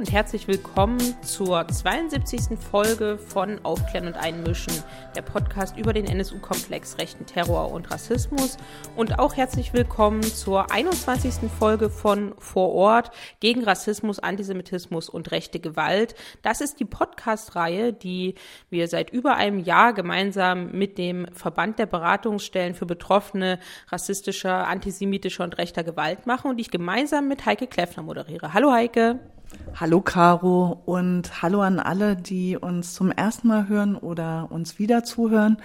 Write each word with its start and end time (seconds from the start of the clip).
und 0.00 0.12
herzlich 0.12 0.48
willkommen 0.48 0.98
zur 1.20 1.68
72. 1.68 2.58
Folge 2.58 3.18
von 3.18 3.62
Aufklären 3.66 4.06
und 4.06 4.14
Einmischen, 4.14 4.72
der 5.14 5.20
Podcast 5.20 5.76
über 5.76 5.92
den 5.92 6.06
NSU-Komplex 6.06 6.96
rechten 6.96 7.26
Terror 7.26 7.70
und 7.70 7.90
Rassismus. 7.90 8.56
Und 8.96 9.18
auch 9.18 9.36
herzlich 9.36 9.74
willkommen 9.74 10.22
zur 10.22 10.72
21. 10.72 11.50
Folge 11.50 11.90
von 11.90 12.32
Vor 12.38 12.72
Ort 12.72 13.10
gegen 13.40 13.62
Rassismus, 13.62 14.18
Antisemitismus 14.18 15.10
und 15.10 15.32
rechte 15.32 15.60
Gewalt. 15.60 16.14
Das 16.40 16.62
ist 16.62 16.80
die 16.80 16.86
Podcast-Reihe, 16.86 17.92
die 17.92 18.36
wir 18.70 18.88
seit 18.88 19.10
über 19.10 19.36
einem 19.36 19.58
Jahr 19.58 19.92
gemeinsam 19.92 20.70
mit 20.70 20.96
dem 20.96 21.26
Verband 21.34 21.78
der 21.78 21.84
Beratungsstellen 21.84 22.74
für 22.74 22.86
Betroffene 22.86 23.58
rassistischer, 23.88 24.66
antisemitischer 24.66 25.44
und 25.44 25.58
rechter 25.58 25.84
Gewalt 25.84 26.26
machen 26.26 26.50
und 26.50 26.56
die 26.56 26.62
ich 26.62 26.70
gemeinsam 26.70 27.28
mit 27.28 27.44
Heike 27.44 27.66
Kleffner 27.66 28.02
moderiere. 28.02 28.54
Hallo 28.54 28.72
Heike. 28.72 29.20
Hallo 29.74 30.00
Caro 30.00 30.82
und 30.84 31.42
hallo 31.42 31.62
an 31.62 31.80
alle, 31.80 32.16
die 32.16 32.56
uns 32.56 32.94
zum 32.94 33.10
ersten 33.10 33.48
Mal 33.48 33.68
hören 33.68 33.96
oder 33.96 34.48
uns 34.50 34.78
wieder 34.78 35.04
zuhören. 35.04 35.56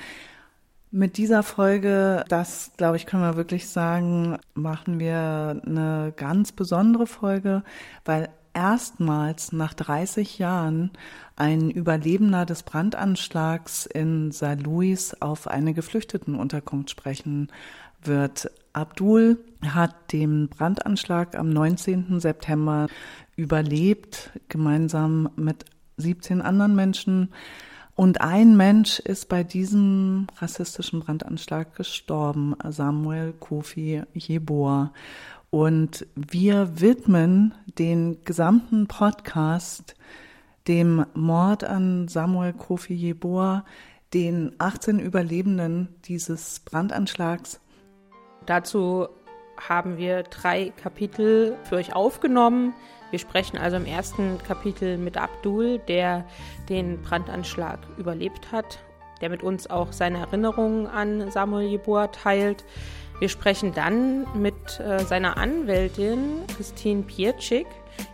Mit 0.91 1.17
dieser 1.17 1.44
Folge, 1.44 2.23
das 2.30 2.71
glaube 2.77 2.95
ich, 2.95 3.05
können 3.05 3.23
wir 3.23 3.35
wirklich 3.35 3.67
sagen, 3.67 4.38
machen 4.53 4.99
wir 4.99 5.61
eine 5.66 6.13
ganz 6.16 6.52
besondere 6.52 7.08
Folge, 7.08 7.63
weil 8.05 8.30
erstmals 8.53 9.52
nach 9.52 9.73
30 9.73 10.39
Jahren 10.39 10.91
ein 11.36 11.70
Überlebender 11.70 12.45
des 12.45 12.63
Brandanschlags 12.63 13.86
in 13.86 14.31
St. 14.31 14.63
Louis 14.63 15.13
auf 15.20 15.47
eine 15.47 15.73
Geflüchtetenunterkunft 15.73 16.89
sprechen 16.89 17.50
wird. 18.02 18.50
Abdul 18.76 19.40
hat 19.66 20.12
den 20.12 20.50
Brandanschlag 20.50 21.38
am 21.38 21.50
19. 21.50 22.20
September 22.20 22.88
überlebt, 23.36 24.31
gemeinsam 24.50 25.30
mit 25.36 25.66
17 25.98 26.42
anderen 26.42 26.76
Menschen. 26.76 27.30
Und 27.96 28.20
ein 28.20 28.58
Mensch 28.58 29.00
ist 29.00 29.30
bei 29.30 29.44
diesem 29.44 30.28
rassistischen 30.38 31.00
Brandanschlag 31.00 31.76
gestorben, 31.76 32.56
Samuel 32.68 33.34
Kofi 33.34 34.03
Jeboa. 34.14 34.92
Und 35.50 36.06
wir 36.16 36.81
widmen 36.81 37.53
den 37.80 38.26
gesamten 38.26 38.88
Podcast 38.88 39.96
dem 40.68 41.06
Mord 41.14 41.64
an 41.64 42.08
Samuel 42.09 42.52
Kofi 42.52 42.94
Jeboa, 42.94 43.64
den 44.14 44.53
18 44.58 45.00
Überlebenden 45.00 45.88
dieses 46.06 46.59
Brandanschlags. 46.59 47.62
Dazu 48.45 49.07
haben 49.57 49.97
wir 49.97 50.23
drei 50.23 50.71
Kapitel 50.81 51.57
für 51.63 51.75
euch 51.75 51.95
aufgenommen. 51.95 52.73
Wir 53.11 53.19
sprechen 53.19 53.57
also 53.57 53.77
im 53.77 53.85
ersten 53.85 54.38
Kapitel 54.45 54.97
mit 54.97 55.17
Abdul, 55.17 55.79
der 55.79 56.25
den 56.69 57.01
Brandanschlag 57.01 57.79
überlebt 57.97 58.51
hat, 58.51 58.79
der 59.21 59.29
mit 59.29 59.43
uns 59.43 59.69
auch 59.69 59.91
seine 59.91 60.19
Erinnerungen 60.19 60.88
an 60.88 61.31
Samuel 61.31 61.67
Jeboa 61.67 62.07
teilt. 62.07 62.66
Wir 63.19 63.29
sprechen 63.29 63.73
dann 63.73 64.27
mit 64.38 64.79
äh, 64.79 64.99
seiner 65.05 65.38
Anwältin 65.38 66.41
Christine 66.57 67.03
Pietschik 67.03 67.67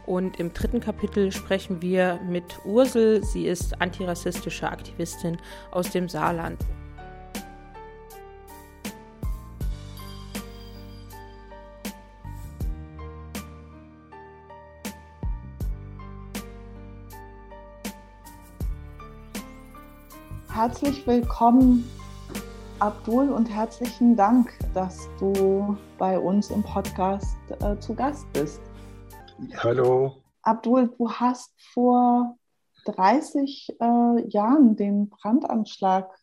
und 0.05 0.39
im 0.39 0.53
dritten 0.53 0.79
Kapitel 0.79 1.31
sprechen 1.31 1.81
wir 1.81 2.19
mit 2.29 2.43
Ursel. 2.65 3.23
Sie 3.23 3.47
ist 3.47 3.81
antirassistische 3.81 4.69
Aktivistin 4.69 5.39
aus 5.71 5.89
dem 5.89 6.07
Saarland. 6.07 6.59
Herzlich 20.61 21.08
willkommen, 21.08 21.89
Abdul, 22.77 23.32
und 23.32 23.48
herzlichen 23.48 24.16
Dank, 24.16 24.54
dass 24.76 25.10
du 25.20 25.76
bei 25.98 26.20
uns 26.20 26.52
im 26.52 26.61
Podcast 26.61 27.36
äh, 27.61 27.80
zu 27.80 27.95
Gast 27.95 28.32
bist. 28.32 28.61
Hallo. 29.58 30.17
Abdul, 30.44 30.94
du 31.00 31.10
hast 31.10 31.52
vor 31.73 32.38
30 32.86 33.76
äh, 33.80 34.27
Jahren 34.27 34.76
den 34.76 35.10
Brandanschlag 35.10 36.14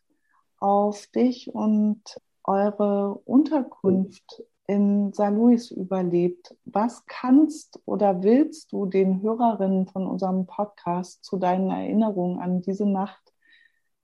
auf 0.61 1.05
dich 1.07 1.53
und 1.53 2.01
eure 2.45 3.15
Unterkunft 3.25 4.41
in 4.67 5.11
St. 5.13 5.31
Louis 5.31 5.69
überlebt. 5.69 6.55
Was 6.63 7.05
kannst 7.07 7.81
oder 7.83 8.23
willst 8.23 8.71
du 8.71 8.85
den 8.85 9.21
Hörerinnen 9.21 9.87
von 9.87 10.07
unserem 10.07 10.45
Podcast 10.45 11.25
zu 11.25 11.35
deinen 11.35 11.71
Erinnerungen 11.71 12.39
an 12.39 12.61
diese 12.61 12.85
Nacht 12.85 13.28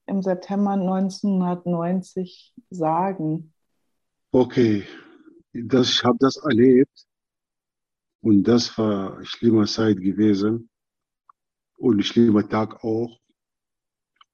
im 0.07 0.21
September 0.21 0.71
1990 0.71 2.53
sagen? 2.69 3.53
Okay, 4.31 4.85
das, 5.53 5.89
ich 5.89 6.03
habe 6.03 6.17
das 6.19 6.37
erlebt 6.37 7.05
und 8.21 8.43
das 8.43 8.77
war 8.77 9.17
eine 9.17 9.25
schlimme 9.25 9.65
Zeit 9.65 9.97
gewesen 9.97 10.69
und 11.77 11.97
ein 11.97 12.03
schlimmer 12.03 12.47
Tag 12.47 12.83
auch. 12.83 13.19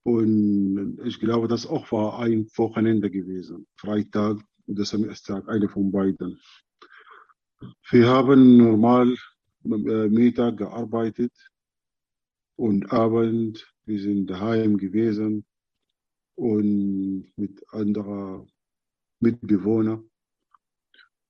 Und 0.03 0.99
ich 1.05 1.19
glaube, 1.19 1.47
das 1.47 1.67
auch 1.67 1.91
war 1.91 2.19
ein 2.19 2.47
Wochenende 2.55 3.11
gewesen, 3.11 3.67
Freitag 3.75 4.41
oder 4.65 4.83
Samstag, 4.83 5.47
eine 5.47 5.69
von 5.69 5.91
beiden. 5.91 6.39
Wir 7.91 8.07
haben 8.07 8.57
normal 8.57 9.15
äh, 9.63 10.07
Mittag 10.07 10.57
gearbeitet 10.57 11.33
und 12.55 12.91
Abend, 12.91 13.71
wir 13.85 13.99
sind 13.99 14.27
daheim 14.27 14.77
gewesen 14.77 15.45
und 16.41 17.31
mit 17.35 17.63
anderer 17.71 18.47
Mitbewohner. 19.19 20.03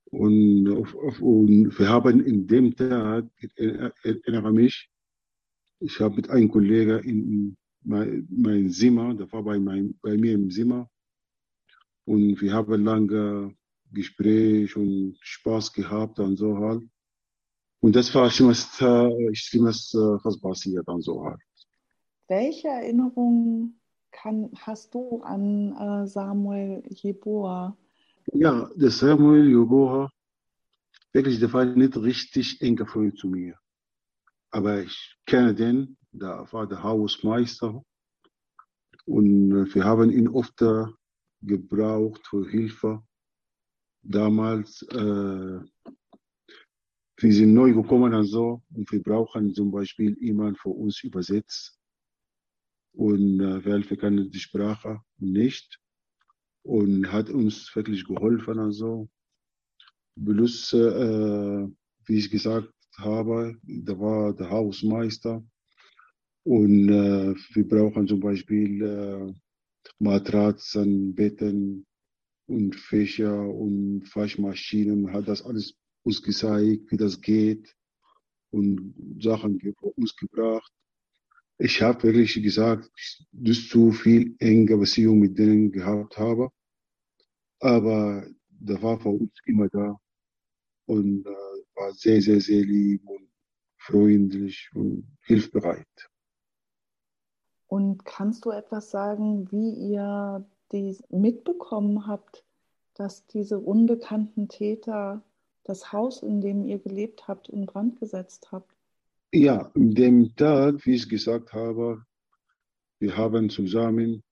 Und, 0.06 0.70
auf, 0.70 0.96
auf, 0.96 1.22
und 1.22 1.78
wir 1.78 1.90
haben 1.90 2.26
in 2.26 2.48
dem 2.48 2.74
Tag, 2.74 3.26
ich 3.38 3.52
erinnere 3.58 4.54
mich, 4.54 4.90
ich 5.80 6.00
habe 6.00 6.16
mit 6.16 6.30
einem 6.30 6.50
Kollegen 6.50 7.00
in 7.00 7.58
mein, 7.84 8.26
mein 8.30 8.70
Zimmer, 8.70 9.14
der 9.14 9.30
war 9.34 9.44
bei, 9.44 9.60
mein, 9.60 10.00
bei 10.02 10.16
mir 10.18 10.34
im 10.34 10.50
Zimmer, 10.50 10.90
und 12.06 12.42
wir 12.42 12.54
haben 12.54 12.84
lange 12.84 13.54
Gespräch 13.92 14.78
und 14.78 15.18
Spaß 15.20 15.74
gehabt 15.74 16.20
und 16.20 16.38
so 16.38 16.58
halt. 16.58 16.84
Und 17.82 17.98
das 17.98 18.14
war 18.16 18.30
schlimmes, 18.30 18.78
schlimmes 19.34 19.94
was 19.94 20.40
passiert 20.40 20.88
und 20.88 21.02
so 21.02 21.26
halt. 21.26 21.42
Welche 22.28 22.70
Erinnerungen 22.70 23.81
kann, 24.12 24.52
hast 24.56 24.94
du 24.94 25.22
an 25.22 25.76
äh, 25.76 26.08
Samuel 26.08 26.84
Jeboa? 26.90 27.76
Ja, 28.34 28.70
der 28.76 28.92
Samuel 28.92 29.50
Jeboa, 29.50 30.12
wirklich, 31.12 31.40
der 31.40 31.52
war 31.54 31.66
nicht 31.66 31.98
richtig 31.98 32.62
eng 32.62 32.78
Freund 32.86 33.18
zu 33.18 33.28
mir. 33.28 33.58
Aber 34.52 34.82
ich 34.82 35.18
kenne 35.26 35.56
den, 35.56 35.98
der 36.12 36.48
war 36.52 36.68
der 36.68 36.84
Hausmeister. 36.84 37.84
Und 39.06 39.52
äh, 39.52 39.74
wir 39.74 39.84
haben 39.84 40.12
ihn 40.12 40.28
oft 40.28 40.64
gebraucht 41.42 42.28
für 42.28 42.48
Hilfe. 42.48 43.02
Damals, 44.04 44.82
äh, 44.92 45.60
wir 47.18 47.34
sind 47.34 47.54
neu 47.54 47.74
gekommen 47.74 48.14
und 48.14 48.26
so, 48.26 48.62
und 48.74 48.92
wir 48.92 49.02
brauchen 49.02 49.54
zum 49.54 49.72
Beispiel 49.72 50.18
jemanden 50.20 50.56
für 50.56 50.70
uns 50.70 51.04
übersetzt 51.04 51.81
und 52.94 53.40
äh, 53.40 53.63
Welfe 53.66 53.97
kann 53.97 54.29
die 54.29 54.40
Sprache 54.40 55.01
nicht 55.18 55.80
und 56.63 57.12
hat 57.12 57.30
uns 57.30 57.74
wirklich 57.75 58.06
geholfen 58.06 58.60
also. 58.60 59.10
Plus, 60.24 60.74
äh, 60.74 61.68
wie 62.06 62.18
ich 62.18 62.30
gesagt 62.30 62.74
habe, 62.98 63.57
da 63.63 63.98
war 64.00 64.33
der 64.33 64.50
Hausmeister. 64.50 65.44
Und 66.44 66.89
äh, 66.89 67.36
wir 67.54 67.68
brauchen 67.68 68.07
zum 68.07 68.19
Beispiel 68.19 68.81
äh, 68.83 69.33
Matratzen, 70.00 71.16
Betten 71.16 71.86
und 72.48 72.75
Fächer 72.75 73.48
und 73.48 74.04
Waschmaschinen, 74.13 75.13
hat 75.13 75.27
das 75.27 75.44
alles 75.44 75.75
uns 76.04 76.21
gezeigt, 76.21 76.92
wie 76.92 76.98
das 76.98 77.21
geht 77.21 77.75
und 78.50 78.95
Sachen 79.21 79.60
für 79.60 79.74
uns 79.95 80.16
gebracht 80.16 80.74
ich 81.63 81.80
habe 81.81 82.02
wirklich 82.04 82.42
gesagt, 82.42 82.90
dass 83.31 83.68
zu 83.68 83.92
viel 83.92 84.36
enge 84.40 84.78
Beziehung 84.78 85.19
mit 85.19 85.38
denen 85.38 85.72
gehabt 85.72 86.18
habe. 86.18 86.50
Aber 87.60 88.25
der 88.50 88.81
war 88.81 89.00
für 89.00 89.10
uns 89.10 89.31
immer 89.46 89.69
da 89.69 89.96
und 90.88 91.25
äh, 91.25 91.30
war 91.75 91.94
sehr, 91.94 92.19
sehr, 92.22 92.42
sehr 92.42 92.63
lieb 92.63 93.08
und 93.08 93.30
freundlich 93.78 94.72
und 94.74 95.06
hilfbereit. 95.22 96.10
Und 97.68 98.06
kannst 98.06 98.46
du 98.46 98.50
etwas 98.50 98.90
sagen, 98.90 99.52
wie 99.52 99.92
ihr 99.92 100.44
dies 100.72 101.04
mitbekommen 101.10 102.07
habt, 102.07 102.44
dass 102.96 103.28
diese 103.28 103.60
unbekannten 103.60 104.50
Täter 104.50 105.24
das 105.64 105.94
Haus, 105.94 106.24
in 106.24 106.42
dem 106.42 106.66
ihr 106.66 106.80
gelebt 106.80 107.28
habt, 107.28 107.50
in 107.50 107.68
Brand 107.68 108.00
gesetzt 108.00 108.52
habt? 108.52 108.81
Ja, 109.33 109.72
dem 109.75 110.36
Tag, 110.36 110.86
wie 110.86 110.95
ich 110.95 111.07
gesagt 111.07 111.54
habe, 111.54 112.04
wir 113.00 113.16
haben 113.16 113.50
zusammen, 113.50 114.24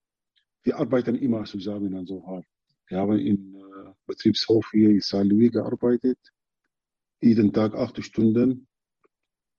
wir 0.64 0.78
arbeiten 0.78 1.16
immer 1.16 1.46
zusammen 1.46 1.96
an 1.96 2.06
so 2.06 2.22
hart. 2.28 2.46
Wir 2.88 2.98
haben 2.98 3.18
im 3.18 3.56
äh, 3.56 3.94
Betriebshof 4.06 4.70
hier 4.72 4.90
in 4.90 5.00
Saint 5.00 5.32
Louis 5.32 5.54
gearbeitet, 5.54 6.20
jeden 7.22 7.54
Tag 7.54 7.76
acht 7.76 8.04
Stunden. 8.04 8.68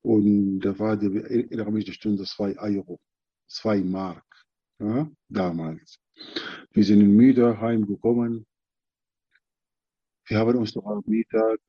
Und 0.03 0.61
da 0.61 0.79
war 0.79 0.99
die, 0.99 1.09
die 1.09 1.93
Stunde 1.93 2.25
zwei 2.25 2.59
Euro, 2.59 3.01
zwei 3.47 3.81
Mark, 3.81 4.27
ja, 4.79 5.11
damals. 5.31 5.99
Wir 6.73 6.85
sind 6.85 7.17
müde 7.17 7.59
heimgekommen. 7.59 8.47
Wir 10.27 10.39
haben 10.39 10.59
uns 10.59 10.75
noch 10.75 10.85
am 10.85 11.03
Mittag 11.07 11.61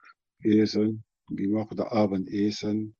essen 0.44 1.06
gemacht 1.30 1.80
Abendessen 1.80 2.98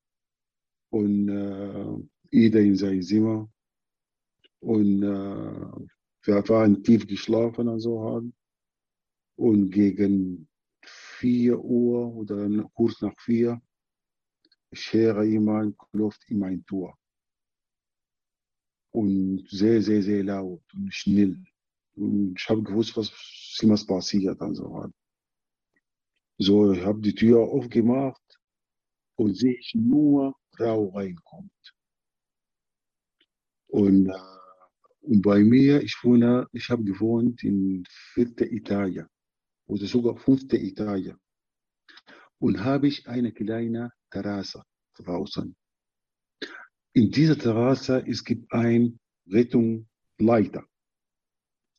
und 0.92 1.30
äh, 1.30 2.08
jeder 2.32 2.60
in 2.62 2.76
sein 2.76 3.02
Zimmer. 3.02 3.50
Und 4.60 5.04
äh, 5.04 5.88
wir 6.24 6.50
waren 6.50 6.84
tief 6.84 7.08
geschlafen 7.08 7.68
und 7.68 7.80
so 7.80 8.04
haben. 8.04 8.34
Und 9.36 9.72
gegen 9.72 10.48
4 10.84 11.60
Uhr 11.60 12.16
oder 12.16 12.48
kurz 12.76 13.02
nach 13.02 13.16
4 13.20 13.60
ich 14.72 14.94
höre 14.94 15.24
jemand 15.24 15.78
klopft 15.78 16.24
in 16.30 16.40
mein 16.40 16.66
Tor. 16.66 16.98
Und 18.94 19.48
sehr, 19.50 19.82
sehr, 19.82 20.02
sehr 20.02 20.24
laut 20.24 20.64
und 20.74 20.94
schnell. 20.94 21.44
Und 21.96 22.36
ich 22.40 22.50
habe 22.50 22.64
gewusst, 22.64 22.96
was 22.98 23.12
was 23.64 23.86
passiert 23.86 24.40
und 24.42 24.56
so 24.56 24.74
halt. 24.76 24.94
So, 26.38 26.72
ich 26.72 26.82
habe 26.82 27.02
die 27.02 27.14
Tür 27.14 27.42
aufgemacht 27.42 28.40
und 29.16 29.36
sehe 29.36 29.54
ich 29.54 29.76
nur 29.76 30.36
Frau 30.56 30.90
reinkommt. 30.90 31.74
Und, 33.68 34.10
äh, 34.10 34.14
und 35.02 35.22
bei 35.22 35.40
mir, 35.40 35.82
ich 35.82 35.98
wohne, 36.04 36.48
ich 36.52 36.70
habe 36.70 36.84
gewohnt 36.84 37.44
in 37.44 37.84
vierter 38.14 38.46
Etage 38.46 39.06
oder 39.68 39.86
sogar 39.86 40.18
fünfte 40.18 40.58
Etage. 40.58 41.14
Und 42.40 42.64
habe 42.64 42.88
ich 42.88 43.08
eine 43.08 43.32
kleine 43.32 43.92
Terrasse 44.10 44.64
draußen. 44.96 45.56
In 46.94 47.12
dieser 47.12 47.38
Terrasse 47.38 48.04
es 48.06 48.24
gibt 48.24 48.52
ein 48.52 49.00
Rettungsleiter. 49.28 50.66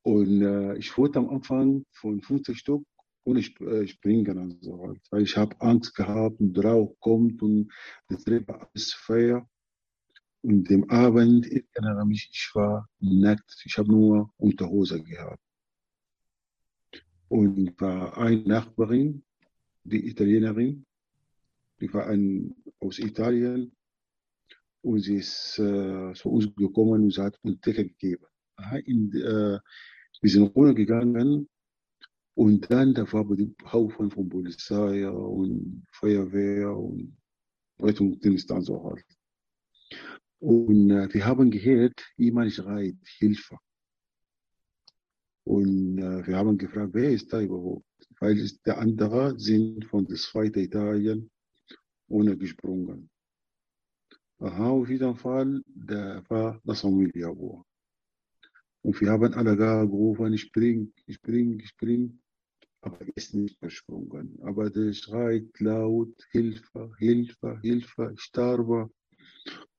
Und 0.05 0.43
äh, 0.43 0.77
ich 0.79 0.97
wollte 0.97 1.19
am 1.19 1.29
Anfang 1.29 1.85
von 1.93 2.21
50 2.23 2.59
Stück 2.59 2.83
ohne 3.25 3.41
äh, 3.41 3.87
springen 3.87 4.39
und 4.39 4.63
so 4.63 4.81
halt. 4.83 5.01
Weil 5.11 5.23
ich 5.23 5.37
habe 5.37 5.61
Angst 5.61 5.95
gehabt 5.95 6.41
und 6.41 6.59
Rauch 6.65 6.97
kommt 7.01 7.43
und 7.43 7.73
die 8.11 8.17
Treppe 8.17 8.61
alles 8.61 8.93
Feuer. 8.93 9.49
Und 10.43 10.69
dem 10.69 10.91
Abend, 10.91 11.47
ich 11.47 11.65
erinnere 11.73 12.05
mich, 12.05 12.29
ich 12.33 12.51
war 12.55 12.89
nackt. 12.99 13.63
Ich 13.65 13.79
habe 13.79 13.89
nur 13.89 14.33
Unterhose 14.37 15.03
gehabt. 15.03 15.43
Und 17.29 17.81
war 17.81 18.19
eine 18.19 18.43
Nachbarin, 18.43 19.25
die 19.85 20.09
Italienerin, 20.09 20.85
die 21.81 21.93
war 21.95 22.07
ein, 22.09 22.55
aus 22.81 22.99
Italien. 22.99 23.75
Und 24.83 24.99
sie 25.01 25.17
ist 25.17 25.59
äh, 25.61 26.13
zu 26.15 26.29
uns 26.29 26.55
gekommen 26.57 27.05
und 27.05 27.15
sie 27.15 27.23
hat 27.23 27.39
uns 27.43 27.61
Decke 27.61 27.87
gegeben. 27.87 28.27
Äh, 28.59 29.59
wir 30.21 30.31
sind 30.31 30.55
runtergegangen 30.55 31.49
und 32.35 32.71
dann, 32.71 32.95
da 32.95 33.11
war 33.13 33.29
ein 33.31 33.55
Haufen 33.71 34.11
von 34.11 34.29
Polizei 34.29 35.09
und 35.09 35.85
Feuerwehr 35.93 36.75
und 36.75 37.17
Rettungsdienst 37.79 38.51
und 38.51 38.63
so 38.63 38.83
halt. 38.85 39.05
Und 40.39 40.91
äh, 40.91 41.13
wir 41.13 41.27
haben 41.27 41.51
gehört, 41.51 42.01
jemand 42.17 42.53
schreit, 42.53 42.97
Hilfe. 43.19 43.59
Und 45.45 45.99
äh, 45.99 46.27
wir 46.27 46.37
haben 46.37 46.57
gefragt, 46.57 46.95
wer 46.95 47.11
ist 47.11 47.33
da 47.33 47.41
überhaupt? 47.41 47.85
Weil 48.19 48.49
der 48.65 48.79
andere 48.79 49.39
sind 49.39 49.85
von 49.85 50.07
der 50.07 50.17
zweiten 50.17 50.61
Italien 50.61 51.31
ohne 52.09 52.37
gesprungen. 52.37 53.11
Aha, 54.39 54.71
auf 54.71 54.89
jeden 54.89 55.15
Fall, 55.17 55.63
der 55.67 56.25
war 56.29 56.61
das 56.65 56.81
Familie. 56.81 57.31
Und 57.31 59.01
wir 59.01 59.11
haben 59.11 59.35
alle 59.35 59.57
gerufen, 59.57 60.37
spring, 60.39 60.93
spring, 61.09 61.61
spring 61.65 62.22
aber 62.83 63.01
er 63.01 63.17
ist 63.17 63.35
nicht 63.35 63.59
versprungen. 63.59 64.39
Aber 64.43 64.69
der 64.69 64.93
schreit 64.93 65.49
laut, 65.61 66.15
Hilfe, 66.31 66.93
Hilfe, 66.99 67.59
Hilfe, 67.63 68.13
ich 68.15 68.21
sterbe. 68.21 68.91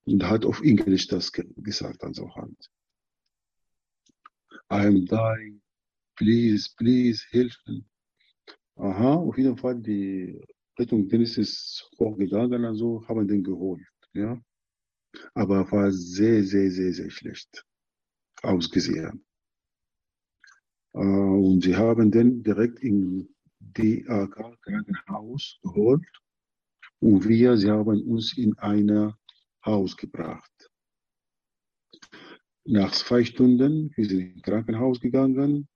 Und 0.05 0.23
hat 0.23 0.45
auf 0.45 0.61
Englisch 0.61 1.07
das 1.07 1.31
gesagt, 1.31 2.03
also 2.03 2.33
halt. 2.35 2.69
I'm 4.69 5.05
dying, 5.05 5.61
please, 6.15 6.69
please, 6.77 7.23
helfen. 7.29 7.85
Aha, 8.75 9.15
auf 9.15 9.37
jeden 9.37 9.57
Fall, 9.57 9.79
die 9.79 10.41
Rettungsdienst 10.77 11.37
ist 11.37 11.89
hochgegangen, 11.99 12.65
also 12.65 13.05
haben 13.07 13.27
den 13.27 13.43
geholt, 13.43 13.85
ja. 14.13 14.41
Aber 15.35 15.71
war 15.71 15.91
sehr, 15.91 16.43
sehr, 16.43 16.71
sehr, 16.71 16.91
sehr 16.91 17.11
schlecht 17.11 17.65
ausgesehen. 18.41 19.23
Äh, 20.93 20.99
und 20.99 21.63
sie 21.63 21.75
haben 21.75 22.11
den 22.11 22.43
direkt 22.43 22.79
im 22.81 23.29
DAK 23.59 24.61
Krankenhaus 24.61 25.59
geholt 25.61 26.05
und 26.99 27.27
wir, 27.27 27.57
sie 27.57 27.71
haben 27.71 28.01
uns 28.03 28.37
in 28.37 28.57
ein 28.59 29.13
Haus 29.65 29.97
gebracht. 29.97 30.69
Nach 32.65 32.91
zwei 32.91 33.23
Stunden, 33.25 33.91
wir 33.95 34.05
sind 34.05 34.19
ins 34.19 34.41
Krankenhaus 34.41 34.99
gegangen 34.99 35.67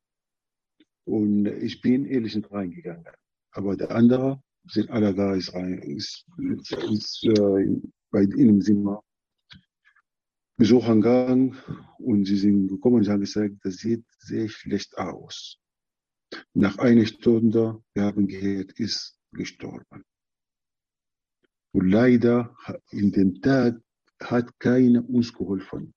und 1.06 1.48
ich 1.48 1.82
bin 1.82 2.06
ehrlich 2.06 2.36
nicht 2.36 2.52
reingegangen. 2.52 3.14
Aber 3.52 3.76
der 3.76 3.92
andere 3.92 4.42
sind 4.70 4.90
alle 4.90 5.14
da, 5.14 5.34
ist, 5.34 5.54
rein, 5.54 5.80
ist, 5.80 6.26
ist, 6.38 6.72
ist 6.72 7.24
äh, 7.24 7.82
bei 8.12 8.24
ihnen 8.24 8.62
Zimmer 8.62 9.04
Besuchern 10.58 11.02
gegangen 11.02 11.58
und 12.00 12.26
sie 12.26 12.38
sind 12.38 12.68
gekommen 12.68 12.98
und 12.98 13.08
haben 13.08 13.22
gesagt, 13.22 13.56
das 13.64 13.78
sieht 13.78 14.04
sehr 14.18 14.50
schlecht 14.50 14.98
aus. 14.98 15.60
Nach 16.54 16.78
einer 16.80 17.06
Stunde, 17.06 17.84
wir 17.94 18.04
haben 18.04 18.28
gehört, 18.28 18.72
ist 18.80 19.20
gestorben. 19.32 20.04
Und 21.74 21.90
leider 21.90 22.56
in 22.90 23.12
dem 23.12 23.40
Tag 23.42 23.80
hat 24.20 24.60
keiner 24.60 25.08
uns 25.08 25.32
geholfen. 25.32 25.94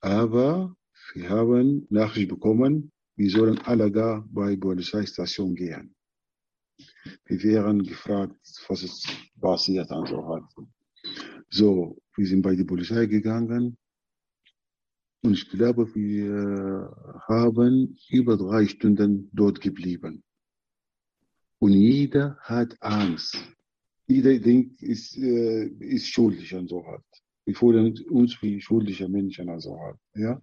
Aber 0.00 0.76
wir 1.14 1.28
haben 1.28 1.86
Nachricht 1.90 2.28
bekommen, 2.28 2.92
wir 3.16 3.30
sollen 3.30 3.58
alle 3.58 3.90
da 3.90 4.24
bei 4.30 4.56
Polizeistation 4.56 5.54
gehen. 5.56 5.94
Wir 7.24 7.42
wären 7.42 7.82
gefragt, 7.82 8.36
was 8.68 8.82
ist 8.84 9.08
passiert 9.40 9.90
und 9.90 10.08
so 10.08 10.24
halt. 10.26 10.44
So, 11.52 12.00
wir 12.16 12.26
sind 12.26 12.42
bei 12.42 12.54
der 12.54 12.64
Polizei 12.64 13.06
gegangen 13.06 13.76
und 15.22 15.32
ich 15.32 15.50
glaube, 15.50 15.92
wir 15.94 16.94
haben 17.28 17.96
über 18.08 18.36
drei 18.36 18.66
Stunden 18.66 19.28
dort 19.32 19.60
geblieben. 19.60 20.22
Und 21.58 21.72
jeder 21.72 22.36
hat 22.40 22.76
Angst. 22.80 23.36
Jeder 24.06 24.38
denkt, 24.38 24.82
ist, 24.82 25.16
äh, 25.18 25.66
ist 25.66 26.06
schuldig 26.06 26.54
und 26.54 26.68
so 26.68 26.86
halt. 26.86 27.04
Wir 27.44 27.54
fühlen 27.54 27.98
uns 28.08 28.40
wie 28.42 28.60
schuldige 28.60 29.08
Menschen 29.08 29.48
und 29.48 29.60
so 29.60 29.78
halt. 29.78 29.98
Ja? 30.14 30.40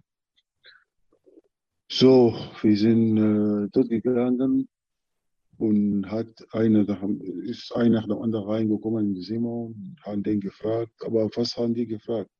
So, 1.90 2.34
wir 2.62 2.76
sind 2.76 3.16
äh, 3.16 3.68
dort 3.72 3.88
gegangen 3.88 4.68
und 5.58 6.08
hat 6.08 6.46
eine, 6.52 6.86
ist 7.42 7.74
einer 7.74 8.00
nach 8.00 8.06
dem 8.06 8.18
anderen 8.18 8.48
reingekommen 8.48 9.08
in 9.08 9.14
die 9.14 9.22
Zimmer 9.22 9.66
und 9.66 9.96
haben 10.02 10.22
den 10.22 10.40
gefragt, 10.40 10.92
aber 11.04 11.28
was 11.34 11.56
haben 11.56 11.74
die 11.74 11.86
gefragt? 11.86 12.30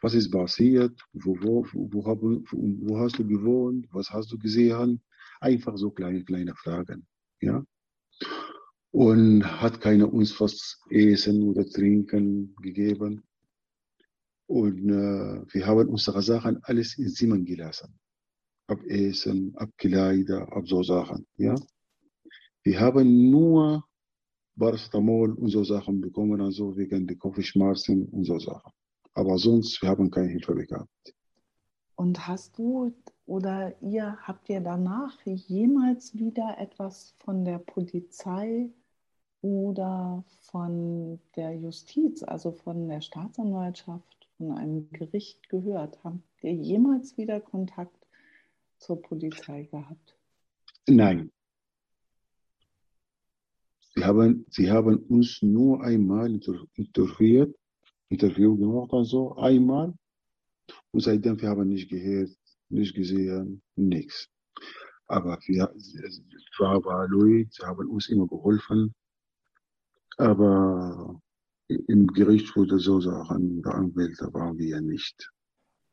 Was 0.00 0.14
ist 0.14 0.30
passiert? 0.30 1.00
Wo, 1.12 1.36
wo, 1.40 1.66
wo, 1.72 2.04
wo, 2.04 2.42
wo 2.52 2.98
hast 2.98 3.18
du 3.18 3.26
gewohnt? 3.26 3.86
Was 3.92 4.10
hast 4.10 4.32
du 4.32 4.38
gesehen? 4.38 5.00
Einfach 5.40 5.76
so 5.76 5.90
kleine, 5.90 6.24
kleine 6.24 6.54
Fragen. 6.54 7.06
Ja? 7.40 7.64
Und 8.90 9.44
hat 9.60 9.80
keiner 9.80 10.12
uns 10.12 10.38
was 10.40 10.80
essen 10.90 11.42
oder 11.42 11.64
trinken 11.68 12.54
gegeben. 12.56 13.22
Und 14.46 14.88
äh, 14.88 15.44
wir 15.52 15.66
haben 15.66 15.88
unsere 15.88 16.22
Sachen 16.22 16.58
alles 16.62 16.96
in 16.98 17.08
Zimmern 17.08 17.44
gelassen. 17.44 17.98
Ab 18.66 18.82
Essen, 18.86 19.54
ab 19.56 19.70
Kleider, 19.76 20.50
ab 20.52 20.66
so 20.66 20.82
Sachen. 20.82 21.26
Ja? 21.36 21.54
Wir 22.68 22.80
haben 22.80 23.30
nur 23.30 23.82
Paracetamol 24.58 25.32
und 25.32 25.48
so 25.48 25.64
Sachen 25.64 26.02
bekommen, 26.02 26.42
also 26.42 26.76
wegen 26.76 27.06
der 27.06 27.16
Kopfschmerzen 27.16 28.04
und 28.10 28.24
so 28.24 28.38
Sachen. 28.38 28.70
Aber 29.14 29.38
sonst, 29.38 29.80
wir 29.80 29.88
haben 29.88 30.10
keine 30.10 30.28
Hilfe 30.28 30.54
gehabt. 30.54 31.14
Und 31.96 32.28
hast 32.28 32.58
du 32.58 32.92
oder 33.24 33.74
ihr, 33.80 34.18
habt 34.20 34.50
ihr 34.50 34.60
danach 34.60 35.18
jemals 35.24 36.14
wieder 36.14 36.56
etwas 36.58 37.14
von 37.16 37.46
der 37.46 37.56
Polizei 37.56 38.68
oder 39.40 40.22
von 40.26 41.18
der 41.36 41.54
Justiz, 41.56 42.22
also 42.22 42.52
von 42.52 42.86
der 42.86 43.00
Staatsanwaltschaft, 43.00 44.28
von 44.36 44.52
einem 44.52 44.90
Gericht 44.90 45.48
gehört? 45.48 46.04
Habt 46.04 46.44
ihr 46.44 46.52
jemals 46.52 47.16
wieder 47.16 47.40
Kontakt 47.40 48.06
zur 48.76 49.00
Polizei 49.00 49.62
gehabt? 49.62 50.18
Nein. 50.86 51.30
Sie 53.98 54.04
haben, 54.04 54.46
sie 54.48 54.70
haben 54.70 54.96
uns 55.08 55.42
nur 55.42 55.82
einmal 55.82 56.30
interviewt, 56.30 57.56
Interview 58.08 58.56
gemacht, 58.56 58.92
also 58.92 59.34
einmal. 59.34 59.92
Und 60.92 61.00
seitdem 61.00 61.40
wir 61.40 61.48
haben 61.48 61.68
nicht 61.68 61.90
gehört, 61.90 62.30
nicht 62.68 62.94
gesehen, 62.94 63.60
nichts. 63.74 64.28
Aber 65.08 65.36
wir, 65.46 65.74
Frau 66.52 67.06
Louis, 67.06 67.48
sie 67.50 67.66
haben 67.66 67.88
uns 67.88 68.08
immer 68.08 68.28
geholfen. 68.28 68.94
Aber 70.16 71.20
im 71.66 72.06
Gericht 72.06 72.54
wurde 72.54 72.78
so 72.78 73.00
Sachen, 73.00 73.62
der 73.62 73.74
Anwälte 73.74 74.32
waren 74.32 74.56
wir 74.58 74.80
nicht. 74.80 75.28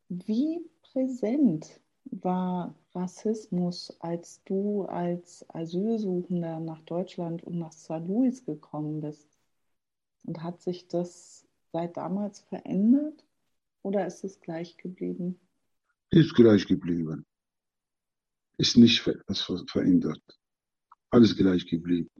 Wie 0.08 0.60
präsent 0.92 1.80
war 2.04 2.72
Rassismus, 2.96 3.94
als 4.00 4.42
du 4.44 4.84
als 4.84 5.44
Asylsuchender 5.50 6.58
nach 6.60 6.80
Deutschland 6.82 7.44
und 7.44 7.58
nach 7.58 7.72
St. 7.72 8.06
Louis 8.06 8.44
gekommen 8.44 9.00
bist? 9.00 9.28
Und 10.24 10.42
hat 10.42 10.62
sich 10.62 10.88
das 10.88 11.46
seit 11.72 11.96
damals 11.96 12.40
verändert 12.40 13.24
oder 13.82 14.06
ist 14.06 14.24
es 14.24 14.40
gleich 14.40 14.76
geblieben? 14.78 15.38
Ist 16.10 16.34
gleich 16.34 16.66
geblieben. 16.66 17.26
Ist 18.58 18.76
nicht 18.76 19.06
was 19.06 19.42
verändert. 19.68 20.22
Alles 21.10 21.36
gleich 21.36 21.66
geblieben. 21.66 22.10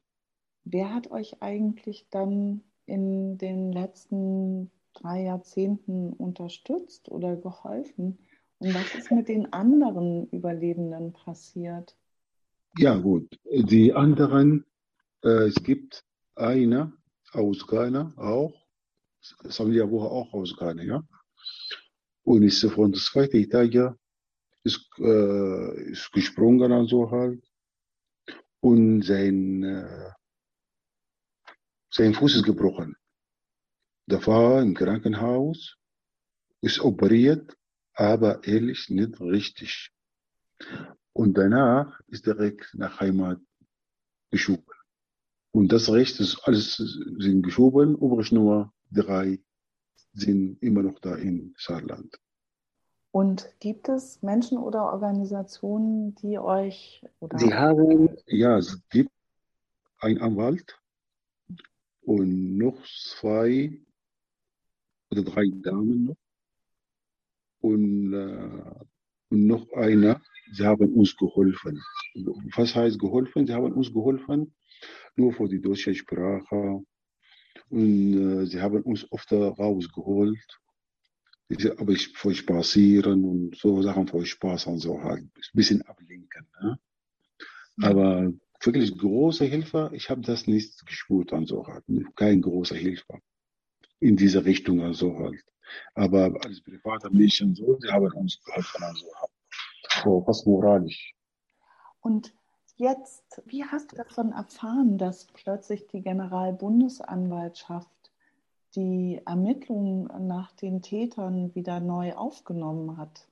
Wer 0.65 0.93
hat 0.93 1.11
euch 1.11 1.43
eigentlich 1.43 2.07
dann 2.11 2.63
in 2.85 3.39
den 3.39 3.73
letzten 3.73 4.71
drei 4.93 5.23
Jahrzehnten 5.25 6.13
unterstützt 6.13 7.09
oder 7.09 7.37
geholfen? 7.37 8.19
Und 8.59 8.75
was 8.75 8.95
ist 8.95 9.11
mit 9.11 9.29
den 9.29 9.53
anderen 9.53 10.29
Überlebenden 10.31 11.13
passiert? 11.13 11.97
Ja, 12.79 12.97
gut. 12.97 13.39
Die 13.45 13.93
anderen, 13.93 14.65
äh, 15.23 15.49
es 15.49 15.63
gibt 15.63 16.05
eine 16.35 16.93
aus 17.33 17.67
Ghana 17.67 18.15
auch, 18.17 18.55
Samia 19.21 19.91
Woche 19.91 20.11
auch 20.11 20.33
aus 20.33 20.57
Ghana, 20.57 20.83
ja. 20.83 21.03
Und 22.23 22.43
ist 22.43 22.65
von 22.71 22.93
der 22.93 23.01
zweiten 23.01 23.37
Etage 23.37 23.95
ist, 24.65 24.89
äh, 24.99 25.91
ist 25.91 26.11
gesprungen 26.13 26.73
und 26.73 26.89
so 26.89 27.11
halt. 27.11 27.45
Und 28.61 29.03
sein, 29.03 29.63
äh, 29.63 30.13
sein 31.91 32.15
Fuß 32.15 32.37
ist 32.37 32.45
gebrochen. 32.45 32.97
Der 34.07 34.25
war 34.27 34.63
im 34.63 34.75
Krankenhaus, 34.75 35.77
ist 36.63 36.81
operiert 36.81 37.57
aber 37.97 38.45
ehrlich 38.45 38.89
nicht 38.91 39.21
richtig. 39.21 39.91
Und 41.13 41.37
danach 41.37 42.01
ist 42.09 42.27
direkt 42.27 42.75
nach 42.75 43.01
Heimat 43.01 43.41
geschoben. 44.31 44.65
Und 45.51 45.73
das 45.73 45.91
Recht 45.91 46.21
ist 46.21 46.39
alles 46.45 46.77
sind 46.77 47.43
geschoben, 47.43 47.97
übrig 47.97 48.31
nur 48.31 48.73
drei 48.91 49.41
sind 50.13 50.63
immer 50.63 50.83
noch 50.83 50.99
da 50.99 51.15
in 51.15 51.55
Saarland. 51.59 52.19
Und 53.13 53.49
gibt 53.61 53.89
es 53.89 54.21
Menschen 54.23 54.59
oder 54.59 54.93
Organisationen, 54.93 56.15
die 56.17 56.39
euch 56.39 57.03
oder 57.21 57.39
Sie 57.39 57.55
haben, 57.55 58.15
ja, 58.27 58.59
es 58.59 58.79
gibt 58.91 59.11
einen 60.01 60.21
Anwalt 60.21 60.79
und 62.03 62.59
noch 62.59 62.77
zwei 62.85 63.81
oder 65.11 65.23
drei 65.23 65.47
Damen 65.63 66.05
noch 66.05 66.26
und, 67.67 68.13
äh, 68.13 68.85
und 69.31 69.47
noch 69.47 69.73
einer, 69.73 70.21
sie 70.53 70.65
haben 70.65 70.93
uns 70.95 71.17
geholfen. 71.17 71.83
Was 72.55 72.75
heißt 72.75 72.99
geholfen? 72.99 73.47
Sie 73.47 73.53
haben 73.53 73.73
uns 73.73 73.93
geholfen, 73.93 74.55
nur 75.17 75.33
für 75.33 75.49
die 75.49 75.61
deutsche 75.61 75.95
Sprache. 75.95 76.83
Und 77.69 78.15
äh, 78.15 78.47
sie 78.47 78.61
haben 78.61 78.83
uns 78.83 79.11
oft 79.11 79.33
rausgeholt. 79.33 80.59
Aber 81.79 81.93
ich 81.93 82.09
für 82.09 82.35
Spazieren 82.35 83.25
und 83.25 83.57
so 83.57 83.83
Sachen 83.83 84.09
für 84.09 84.25
Spaß 84.25 84.67
und 84.67 84.79
so 84.79 85.03
halt. 85.03 85.23
Ein 85.23 85.55
bisschen 85.55 85.83
ablenken. 85.83 86.47
Ne? 86.61 86.79
Aber 87.83 88.33
wirklich 88.63 88.97
große 88.97 89.45
Hilfe, 89.45 89.91
ich 89.93 90.11
habe 90.11 90.23
das 90.23 90.47
nicht 90.47 90.85
gespürt 90.87 91.33
und 91.33 91.47
so 91.47 91.67
halt. 91.67 91.85
Keine 92.17 92.41
große 92.41 92.75
Hilfe 92.75 93.21
in 94.01 94.17
diese 94.17 94.45
Richtung 94.45 94.81
und 94.81 94.95
so 94.95 95.19
halt. 95.19 95.45
Aber 95.95 96.33
als 96.45 96.61
private 96.61 97.11
Menschen 97.11 97.55
so, 97.55 97.79
sie 97.81 97.89
haben 97.89 98.11
uns 98.13 98.43
geholfen. 98.45 98.83
Also, 98.83 99.07
so, 100.03 100.23
fast 100.25 100.47
moralisch. 100.47 101.15
Und 102.01 102.33
jetzt, 102.77 103.43
wie 103.47 103.65
hast 103.65 103.93
du 103.93 103.97
davon 103.97 104.33
erfahren, 104.33 104.99
dass 104.99 105.27
plötzlich 105.27 105.87
die 105.89 106.03
Generalbundesanwaltschaft 106.03 107.91
die 108.75 109.21
Ermittlungen 109.25 110.05
nach 110.27 110.53
den 110.53 110.83
Tätern 110.83 111.55
wieder 111.55 111.81
neu 111.81 112.15
aufgenommen 112.15 112.97
hat? 112.97 113.27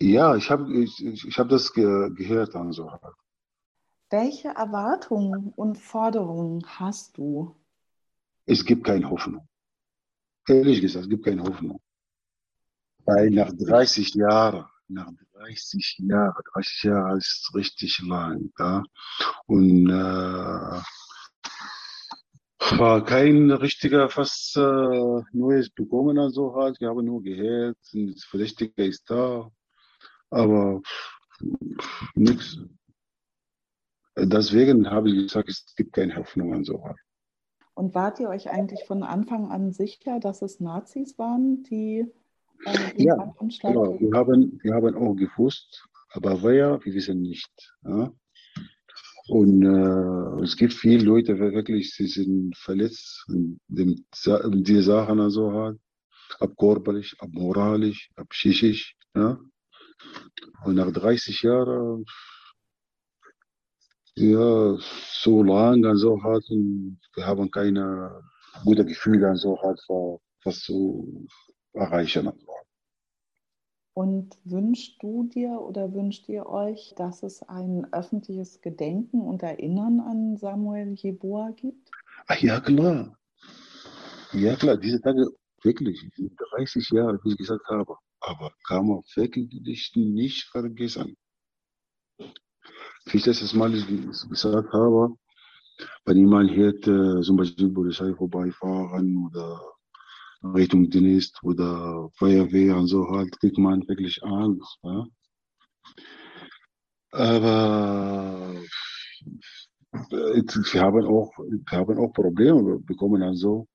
Ja, 0.00 0.36
ich 0.36 0.50
habe 0.50 0.72
ich, 0.72 1.04
ich 1.04 1.38
hab 1.38 1.48
das 1.48 1.72
ge 1.72 2.10
gehört. 2.14 2.54
Also. 2.54 2.90
Welche 4.10 4.48
Erwartungen 4.48 5.52
und 5.54 5.76
Forderungen 5.76 6.64
hast 6.66 7.18
du? 7.18 7.54
Es 8.46 8.64
gibt 8.64 8.84
keine 8.84 9.10
Hoffnung. 9.10 9.46
Ehrlich 10.48 10.80
gesagt, 10.80 11.04
es 11.04 11.10
gibt 11.10 11.24
keine 11.24 11.42
Hoffnung. 11.42 11.80
Weil 13.04 13.30
nach 13.30 13.52
30 13.52 14.14
Jahren, 14.14 14.66
nach 14.88 15.10
30 15.34 15.98
Jahren, 15.98 16.34
30 16.54 16.82
Jahre 16.84 17.16
ist 17.18 17.50
richtig 17.54 18.00
lang, 18.00 18.50
ja. 18.58 18.82
Und 19.46 19.90
äh, 19.90 20.80
war 22.76 23.04
kein 23.04 23.50
richtiger 23.50 24.08
was 24.16 24.54
äh, 24.56 25.22
Neues 25.32 25.70
bekommen 25.70 26.18
und 26.18 26.30
so 26.32 26.54
halt. 26.54 26.80
Wir 26.80 26.88
haben 26.88 27.04
nur 27.04 27.22
gehört, 27.22 27.78
ein 27.94 28.14
Verdächtiger 28.16 28.84
ist 28.84 29.08
da, 29.10 29.50
aber 30.30 30.82
nichts. 32.14 32.58
Deswegen 34.16 34.90
habe 34.90 35.10
ich 35.10 35.16
gesagt, 35.24 35.48
es 35.48 35.74
gibt 35.76 35.92
keine 35.92 36.16
Hoffnung 36.16 36.50
und 36.52 36.64
so 36.64 36.82
halt. 36.84 36.98
Und 37.78 37.94
wart 37.94 38.18
ihr 38.18 38.28
euch 38.28 38.50
eigentlich 38.50 38.82
von 38.88 39.04
Anfang 39.04 39.52
an 39.52 39.70
sicher, 39.70 40.18
dass 40.18 40.42
es 40.42 40.58
Nazis 40.58 41.16
waren, 41.16 41.62
die 41.62 42.12
äh, 42.66 43.04
ja, 43.04 43.14
Anschlag 43.38 43.72
genau. 43.72 44.00
wir, 44.00 44.18
haben, 44.18 44.58
wir 44.64 44.74
haben 44.74 44.96
auch 44.96 45.14
gewusst, 45.14 45.86
aber 46.10 46.42
wer, 46.42 46.84
wir 46.84 46.92
wissen 46.92 47.22
nicht. 47.22 47.72
Ja? 47.84 48.12
Und 49.28 49.62
äh, 49.64 50.42
es 50.42 50.56
gibt 50.56 50.72
viele 50.72 51.04
Leute, 51.04 51.38
wirklich, 51.38 51.94
sie 51.94 52.08
sind 52.08 52.56
verletzt 52.56 53.24
in, 53.28 53.60
dem, 53.68 54.04
in 54.26 54.64
die 54.64 54.82
Sachen 54.82 55.20
also 55.20 55.52
halt, 55.52 55.78
ab 56.40 56.50
körperlich, 56.58 57.14
ab 57.20 57.28
moralisch, 57.30 58.10
ab 58.16 58.28
psychisch. 58.30 58.96
Ja? 59.14 59.38
Und 60.64 60.74
nach 60.74 60.90
30 60.90 61.42
Jahren 61.42 62.04
ja, 64.20 64.76
so 65.12 65.42
lange 65.42 65.96
so 65.96 66.22
hat 66.22 66.42
und 66.50 66.98
wir 67.14 67.26
haben 67.26 67.50
keine 67.50 68.22
gute 68.64 68.84
Gefühle 68.84 69.36
so 69.36 69.60
hat, 69.62 69.78
was 70.44 70.60
zu 70.60 71.26
erreichen. 71.72 72.32
Und 73.94 74.38
wünschst 74.44 75.02
du 75.02 75.24
dir 75.24 75.60
oder 75.60 75.92
wünscht 75.92 76.28
ihr 76.28 76.46
euch, 76.46 76.94
dass 76.96 77.22
es 77.22 77.42
ein 77.42 77.92
öffentliches 77.92 78.60
Gedenken 78.60 79.20
und 79.20 79.42
Erinnern 79.42 80.00
an 80.00 80.36
Samuel 80.36 80.94
Jeboa 80.94 81.50
gibt? 81.50 81.90
Ach 82.28 82.40
ja, 82.40 82.60
klar. 82.60 83.16
Ja, 84.32 84.54
klar, 84.54 84.76
diese 84.76 85.00
Tage 85.00 85.26
wirklich, 85.62 86.08
30 86.56 86.90
Jahre, 86.90 87.18
wie 87.24 87.30
ich 87.30 87.38
gesagt 87.38 87.66
habe, 87.68 87.96
aber 88.20 88.52
kann 88.66 88.86
man 88.86 89.02
wirklich 89.16 89.92
nicht 89.96 90.44
vergessen 90.44 91.16
wie 93.12 93.18
ich 93.18 93.24
das 93.24 93.54
Mal 93.54 93.72
gesagt 93.72 94.72
habe, 94.72 95.14
wenn 96.04 96.16
jemand 96.16 96.50
hört, 96.54 96.86
äh, 96.86 97.20
zum 97.22 97.36
Beispiel 97.36 97.70
Polizei 97.70 98.12
vorbeifahren 98.14 99.26
oder 99.26 99.60
Richtung 100.42 100.88
Dienst 100.88 101.38
oder 101.42 102.08
Feuerwehr 102.16 102.76
und 102.76 102.86
so 102.86 103.08
halt, 103.10 103.38
kriegt 103.40 103.58
man 103.58 103.86
wirklich 103.88 104.22
Angst. 104.22 104.78
Ja? 104.82 105.06
Aber 107.12 108.54
äh, 110.10 110.42
wir 110.72 110.82
haben 110.82 111.06
auch, 111.06 111.32
wir 111.38 111.78
haben 111.78 111.98
auch 111.98 112.12
Probleme 112.12 112.78
bekommen. 112.80 113.22
Also 113.22 113.66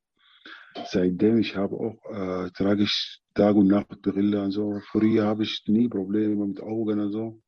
seitdem 0.86 1.40
ich 1.40 1.56
habe 1.56 1.76
auch 1.76 2.12
äh, 2.12 2.50
trage 2.52 2.84
ich 2.84 3.20
Tag 3.34 3.56
und 3.56 3.68
Nacht 3.68 4.02
Brille 4.02 4.44
und 4.44 4.52
so. 4.52 4.80
Früher 4.92 5.26
habe 5.26 5.44
ich 5.44 5.64
nie 5.68 5.88
Probleme 5.88 6.46
mit 6.46 6.62
Augen 6.62 7.00
und 7.00 7.12
so. 7.12 7.43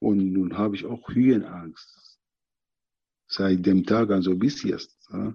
Und 0.00 0.32
nun 0.32 0.56
habe 0.56 0.76
ich 0.76 0.86
auch 0.86 1.08
Höhenangst. 1.08 2.18
seit 3.26 3.64
dem 3.64 3.84
Tag 3.84 4.10
also 4.10 4.34
bis 4.34 4.62
jetzt. 4.64 5.08
Ja, 5.12 5.34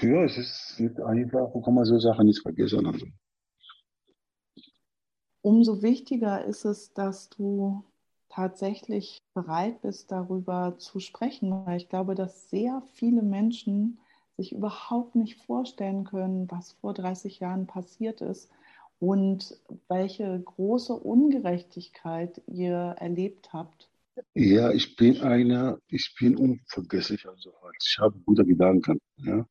ja 0.00 0.24
es 0.24 0.38
ist 0.38 0.80
nicht 0.80 0.98
einfach, 1.00 1.52
kann 1.62 1.74
man 1.74 1.84
so 1.84 1.98
Sachen 1.98 2.26
nicht 2.26 2.40
vergessen. 2.40 2.86
Also. 2.86 3.06
Umso 5.42 5.82
wichtiger 5.82 6.44
ist 6.44 6.64
es, 6.64 6.92
dass 6.94 7.28
du 7.28 7.84
tatsächlich 8.28 9.22
bereit 9.34 9.82
bist, 9.82 10.10
darüber 10.10 10.76
zu 10.78 10.98
sprechen, 10.98 11.66
ich 11.76 11.88
glaube, 11.88 12.14
dass 12.14 12.50
sehr 12.50 12.82
viele 12.94 13.22
Menschen 13.22 13.98
sich 14.36 14.52
überhaupt 14.52 15.14
nicht 15.14 15.36
vorstellen 15.42 16.04
können, 16.04 16.50
was 16.50 16.72
vor 16.72 16.94
30 16.94 17.40
Jahren 17.40 17.66
passiert 17.66 18.20
ist 18.20 18.50
und 18.98 19.56
welche 19.88 20.40
große 20.40 20.92
Ungerechtigkeit 20.92 22.42
ihr 22.46 22.96
erlebt 22.98 23.52
habt. 23.52 23.90
Ja, 24.34 24.70
ich 24.70 24.96
bin 24.96 25.20
einer, 25.20 25.78
ich 25.88 26.14
bin 26.18 26.36
unvergesslich. 26.36 27.26
Also 27.28 27.52
ich 27.80 27.98
habe 27.98 28.18
gute 28.20 28.44
Gedanken. 28.44 28.98
Ja? 29.18 29.46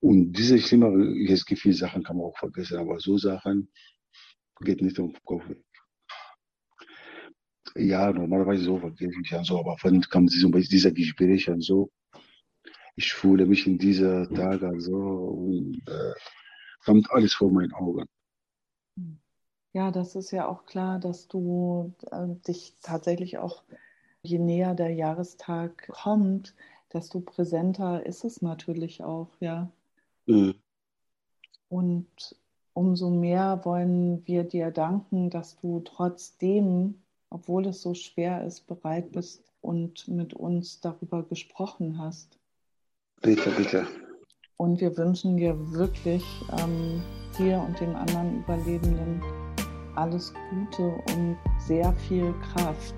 Und 0.00 0.32
diese 0.32 0.58
schlimmen, 0.58 1.14
jetzt 1.26 1.46
gibt 1.46 1.60
viele 1.60 1.74
Sachen 1.74 2.02
kann 2.02 2.16
man 2.16 2.26
auch 2.26 2.38
vergessen, 2.38 2.78
aber 2.78 2.98
so 2.98 3.16
Sachen 3.16 3.70
geht 4.60 4.82
nicht 4.82 4.98
um 4.98 5.14
Kopf 5.24 5.48
weg. 5.48 5.64
Ja, 7.76 8.12
normalerweise 8.12 8.64
so 8.64 8.78
vergesse 8.78 9.14
ich 9.22 9.30
ja 9.30 9.44
so, 9.44 9.60
aber 9.60 9.76
wann 9.82 10.00
kam 10.00 10.26
dieser 10.26 10.90
Gespräch 10.90 11.48
und 11.48 11.62
so, 11.62 11.90
ich 12.96 13.12
fühle 13.12 13.46
mich 13.46 13.66
in 13.66 13.78
dieser 13.78 14.28
Tage 14.28 14.80
so 14.80 14.96
und 14.96 15.80
äh, 15.86 16.12
kommt 16.84 17.10
alles 17.12 17.32
vor 17.34 17.52
meinen 17.52 17.72
Augen. 17.72 18.06
Ja, 19.72 19.90
das 19.90 20.16
ist 20.16 20.32
ja 20.32 20.48
auch 20.48 20.66
klar, 20.66 20.98
dass 20.98 21.28
du 21.28 21.92
äh, 22.10 22.26
dich 22.46 22.74
tatsächlich 22.82 23.38
auch, 23.38 23.62
je 24.22 24.38
näher 24.38 24.74
der 24.74 24.92
Jahrestag 24.92 25.88
kommt, 25.88 26.54
desto 26.92 27.20
präsenter 27.20 28.04
ist 28.04 28.24
es 28.24 28.42
natürlich 28.42 29.02
auch, 29.04 29.28
ja. 29.38 29.70
Mhm. 30.26 30.54
Und 31.68 32.36
umso 32.74 33.10
mehr 33.10 33.64
wollen 33.64 34.26
wir 34.26 34.42
dir 34.42 34.72
danken, 34.72 35.30
dass 35.30 35.56
du 35.56 35.80
trotzdem, 35.80 37.00
obwohl 37.30 37.66
es 37.66 37.80
so 37.80 37.94
schwer 37.94 38.44
ist, 38.44 38.66
bereit 38.66 39.12
bist 39.12 39.44
und 39.60 40.08
mit 40.08 40.34
uns 40.34 40.80
darüber 40.80 41.22
gesprochen 41.22 41.98
hast. 41.98 42.38
Bitte, 43.22 43.50
bitte. 43.50 43.86
Und 44.56 44.80
wir 44.80 44.96
wünschen 44.96 45.36
dir 45.36 45.54
wirklich 45.72 46.24
ähm, 46.58 47.00
dir 47.38 47.64
und 47.66 47.78
den 47.78 47.94
anderen 47.94 48.42
Überlebenden 48.42 49.22
alles 49.94 50.32
Gute 50.50 50.94
und 51.14 51.36
sehr 51.58 51.92
viel 52.08 52.34
Kraft. 52.52 52.94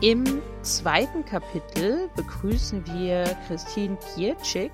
Im 0.00 0.24
zweiten 0.62 1.24
Kapitel 1.24 2.08
begrüßen 2.14 2.84
wir 2.86 3.24
Christine 3.48 3.96
Kierczyk. 4.14 4.70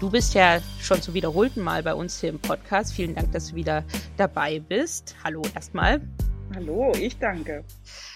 Du 0.00 0.10
bist 0.10 0.34
ja 0.34 0.58
schon 0.80 1.00
zum 1.00 1.14
wiederholten 1.14 1.62
Mal 1.62 1.84
bei 1.84 1.94
uns 1.94 2.20
hier 2.20 2.30
im 2.30 2.40
Podcast. 2.40 2.92
Vielen 2.92 3.14
Dank, 3.14 3.30
dass 3.30 3.50
du 3.50 3.54
wieder 3.54 3.84
dabei 4.16 4.58
bist. 4.58 5.14
Hallo 5.22 5.42
erstmal. 5.54 6.00
Hallo, 6.54 6.92
ich 6.94 7.18
danke. 7.18 7.64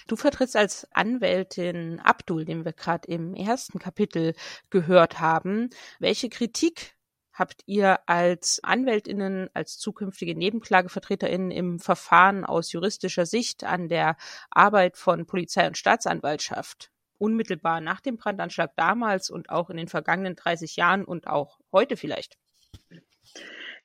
Du 0.07 0.17
vertrittst 0.17 0.57
als 0.57 0.87
Anwältin 0.93 2.01
Abdul, 2.01 2.45
den 2.45 2.65
wir 2.65 2.73
gerade 2.73 3.07
im 3.09 3.35
ersten 3.35 3.79
Kapitel 3.79 4.35
gehört 4.71 5.21
haben. 5.21 5.71
Welche 5.99 6.29
Kritik 6.29 6.97
habt 7.33 7.63
ihr 7.67 8.01
als 8.09 8.61
Anwältinnen, 8.63 9.49
als 9.55 9.79
zukünftige 9.79 10.37
Nebenklagevertreterinnen 10.37 11.51
im 11.51 11.79
Verfahren 11.79 12.45
aus 12.45 12.73
juristischer 12.73 13.27
Sicht 13.27 13.65
an 13.65 13.89
der 13.89 14.17
Arbeit 14.51 14.97
von 14.97 15.27
Polizei 15.27 15.67
und 15.67 15.79
Staatsanwaltschaft? 15.79 16.91
Unmittelbar 17.19 17.81
nach 17.81 18.01
dem 18.01 18.17
Brandanschlag 18.17 18.73
damals 18.77 19.31
und 19.31 19.51
auch 19.51 19.71
in 19.71 19.77
den 19.77 19.89
vergangenen 19.89 20.37
30 20.37 20.77
Jahren 20.77 21.05
und 21.05 21.27
auch 21.27 21.59
heute 21.73 21.97
vielleicht? 21.97 22.39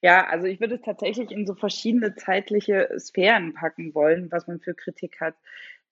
Ja, 0.06 0.28
also 0.28 0.46
ich 0.46 0.60
würde 0.60 0.76
es 0.76 0.82
tatsächlich 0.84 1.32
in 1.32 1.48
so 1.48 1.56
verschiedene 1.56 2.14
zeitliche 2.14 2.90
Sphären 3.00 3.56
packen 3.56 3.96
wollen, 3.96 4.32
was 4.32 4.46
man 4.46 4.60
für 4.60 4.76
Kritik 4.76 5.20
hat. 5.20 5.34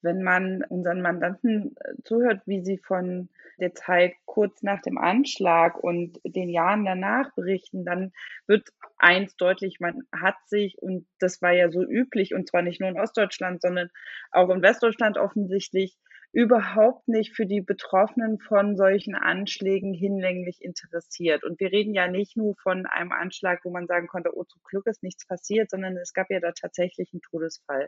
Wenn 0.04 0.22
man 0.22 0.64
unseren 0.70 1.02
Mandanten 1.02 1.76
äh, 1.80 1.96
zuhört, 2.04 2.44
wie 2.46 2.64
sie 2.64 2.78
von 2.78 3.30
der 3.60 3.74
Zeit 3.74 4.14
kurz 4.26 4.62
nach 4.62 4.84
dem 4.84 5.00
Anschlag 5.00 5.84
und 5.84 6.20
den 6.26 6.50
Jahren 6.50 6.86
danach 6.86 7.34
berichten, 7.34 7.86
dann 7.86 8.12
wird 8.46 8.70
eins 9.00 9.36
deutlich, 9.36 9.80
man 9.80 10.04
hat 10.16 10.36
sich, 10.46 10.80
und 10.80 11.08
das 11.18 11.42
war 11.42 11.54
ja 11.54 11.72
so 11.72 11.82
üblich, 11.82 12.36
und 12.36 12.48
zwar 12.48 12.62
nicht 12.62 12.82
nur 12.82 12.90
in 12.92 13.00
Ostdeutschland, 13.00 13.64
sondern 13.64 13.90
auch 14.30 14.52
in 14.52 14.62
Westdeutschland 14.62 15.18
offensichtlich, 15.18 15.98
überhaupt 16.34 17.08
nicht 17.08 17.36
für 17.36 17.46
die 17.46 17.62
Betroffenen 17.62 18.40
von 18.40 18.76
solchen 18.76 19.14
Anschlägen 19.14 19.94
hinlänglich 19.94 20.64
interessiert. 20.64 21.44
Und 21.44 21.60
wir 21.60 21.72
reden 21.72 21.94
ja 21.94 22.08
nicht 22.08 22.36
nur 22.36 22.56
von 22.56 22.88
einem 22.88 23.12
Anschlag, 23.12 23.64
wo 23.64 23.70
man 23.70 23.86
sagen 23.86 24.08
konnte, 24.08 24.36
oh, 24.36 24.44
zum 24.44 24.62
Glück 24.64 24.88
ist 24.88 25.04
nichts 25.04 25.28
passiert, 25.28 25.70
sondern 25.70 25.96
es 25.96 26.12
gab 26.12 26.32
ja 26.32 26.40
da 26.40 26.52
tatsächlich 26.52 27.14
einen 27.14 27.22
Todesfall. 27.22 27.88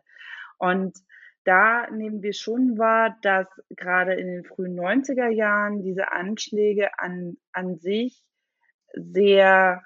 Und 0.60 0.96
da 1.44 1.90
nehmen 1.90 2.22
wir 2.22 2.34
schon 2.34 2.78
wahr, 2.78 3.18
dass 3.24 3.48
gerade 3.70 4.14
in 4.14 4.28
den 4.28 4.44
frühen 4.44 4.80
90er 4.80 5.30
Jahren 5.30 5.82
diese 5.82 6.12
Anschläge 6.12 7.00
an, 7.00 7.38
an 7.52 7.78
sich 7.78 8.24
sehr, 8.94 9.82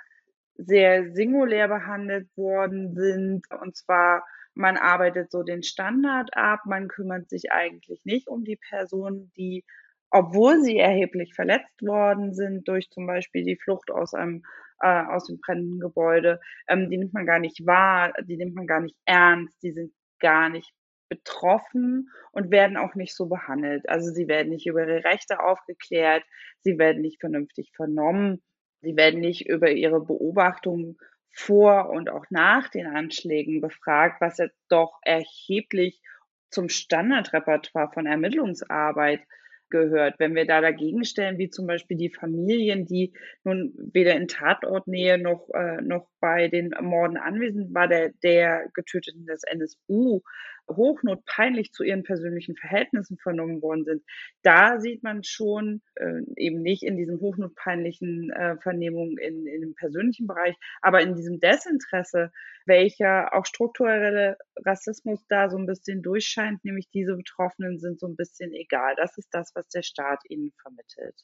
sehr 0.56 1.14
singulär 1.14 1.70
behandelt 1.70 2.28
worden 2.36 2.94
sind. 2.94 3.46
Und 3.62 3.78
zwar, 3.78 4.26
man 4.60 4.76
arbeitet 4.76 5.32
so 5.32 5.42
den 5.42 5.64
Standard 5.64 6.36
ab, 6.36 6.66
man 6.66 6.90
kümmert 6.90 7.30
sich 7.30 7.52
eigentlich 7.52 8.04
nicht 8.04 8.28
um 8.28 8.44
die 8.44 8.58
Personen, 8.58 9.32
die, 9.38 9.64
obwohl 10.12 10.62
sie 10.62 10.78
erheblich 10.78 11.34
verletzt 11.34 11.82
worden 11.82 12.34
sind 12.34 12.68
durch 12.68 12.90
zum 12.90 13.08
Beispiel 13.08 13.46
die 13.46 13.56
Flucht 13.56 13.90
aus 13.90 14.14
einem 14.14 14.44
äh, 14.82 15.04
aus 15.06 15.28
dem 15.28 15.40
brennenden 15.40 15.80
Gebäude, 15.80 16.42
ähm, 16.68 16.90
die 16.90 16.98
nimmt 16.98 17.14
man 17.14 17.26
gar 17.26 17.40
nicht 17.40 17.66
wahr, 17.66 18.14
die 18.24 18.36
nimmt 18.36 18.56
man 18.56 18.68
gar 18.68 18.82
nicht 18.82 18.98
ernst, 19.06 19.62
die 19.64 19.72
sind 19.72 19.94
gar 20.20 20.50
nicht 20.50 20.74
betroffen 21.08 22.10
und 22.32 22.52
werden 22.52 22.78
auch 22.78 22.96
nicht 22.96 23.16
so 23.16 23.28
behandelt. 23.28 23.88
Also 23.88 24.12
sie 24.12 24.28
werden 24.28 24.50
nicht 24.50 24.68
über 24.68 24.86
ihre 24.86 25.06
Rechte 25.06 25.40
aufgeklärt, 25.40 26.24
sie 26.62 26.78
werden 26.78 27.02
nicht 27.02 27.20
vernünftig 27.22 27.72
vernommen, 27.76 28.42
sie 28.82 28.98
werden 28.98 29.22
nicht 29.22 29.48
über 29.48 29.72
ihre 29.72 30.02
Beobachtungen 30.02 30.98
vor 31.32 31.90
und 31.90 32.10
auch 32.10 32.26
nach 32.30 32.70
den 32.70 32.88
Anschlägen 32.88 33.62
befragt, 33.62 34.22
was 34.22 34.38
ja 34.38 34.48
doch 34.68 35.00
erheblich 35.04 36.02
zum 36.50 36.70
Standardrepertoire 36.70 37.92
von 37.94 38.06
Ermittlungsarbeit 38.06 39.22
gehört. 39.70 40.20
Wenn 40.20 40.36
wir 40.36 40.46
da 40.46 40.62
dagegen 40.62 41.06
stellen, 41.06 41.38
wie 41.38 41.50
zum 41.50 41.68
Beispiel 41.68 41.98
die 41.98 42.10
Familien, 42.10 42.86
die 42.86 43.14
nun 43.44 43.74
weder 43.94 44.16
in 44.16 44.28
Tatortnähe 44.28 45.18
noch, 45.18 45.48
äh, 45.54 45.82
noch 45.82 46.10
bei 46.20 46.48
den 46.48 46.74
Morden 46.82 47.18
anwesend 47.18 47.74
war, 47.74 47.88
der, 47.88 48.12
der 48.24 48.68
Getöteten 48.74 49.26
des 49.26 49.44
NSU 49.44 50.22
hochnotpeinlich 50.70 51.72
zu 51.72 51.84
ihren 51.84 52.04
persönlichen 52.04 52.56
Verhältnissen 52.56 53.18
vernommen 53.18 53.62
worden 53.62 53.86
sind, 53.86 54.04
da 54.44 54.80
sieht 54.80 55.04
man 55.04 55.24
schon 55.24 55.82
äh, 55.96 56.22
eben 56.38 56.62
nicht 56.62 56.84
in 56.84 56.98
diesen 56.98 57.20
hochnotpeinlichen 57.20 58.32
äh, 58.32 58.58
Vernehmungen 58.58 59.18
in, 59.18 59.48
in 59.48 59.62
dem 59.62 59.76
persönlichen 59.76 60.28
Bereich, 60.28 60.56
aber 60.82 61.02
in 61.02 61.16
diesem 61.16 61.40
Desinteresse, 61.40 62.32
welcher 62.66 63.34
auch 63.34 63.46
strukturelle 63.46 64.38
Rassismus 64.66 65.26
da 65.28 65.50
so 65.50 65.58
ein 65.58 65.66
bisschen 65.66 66.02
durchscheint, 66.02 66.64
nämlich 66.64 66.90
diese 66.92 67.16
Betroffenen 67.16 67.80
sind 67.80 68.00
so 68.00 68.08
ein 68.08 68.16
bisschen 68.16 68.54
egal. 68.54 68.96
Das 68.96 69.18
ist 69.18 69.30
das, 69.32 69.52
was 69.56 69.68
der 69.70 69.82
Staat 69.82 70.20
ihnen 70.30 70.52
vermittelt. 70.62 71.16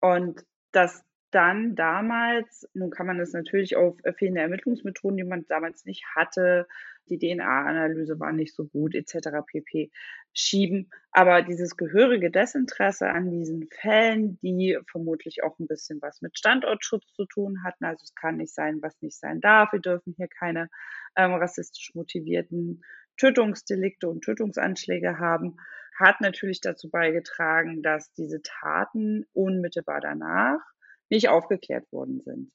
Und 0.00 0.44
das 0.72 1.04
dann 1.34 1.74
damals, 1.74 2.68
nun 2.74 2.90
kann 2.90 3.06
man 3.06 3.18
das 3.18 3.32
natürlich 3.32 3.76
auf 3.76 3.96
fehlende 4.16 4.42
Ermittlungsmethoden, 4.42 5.16
die 5.16 5.24
man 5.24 5.46
damals 5.46 5.84
nicht 5.84 6.04
hatte, 6.14 6.66
die 7.08 7.18
DNA-Analyse 7.18 8.18
war 8.18 8.32
nicht 8.32 8.54
so 8.54 8.64
gut, 8.64 8.94
etc. 8.94 9.28
pp. 9.46 9.90
schieben. 10.32 10.90
Aber 11.10 11.42
dieses 11.42 11.76
gehörige 11.76 12.30
Desinteresse 12.30 13.10
an 13.10 13.30
diesen 13.30 13.68
Fällen, 13.68 14.38
die 14.40 14.78
vermutlich 14.90 15.42
auch 15.42 15.58
ein 15.58 15.66
bisschen 15.66 16.00
was 16.00 16.22
mit 16.22 16.38
Standortschutz 16.38 17.04
zu 17.12 17.26
tun 17.26 17.62
hatten. 17.62 17.84
Also 17.84 18.02
es 18.04 18.14
kann 18.14 18.38
nicht 18.38 18.54
sein, 18.54 18.80
was 18.80 19.00
nicht 19.02 19.18
sein 19.18 19.40
darf. 19.40 19.72
Wir 19.72 19.80
dürfen 19.80 20.14
hier 20.16 20.28
keine 20.28 20.70
ähm, 21.16 21.34
rassistisch 21.34 21.94
motivierten 21.94 22.82
Tötungsdelikte 23.16 24.08
und 24.08 24.22
Tötungsanschläge 24.22 25.18
haben, 25.18 25.56
hat 25.96 26.20
natürlich 26.20 26.60
dazu 26.60 26.90
beigetragen, 26.90 27.82
dass 27.82 28.12
diese 28.14 28.42
Taten 28.42 29.24
unmittelbar 29.32 30.00
danach 30.00 30.60
nicht 31.14 31.28
aufgeklärt 31.28 31.90
worden 31.92 32.20
sind. 32.20 32.52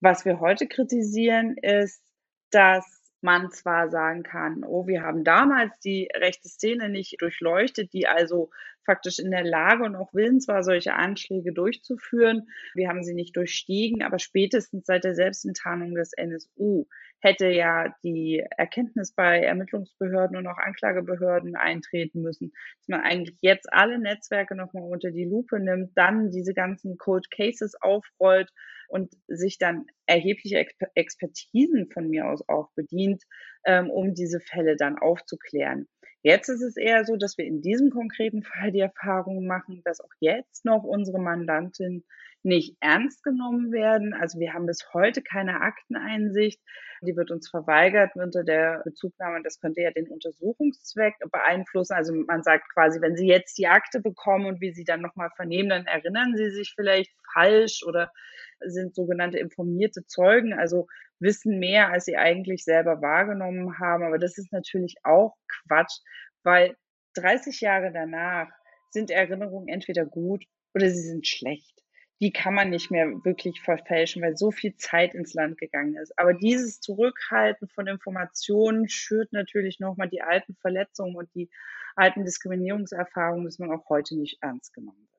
Was 0.00 0.24
wir 0.24 0.40
heute 0.40 0.66
kritisieren, 0.66 1.56
ist, 1.56 2.02
dass 2.50 2.84
man 3.20 3.50
zwar 3.50 3.90
sagen 3.90 4.22
kann, 4.22 4.64
oh, 4.64 4.86
wir 4.86 5.02
haben 5.02 5.24
damals 5.24 5.78
die 5.80 6.08
rechte 6.14 6.48
Szene 6.48 6.88
nicht 6.88 7.20
durchleuchtet, 7.20 7.92
die 7.92 8.06
also 8.06 8.50
faktisch 8.86 9.18
in 9.18 9.30
der 9.30 9.44
Lage 9.44 9.84
und 9.84 9.96
auch 9.96 10.14
willens 10.14 10.48
war, 10.48 10.62
solche 10.62 10.94
Anschläge 10.94 11.52
durchzuführen. 11.52 12.48
Wir 12.74 12.88
haben 12.88 13.02
sie 13.02 13.14
nicht 13.14 13.36
durchstiegen, 13.36 14.02
aber 14.02 14.18
spätestens 14.18 14.86
seit 14.86 15.04
der 15.04 15.14
Selbstenttarnung 15.14 15.94
des 15.94 16.12
NSU 16.14 16.86
hätte 17.20 17.48
ja 17.48 17.94
die 18.02 18.42
Erkenntnis 18.56 19.12
bei 19.12 19.40
Ermittlungsbehörden 19.40 20.36
und 20.36 20.46
auch 20.46 20.58
Anklagebehörden 20.58 21.56
eintreten 21.56 22.22
müssen, 22.22 22.52
dass 22.78 22.88
man 22.88 23.00
eigentlich 23.00 23.36
jetzt 23.40 23.72
alle 23.72 23.98
Netzwerke 23.98 24.54
nochmal 24.54 24.84
unter 24.84 25.10
die 25.10 25.24
Lupe 25.24 25.58
nimmt, 25.58 25.90
dann 25.96 26.30
diese 26.30 26.54
ganzen 26.54 26.98
Cold 26.98 27.30
Cases 27.30 27.74
aufrollt 27.80 28.50
und 28.88 29.12
sich 29.26 29.58
dann 29.58 29.86
erhebliche 30.06 30.64
Expertisen 30.94 31.90
von 31.90 32.08
mir 32.08 32.28
aus 32.28 32.48
auch 32.48 32.70
bedient, 32.74 33.24
ähm, 33.64 33.90
um 33.90 34.14
diese 34.14 34.40
Fälle 34.40 34.76
dann 34.76 34.98
aufzuklären. 34.98 35.88
Jetzt 36.22 36.48
ist 36.48 36.62
es 36.62 36.76
eher 36.76 37.04
so, 37.04 37.16
dass 37.16 37.38
wir 37.38 37.44
in 37.44 37.62
diesem 37.62 37.90
konkreten 37.90 38.42
Fall 38.42 38.72
die 38.72 38.80
Erfahrung 38.80 39.46
machen, 39.46 39.82
dass 39.84 40.00
auch 40.00 40.12
jetzt 40.20 40.64
noch 40.64 40.82
unsere 40.82 41.20
Mandantin 41.20 42.04
nicht 42.46 42.76
ernst 42.80 43.22
genommen 43.24 43.72
werden. 43.72 44.14
Also 44.14 44.38
wir 44.38 44.54
haben 44.54 44.66
bis 44.66 44.86
heute 44.94 45.20
keine 45.20 45.60
Akteneinsicht. 45.60 46.60
Die 47.02 47.16
wird 47.16 47.30
uns 47.30 47.50
verweigert 47.50 48.12
unter 48.14 48.44
der 48.44 48.82
Bezugnahme. 48.84 49.42
Das 49.42 49.60
könnte 49.60 49.82
ja 49.82 49.90
den 49.90 50.08
Untersuchungszweck 50.08 51.14
beeinflussen. 51.30 51.94
Also 51.94 52.14
man 52.14 52.42
sagt 52.42 52.72
quasi, 52.72 53.00
wenn 53.00 53.16
Sie 53.16 53.26
jetzt 53.26 53.58
die 53.58 53.66
Akte 53.66 54.00
bekommen 54.00 54.46
und 54.46 54.60
wie 54.60 54.72
Sie 54.72 54.84
dann 54.84 55.02
nochmal 55.02 55.30
vernehmen, 55.34 55.68
dann 55.68 55.86
erinnern 55.86 56.36
Sie 56.36 56.50
sich 56.50 56.72
vielleicht 56.74 57.12
falsch 57.34 57.82
oder 57.84 58.12
sind 58.60 58.94
sogenannte 58.94 59.38
informierte 59.38 60.06
Zeugen, 60.06 60.54
also 60.54 60.86
wissen 61.20 61.58
mehr, 61.58 61.90
als 61.90 62.04
sie 62.04 62.16
eigentlich 62.16 62.64
selber 62.64 63.00
wahrgenommen 63.02 63.78
haben. 63.78 64.04
Aber 64.04 64.18
das 64.18 64.38
ist 64.38 64.52
natürlich 64.52 64.96
auch 65.04 65.36
Quatsch, 65.48 65.98
weil 66.42 66.76
30 67.14 67.60
Jahre 67.60 67.92
danach 67.92 68.48
sind 68.90 69.10
Erinnerungen 69.10 69.68
entweder 69.68 70.04
gut 70.04 70.44
oder 70.74 70.88
sie 70.90 71.02
sind 71.02 71.26
schlecht 71.26 71.76
die 72.20 72.32
kann 72.32 72.54
man 72.54 72.70
nicht 72.70 72.90
mehr 72.90 73.08
wirklich 73.24 73.60
verfälschen, 73.60 74.22
weil 74.22 74.36
so 74.36 74.50
viel 74.50 74.74
Zeit 74.76 75.14
ins 75.14 75.34
Land 75.34 75.58
gegangen 75.58 75.96
ist. 75.96 76.18
Aber 76.18 76.32
dieses 76.32 76.80
Zurückhalten 76.80 77.68
von 77.68 77.86
Informationen 77.86 78.88
schürt 78.88 79.32
natürlich 79.32 79.80
nochmal 79.80 80.08
die 80.08 80.22
alten 80.22 80.54
Verletzungen 80.56 81.16
und 81.16 81.34
die 81.34 81.50
alten 81.94 82.24
Diskriminierungserfahrungen, 82.24 83.44
dass 83.44 83.58
man 83.58 83.70
auch 83.70 83.88
heute 83.88 84.16
nicht 84.16 84.38
ernst 84.42 84.72
genommen 84.72 85.06
wird. 85.10 85.15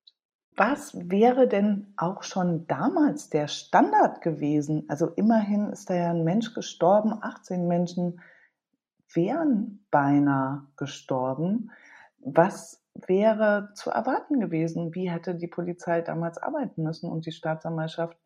Was 0.57 1.11
wäre 1.11 1.47
denn 1.47 1.93
auch 1.97 2.23
schon 2.23 2.65
damals 2.65 3.29
der 3.29 3.47
Standard 3.47 4.21
gewesen? 4.21 4.85
Also 4.87 5.07
immerhin 5.07 5.69
ist 5.69 5.91
da 5.91 5.93
ja 5.93 6.09
ein 6.09 6.23
Mensch 6.23 6.55
gestorben, 6.55 7.13
18 7.21 7.67
Menschen 7.67 8.19
wären 9.13 9.85
beinahe 9.91 10.65
gestorben. 10.75 11.69
Was 12.19 12.83
wäre 12.95 13.69
zu 13.75 13.91
erwarten 13.91 14.39
gewesen? 14.39 14.95
Wie 14.95 15.11
hätte 15.11 15.35
die 15.35 15.47
Polizei 15.47 16.01
damals 16.01 16.39
arbeiten 16.39 16.81
müssen 16.81 17.11
und 17.11 17.27
die 17.27 17.31
Staatsanwaltschaft? 17.31 18.17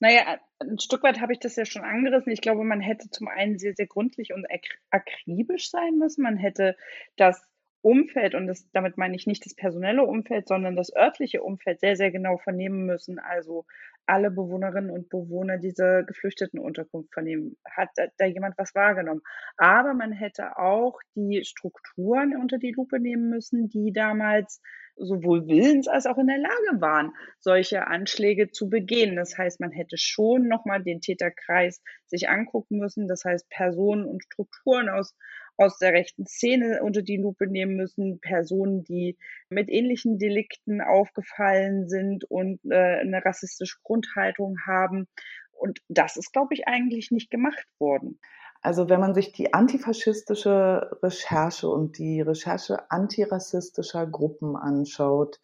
Naja, 0.00 0.38
ein 0.58 0.80
Stück 0.80 1.04
weit 1.04 1.20
habe 1.20 1.32
ich 1.32 1.38
das 1.38 1.54
ja 1.54 1.64
schon 1.64 1.84
angerissen. 1.84 2.32
Ich 2.32 2.40
glaube, 2.40 2.64
man 2.64 2.80
hätte 2.80 3.08
zum 3.08 3.28
einen 3.28 3.56
sehr, 3.58 3.74
sehr 3.74 3.86
gründlich 3.86 4.32
und 4.34 4.46
akribisch 4.90 5.70
sein 5.70 5.96
müssen. 5.96 6.22
Man 6.22 6.36
hätte 6.36 6.76
das 7.16 7.40
Umfeld, 7.82 8.34
und 8.34 8.46
das, 8.46 8.68
damit 8.72 8.98
meine 8.98 9.14
ich 9.14 9.26
nicht 9.26 9.44
das 9.44 9.54
personelle 9.54 10.02
Umfeld, 10.02 10.48
sondern 10.48 10.76
das 10.76 10.94
örtliche 10.94 11.42
Umfeld 11.42 11.80
sehr, 11.80 11.96
sehr 11.96 12.10
genau 12.10 12.38
vernehmen 12.38 12.86
müssen. 12.86 13.18
Also 13.18 13.64
alle 14.06 14.30
Bewohnerinnen 14.30 14.90
und 14.90 15.08
Bewohner 15.08 15.58
dieser 15.58 16.04
geflüchteten 16.04 16.58
Unterkunft 16.58 17.12
vernehmen. 17.12 17.56
Hat 17.68 17.90
da, 17.96 18.06
da 18.18 18.26
jemand 18.26 18.56
was 18.58 18.74
wahrgenommen? 18.74 19.22
Aber 19.56 19.94
man 19.94 20.12
hätte 20.12 20.58
auch 20.58 20.98
die 21.14 21.44
Strukturen 21.44 22.36
unter 22.36 22.58
die 22.58 22.72
Lupe 22.72 23.00
nehmen 23.00 23.28
müssen, 23.28 23.68
die 23.68 23.92
damals 23.92 24.60
sowohl 24.96 25.46
willens 25.46 25.88
als 25.88 26.06
auch 26.06 26.18
in 26.18 26.26
der 26.26 26.38
Lage 26.38 26.80
waren, 26.80 27.12
solche 27.38 27.86
Anschläge 27.86 28.50
zu 28.50 28.70
begehen. 28.70 29.16
Das 29.16 29.36
heißt, 29.36 29.60
man 29.60 29.70
hätte 29.70 29.98
schon 29.98 30.48
nochmal 30.48 30.82
den 30.82 31.00
Täterkreis 31.00 31.82
sich 32.06 32.28
angucken 32.28 32.78
müssen. 32.78 33.06
Das 33.06 33.24
heißt, 33.24 33.48
Personen 33.50 34.06
und 34.06 34.24
Strukturen 34.24 34.88
aus 34.88 35.14
aus 35.56 35.78
der 35.78 35.92
rechten 35.92 36.26
Szene 36.26 36.82
unter 36.82 37.02
die 37.02 37.16
Lupe 37.16 37.46
nehmen 37.46 37.76
müssen, 37.76 38.20
Personen, 38.20 38.84
die 38.84 39.16
mit 39.48 39.68
ähnlichen 39.68 40.18
Delikten 40.18 40.80
aufgefallen 40.80 41.88
sind 41.88 42.24
und 42.24 42.60
äh, 42.70 43.00
eine 43.00 43.24
rassistische 43.24 43.78
Grundhaltung 43.82 44.56
haben. 44.66 45.08
Und 45.52 45.80
das 45.88 46.16
ist, 46.16 46.32
glaube 46.32 46.54
ich, 46.54 46.68
eigentlich 46.68 47.10
nicht 47.10 47.30
gemacht 47.30 47.66
worden. 47.78 48.18
Also 48.60 48.88
wenn 48.88 49.00
man 49.00 49.14
sich 49.14 49.32
die 49.32 49.54
antifaschistische 49.54 50.98
Recherche 51.02 51.68
und 51.68 51.98
die 51.98 52.20
Recherche 52.20 52.90
antirassistischer 52.90 54.06
Gruppen 54.06 54.56
anschaut 54.56 55.40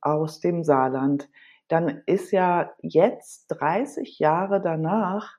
aus 0.00 0.40
dem 0.40 0.64
Saarland, 0.64 1.28
dann 1.68 2.02
ist 2.06 2.32
ja 2.32 2.72
jetzt 2.80 3.46
30 3.48 4.18
Jahre 4.18 4.60
danach 4.60 5.38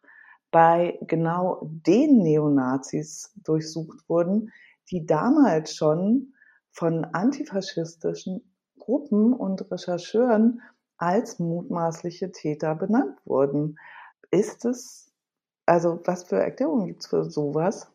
bei 0.54 1.00
genau 1.02 1.60
den 1.63 2.20
Neonazis 2.20 3.34
durchsucht 3.44 4.08
wurden, 4.08 4.54
die 4.92 5.06
damals 5.06 5.76
schon 5.76 6.34
von 6.72 7.06
antifaschistischen 7.06 8.42
Gruppen 8.78 9.34
und 9.34 9.70
Rechercheuren 9.72 10.62
als 10.98 11.39
mutmaßliche 11.39 12.32
Täter 12.32 12.76
benannt 12.76 13.18
wurden. 13.26 13.80
Ist 14.30 14.63
es, 14.63 15.12
also 15.66 16.00
was 16.06 16.24
für 16.24 16.38
Erklärungen 16.38 16.88
gibt 16.88 17.02
es 17.02 17.08
für 17.08 17.26
sowas? 17.26 17.92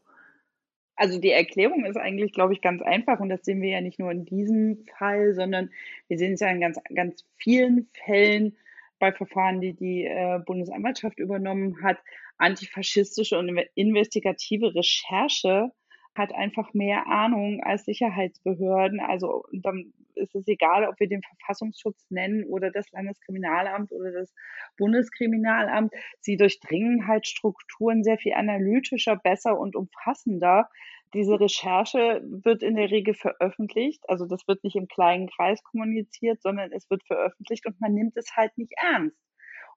Also 0.96 1.20
die 1.20 1.30
Erklärung 1.30 1.84
ist 1.84 1.96
eigentlich, 1.96 2.32
glaube 2.32 2.54
ich, 2.54 2.60
ganz 2.60 2.82
einfach 2.82 3.20
und 3.20 3.28
das 3.28 3.44
sehen 3.44 3.62
wir 3.62 3.70
ja 3.70 3.80
nicht 3.80 4.00
nur 4.00 4.10
in 4.10 4.24
diesem 4.24 4.84
Fall, 4.98 5.32
sondern 5.34 5.70
wir 6.08 6.18
sehen 6.18 6.32
es 6.32 6.40
ja 6.40 6.50
in 6.50 6.60
ganz, 6.60 6.80
ganz 6.92 7.24
vielen 7.36 7.88
Fällen 8.04 8.56
bei 8.98 9.12
Verfahren, 9.12 9.60
die 9.60 9.74
die 9.74 10.04
äh, 10.04 10.40
Bundesanwaltschaft 10.44 11.20
übernommen 11.20 11.82
hat, 11.84 11.98
antifaschistische 12.38 13.38
und 13.38 13.48
investigative 13.74 14.74
Recherche 14.74 15.70
hat 16.14 16.34
einfach 16.34 16.74
mehr 16.74 17.06
Ahnung 17.06 17.62
als 17.62 17.84
Sicherheitsbehörden. 17.84 19.00
Also 19.00 19.44
dann 19.52 19.92
ist 20.16 20.34
es 20.34 20.48
egal, 20.48 20.86
ob 20.88 20.98
wir 20.98 21.08
den 21.08 21.22
Verfassungsschutz 21.22 22.10
nennen 22.10 22.44
oder 22.44 22.70
das 22.70 22.90
Landeskriminalamt 22.90 23.92
oder 23.92 24.12
das 24.12 24.34
Bundeskriminalamt. 24.76 25.92
Sie 26.20 26.36
durchdringen 26.36 27.06
halt 27.06 27.26
Strukturen 27.26 28.02
sehr 28.02 28.18
viel 28.18 28.34
analytischer, 28.34 29.16
besser 29.16 29.58
und 29.58 29.76
umfassender. 29.76 30.68
Diese 31.14 31.40
Recherche 31.40 32.20
wird 32.24 32.62
in 32.62 32.74
der 32.74 32.90
Regel 32.90 33.14
veröffentlicht. 33.14 34.02
Also 34.08 34.26
das 34.26 34.46
wird 34.46 34.64
nicht 34.64 34.76
im 34.76 34.88
kleinen 34.88 35.28
Kreis 35.28 35.62
kommuniziert, 35.62 36.42
sondern 36.42 36.72
es 36.72 36.90
wird 36.90 37.04
veröffentlicht 37.06 37.64
und 37.66 37.80
man 37.80 37.94
nimmt 37.94 38.16
es 38.16 38.36
halt 38.36 38.58
nicht 38.58 38.74
ernst. 38.76 39.27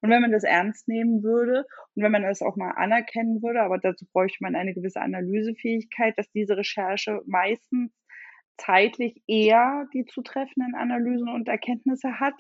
Und 0.02 0.10
wenn 0.10 0.22
man 0.22 0.32
das 0.32 0.44
ernst 0.44 0.88
nehmen 0.88 1.24
würde 1.24 1.66
und 1.96 2.04
wenn 2.04 2.12
man 2.12 2.24
das 2.24 2.42
auch 2.42 2.56
mal 2.56 2.72
anerkennen 2.72 3.42
würde, 3.42 3.62
aber 3.62 3.78
dazu 3.78 4.06
bräuchte 4.12 4.40
man 4.42 4.56
eine 4.56 4.74
gewisse 4.74 5.02
Analysefähigkeit, 5.02 6.18
dass 6.18 6.32
diese 6.32 6.58
Recherche 6.58 7.22
meistens 7.26 7.92
zeitlich 8.58 9.22
eher 9.28 9.88
die 9.94 10.06
zutreffenden 10.06 10.76
Analysen 10.76 11.30
und 11.30 11.48
Erkenntnisse 11.48 12.20
hat 12.20 12.36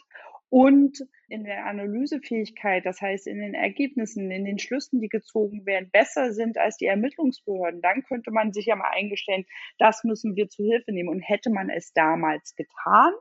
und 0.52 1.00
in 1.30 1.45
der 1.45 1.65
Analysefähigkeit, 1.65 2.86
das 2.86 3.00
heißt 3.00 3.26
in 3.26 3.39
den 3.39 3.54
Ergebnissen, 3.54 4.30
in 4.32 4.43
den 4.43 4.60
Schlüssen, 4.60 5.00
die 5.00 5.08
gezogen 5.08 5.65
werden, 5.65 5.89
besser 5.91 6.34
sind 6.34 6.58
als 6.58 6.76
die 6.76 6.88
Ermittlungsbehörden, 6.88 7.82
dann 7.82 8.04
könnte 8.04 8.32
man 8.32 8.52
sich 8.52 8.65
ja 8.65 8.76
mal 8.76 8.91
eingestellen, 8.91 9.45
das 9.78 10.04
müssen 10.04 10.36
wir 10.36 10.50
zu 10.50 10.63
Hilfe 10.63 10.91
nehmen. 10.91 11.08
Und 11.08 11.21
hätte 11.21 11.52
man 11.52 11.69
es 11.69 11.93
damals 11.93 12.54
getan, 12.56 13.13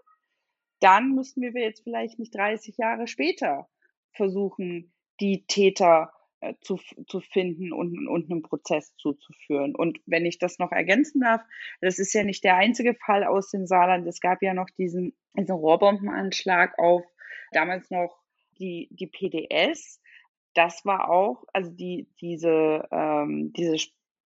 dann 0.81 1.15
müssten 1.15 1.41
wir 1.41 1.53
jetzt 1.53 1.85
vielleicht 1.85 2.19
nicht 2.19 2.35
30 2.35 2.77
Jahre 2.79 3.07
später 3.07 3.69
versuchen, 4.13 4.93
die 5.21 5.47
Täter 5.47 6.13
äh, 6.41 6.55
zu, 6.63 6.79
zu 7.07 7.21
finden 7.21 7.73
und, 7.73 8.09
und 8.09 8.31
einen 8.31 8.43
Prozess 8.43 8.97
zuzuführen. 8.97 9.75
Und 9.75 10.01
wenn 10.07 10.25
ich 10.25 10.39
das 10.39 10.59
noch 10.59 10.73
ergänzen 10.73 11.21
darf, 11.21 11.43
das 11.81 11.99
ist 11.99 12.15
ja 12.15 12.25
nicht 12.25 12.45
der 12.45 12.57
einzige 12.57 12.95
Fall 12.95 13.25
aus 13.25 13.51
dem 13.51 13.67
Saarland. 13.67 14.07
Es 14.07 14.21
gab 14.21 14.43
ja 14.43 14.55
noch 14.55 14.71
diesen, 14.79 15.15
diesen 15.37 15.55
Rohrbombenanschlag 15.55 16.79
auf 16.79 17.03
damals 17.53 17.91
noch 17.91 18.17
die, 18.59 18.89
die 18.91 19.07
PDS. 19.07 20.01
Das 20.55 20.85
war 20.85 21.11
auch, 21.11 21.45
also 21.53 21.71
die, 21.71 22.09
diese, 22.21 22.89
ähm, 22.91 23.53
diese 23.55 23.77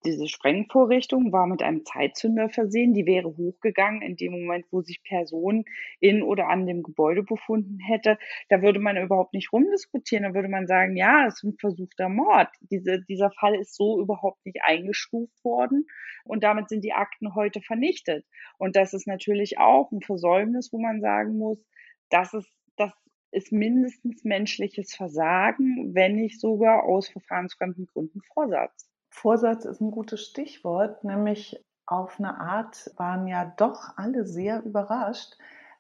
diese 0.05 0.29
Sprengvorrichtung 0.29 1.33
war 1.33 1.47
mit 1.47 1.63
einem 1.63 1.85
Zeitzünder 1.85 2.49
versehen. 2.49 2.93
Die 2.93 3.07
wäre 3.07 3.37
hochgegangen 3.37 4.03
in 4.03 4.17
dem 4.17 4.33
Moment, 4.33 4.67
wo 4.71 4.83
sich 4.83 5.03
Personen 5.03 5.65
in 6.01 6.23
oder 6.23 6.49
an 6.49 6.67
dem 6.67 6.83
Gebäude 6.83 7.23
befunden 7.23 7.79
hätte. 7.81 8.19
Da 8.49 8.61
würde 8.63 8.81
man 8.81 8.97
überhaupt 8.97 9.33
nicht 9.35 9.53
rumdiskutieren. 9.53 10.25
Da 10.25 10.35
würde 10.35 10.49
man 10.49 10.67
sagen, 10.67 10.97
ja, 10.97 11.27
es 11.27 11.37
ist 11.37 11.45
ein 11.45 11.57
versuchter 11.59 12.09
Mord. 12.09 12.49
Diese, 12.71 13.03
dieser 13.03 13.31
Fall 13.31 13.55
ist 13.55 13.75
so 13.75 14.01
überhaupt 14.01 14.45
nicht 14.45 14.59
eingestuft 14.63 15.43
worden. 15.43 15.87
Und 16.25 16.45
damit 16.45 16.69
sind 16.69 16.85
die 16.85 16.93
Akten 16.93 17.35
heute 17.35 17.61
vernichtet. 17.63 18.27
Und 18.59 18.77
das 18.77 18.93
ist 18.93 19.07
natürlich 19.07 19.59
auch 19.59 19.91
ein 19.91 20.03
Versäumnis, 20.03 20.73
wo 20.73 20.79
man 20.79 21.01
sagen 21.01 21.39
muss, 21.39 21.65
das 22.11 22.35
ist, 22.35 22.51
das 22.77 22.93
ist 23.33 23.53
mindestens 23.53 24.25
menschliches 24.25 24.95
Versagen, 24.95 25.95
wenn 25.95 26.17
nicht 26.17 26.41
sogar 26.41 26.85
aus 26.85 27.09
verfahrensfremden 27.09 27.87
Gründen 27.87 28.21
Vorsatz. 28.33 28.94
Vorsatz 29.15 29.65
ist 29.65 29.81
ein 29.81 29.93
gutes 29.93 30.27
Stichwort, 30.27 31.05
nämlich 31.05 31.65
auf 31.87 32.19
eine 32.19 32.41
Art 32.41 32.91
waren 32.97 33.29
ja 33.29 33.55
doch 33.57 33.97
alle 33.97 34.27
sehr 34.27 34.65
überrascht, 34.65 35.35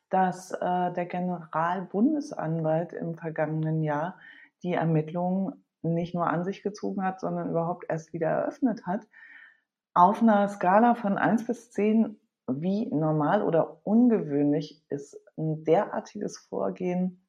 dass 0.09 0.53
äh, 0.53 0.93
der 0.93 1.07
Generalbundesanwalt 1.07 2.93
im 2.93 3.17
vergangenen 3.17 3.83
Jahr 3.83 4.21
die 4.63 4.75
Ermittlungen 4.75 5.65
nicht 5.83 6.15
nur 6.15 6.29
an 6.29 6.45
sich 6.45 6.63
gezogen 6.63 7.03
hat, 7.03 7.19
sondern 7.21 7.51
überhaupt 7.51 7.87
erst 7.89 8.13
wieder 8.13 8.29
eröffnet 8.29 8.87
hat. 8.87 9.05
Auf 9.95 10.23
einer 10.23 10.49
Skala 10.49 10.95
von 10.95 11.19
1 11.19 11.45
bis 11.47 11.73
10, 11.73 12.17
wie 12.47 12.87
normal 12.87 13.43
oder 13.43 13.85
ungewöhnlich 13.85 14.85
ist 14.89 15.21
ein 15.37 15.65
derartiges 15.65 16.39
Vorgehen 16.39 17.27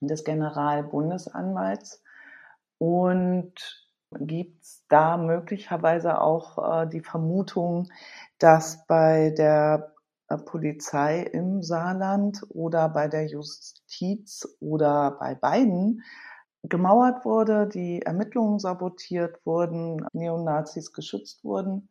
des 0.00 0.22
Generalbundesanwalts 0.22 2.04
und 2.78 3.83
gibt 4.20 4.62
es 4.62 4.84
da 4.88 5.16
möglicherweise 5.16 6.20
auch 6.20 6.82
äh, 6.82 6.88
die 6.88 7.00
Vermutung, 7.00 7.88
dass 8.38 8.86
bei 8.86 9.30
der 9.36 9.94
äh, 10.28 10.36
Polizei 10.38 11.20
im 11.20 11.62
Saarland 11.62 12.42
oder 12.48 12.88
bei 12.88 13.08
der 13.08 13.26
Justiz 13.26 14.56
oder 14.60 15.16
bei 15.18 15.34
beiden 15.34 16.02
gemauert 16.62 17.24
wurde, 17.24 17.68
die 17.68 18.02
Ermittlungen 18.02 18.58
sabotiert 18.58 19.44
wurden, 19.44 20.06
Neonazis 20.12 20.92
geschützt 20.92 21.44
wurden? 21.44 21.88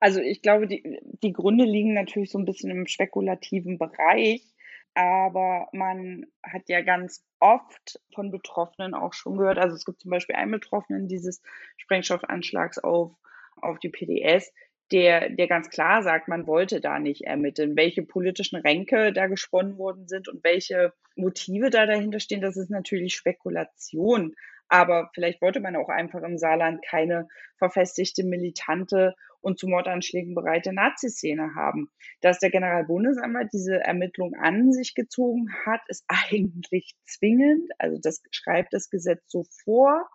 Also 0.00 0.20
ich 0.20 0.42
glaube, 0.42 0.66
die, 0.66 1.00
die 1.22 1.32
Gründe 1.32 1.64
liegen 1.64 1.94
natürlich 1.94 2.30
so 2.30 2.38
ein 2.38 2.44
bisschen 2.44 2.70
im 2.70 2.86
spekulativen 2.86 3.78
Bereich, 3.78 4.53
aber 4.94 5.68
man 5.72 6.26
hat 6.42 6.68
ja 6.68 6.82
ganz 6.82 7.24
oft 7.40 8.00
von 8.14 8.30
Betroffenen 8.30 8.94
auch 8.94 9.12
schon 9.12 9.36
gehört, 9.36 9.58
also 9.58 9.74
es 9.74 9.84
gibt 9.84 10.00
zum 10.00 10.10
Beispiel 10.10 10.36
einen 10.36 10.52
Betroffenen 10.52 11.08
dieses 11.08 11.42
Sprengstoffanschlags 11.78 12.78
auf, 12.78 13.12
auf 13.60 13.78
die 13.80 13.88
PDS, 13.88 14.52
der, 14.92 15.30
der 15.30 15.48
ganz 15.48 15.70
klar 15.70 16.02
sagt, 16.02 16.28
man 16.28 16.46
wollte 16.46 16.80
da 16.80 16.98
nicht 16.98 17.22
ermitteln. 17.22 17.76
Welche 17.76 18.02
politischen 18.02 18.56
Ränke 18.56 19.12
da 19.12 19.26
gesponnen 19.26 19.78
worden 19.78 20.06
sind 20.06 20.28
und 20.28 20.44
welche 20.44 20.92
Motive 21.16 21.70
da 21.70 21.86
dahinter 21.86 22.20
stehen, 22.20 22.40
das 22.40 22.56
ist 22.56 22.70
natürlich 22.70 23.14
Spekulation. 23.14 24.34
Aber 24.68 25.10
vielleicht 25.14 25.40
wollte 25.40 25.60
man 25.60 25.76
auch 25.76 25.88
einfach 25.88 26.22
im 26.22 26.38
Saarland 26.38 26.84
keine 26.84 27.28
verfestigte, 27.56 28.24
militante 28.24 29.14
und 29.44 29.58
zu 29.58 29.68
Mordanschlägen 29.68 30.34
bereite 30.34 30.72
Nazi-Szene 30.72 31.54
haben. 31.54 31.90
Dass 32.22 32.38
der 32.38 32.50
Generalbundesanwalt 32.50 33.52
diese 33.52 33.78
Ermittlung 33.78 34.34
an 34.34 34.72
sich 34.72 34.94
gezogen 34.94 35.48
hat, 35.66 35.82
ist 35.88 36.04
eigentlich 36.32 36.94
zwingend. 37.04 37.70
Also 37.78 37.98
das 38.00 38.22
schreibt 38.30 38.72
das 38.72 38.88
Gesetz 38.90 39.22
so 39.26 39.44
vor. 39.64 40.08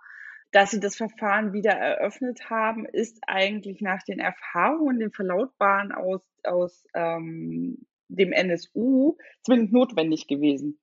Dass 0.51 0.71
sie 0.71 0.79
das 0.79 0.95
Verfahren 0.95 1.53
wieder 1.53 1.73
eröffnet 1.73 2.49
haben, 2.49 2.85
ist 2.85 3.19
eigentlich 3.27 3.81
nach 3.81 4.01
den 4.01 4.17
Erfahrungen, 4.17 4.99
den 4.99 5.11
Verlautbaren 5.11 5.91
aus, 5.91 6.21
aus 6.43 6.87
ähm, 6.95 7.85
dem 8.07 8.31
NSU 8.31 9.15
zwingend 9.43 9.71
notwendig 9.71 10.25
gewesen. 10.25 10.79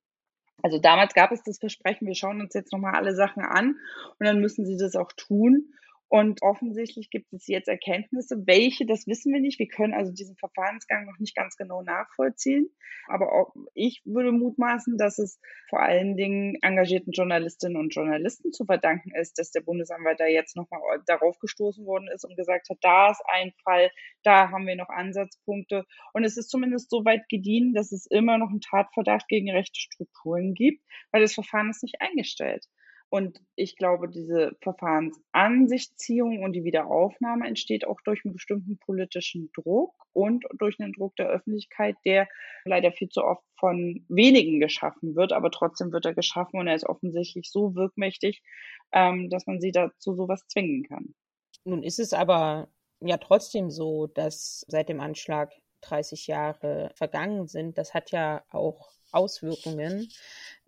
Also 0.63 0.79
damals 0.79 1.13
gab 1.13 1.33
es 1.33 1.43
das 1.43 1.59
Versprechen, 1.59 2.07
wir 2.07 2.15
schauen 2.15 2.39
uns 2.39 2.53
jetzt 2.53 2.71
nochmal 2.71 2.95
alle 2.95 3.13
Sachen 3.13 3.43
an 3.43 3.77
und 4.19 4.25
dann 4.25 4.39
müssen 4.39 4.65
sie 4.65 4.77
das 4.77 4.95
auch 4.95 5.11
tun. 5.11 5.73
Und 6.09 6.41
offensichtlich 6.41 7.09
gibt 7.09 7.33
es 7.33 7.47
jetzt 7.47 7.67
Erkenntnisse. 7.67 8.47
Welche, 8.47 8.85
das 8.85 9.07
wissen 9.07 9.33
wir 9.33 9.41
nicht. 9.41 9.59
Wir 9.59 9.67
können 9.67 9.93
also 9.93 10.13
diesen 10.13 10.37
Verfahrensgang 10.37 11.05
noch 11.05 11.19
nicht 11.19 11.35
ganz 11.35 11.57
genau 11.57 11.81
nachvollziehen. 11.81 12.69
Aber 13.07 13.33
auch 13.33 13.53
ich 13.73 14.01
würde 14.05 14.31
mutmaßen, 14.31 14.97
dass 14.97 15.19
es 15.19 15.39
vor 15.69 15.81
allen 15.81 16.15
Dingen 16.15 16.57
engagierten 16.61 17.11
Journalistinnen 17.11 17.77
und 17.77 17.93
Journalisten 17.93 18.53
zu 18.53 18.63
verdanken 18.63 19.11
ist, 19.15 19.37
dass 19.37 19.51
der 19.51 19.61
Bundesanwalt 19.61 20.19
da 20.19 20.27
jetzt 20.27 20.55
nochmal 20.55 20.81
darauf 21.07 21.39
gestoßen 21.39 21.85
worden 21.85 22.07
ist 22.13 22.23
und 22.23 22.37
gesagt 22.37 22.69
hat, 22.69 22.77
da 22.81 23.11
ist 23.11 23.21
ein 23.27 23.51
Fall, 23.63 23.91
da 24.23 24.49
haben 24.49 24.65
wir 24.65 24.77
noch 24.77 24.89
Ansatzpunkte. 24.89 25.85
Und 26.13 26.23
es 26.23 26.37
ist 26.37 26.49
zumindest 26.49 26.89
so 26.89 27.03
weit 27.03 27.27
gediehen, 27.27 27.73
dass 27.73 27.91
es 27.91 28.05
immer 28.05 28.37
noch 28.37 28.49
einen 28.49 28.61
Tatverdacht 28.61 29.27
gegen 29.27 29.51
rechte 29.51 29.79
Strukturen 29.79 30.53
gibt, 30.53 30.85
weil 31.11 31.21
das 31.21 31.33
Verfahren 31.33 31.69
ist 31.69 31.83
nicht 31.83 31.99
eingestellt. 31.99 32.65
Und 33.09 33.39
ich 33.55 33.77
glaube, 33.77 34.09
diese 34.09 34.57
Verfahrensansichtziehung 34.61 36.43
und 36.43 36.53
die 36.53 36.65
Wiederaufnahme 36.65 37.47
entsteht 37.47 37.87
auch 37.87 38.01
durch 38.03 38.25
einen 38.25 38.33
bestimmten 38.33 38.77
politischen 38.79 39.49
Druck 39.53 39.93
und 40.11 40.43
durch 40.57 40.77
einen 40.79 40.91
Druck 40.91 41.15
der 41.15 41.29
Öffentlichkeit, 41.29 41.95
der 42.03 42.27
leider 42.65 42.91
viel 42.91 43.07
zu 43.07 43.23
oft 43.23 43.43
von 43.57 44.05
wenigen 44.09 44.59
geschaffen 44.59 45.15
wird, 45.15 45.31
aber 45.31 45.51
trotzdem 45.51 45.93
wird 45.93 46.05
er 46.05 46.15
geschaffen 46.15 46.59
und 46.59 46.67
er 46.67 46.75
ist 46.75 46.85
offensichtlich 46.85 47.49
so 47.49 47.75
wirkmächtig, 47.75 48.43
ähm, 48.91 49.29
dass 49.29 49.47
man 49.47 49.61
sie 49.61 49.71
dazu 49.71 50.13
sowas 50.13 50.45
zwingen 50.47 50.83
kann. 50.83 51.15
Nun 51.63 51.83
ist 51.83 51.99
es 51.99 52.11
aber 52.11 52.67
ja 52.99 53.17
trotzdem 53.17 53.69
so, 53.69 54.07
dass 54.07 54.65
seit 54.67 54.89
dem 54.89 54.99
Anschlag 54.99 55.53
30 55.81 56.27
Jahre 56.27 56.91
vergangen 56.95 57.47
sind. 57.47 57.77
Das 57.77 57.93
hat 57.93 58.11
ja 58.11 58.43
auch 58.49 58.89
Auswirkungen. 59.11 60.09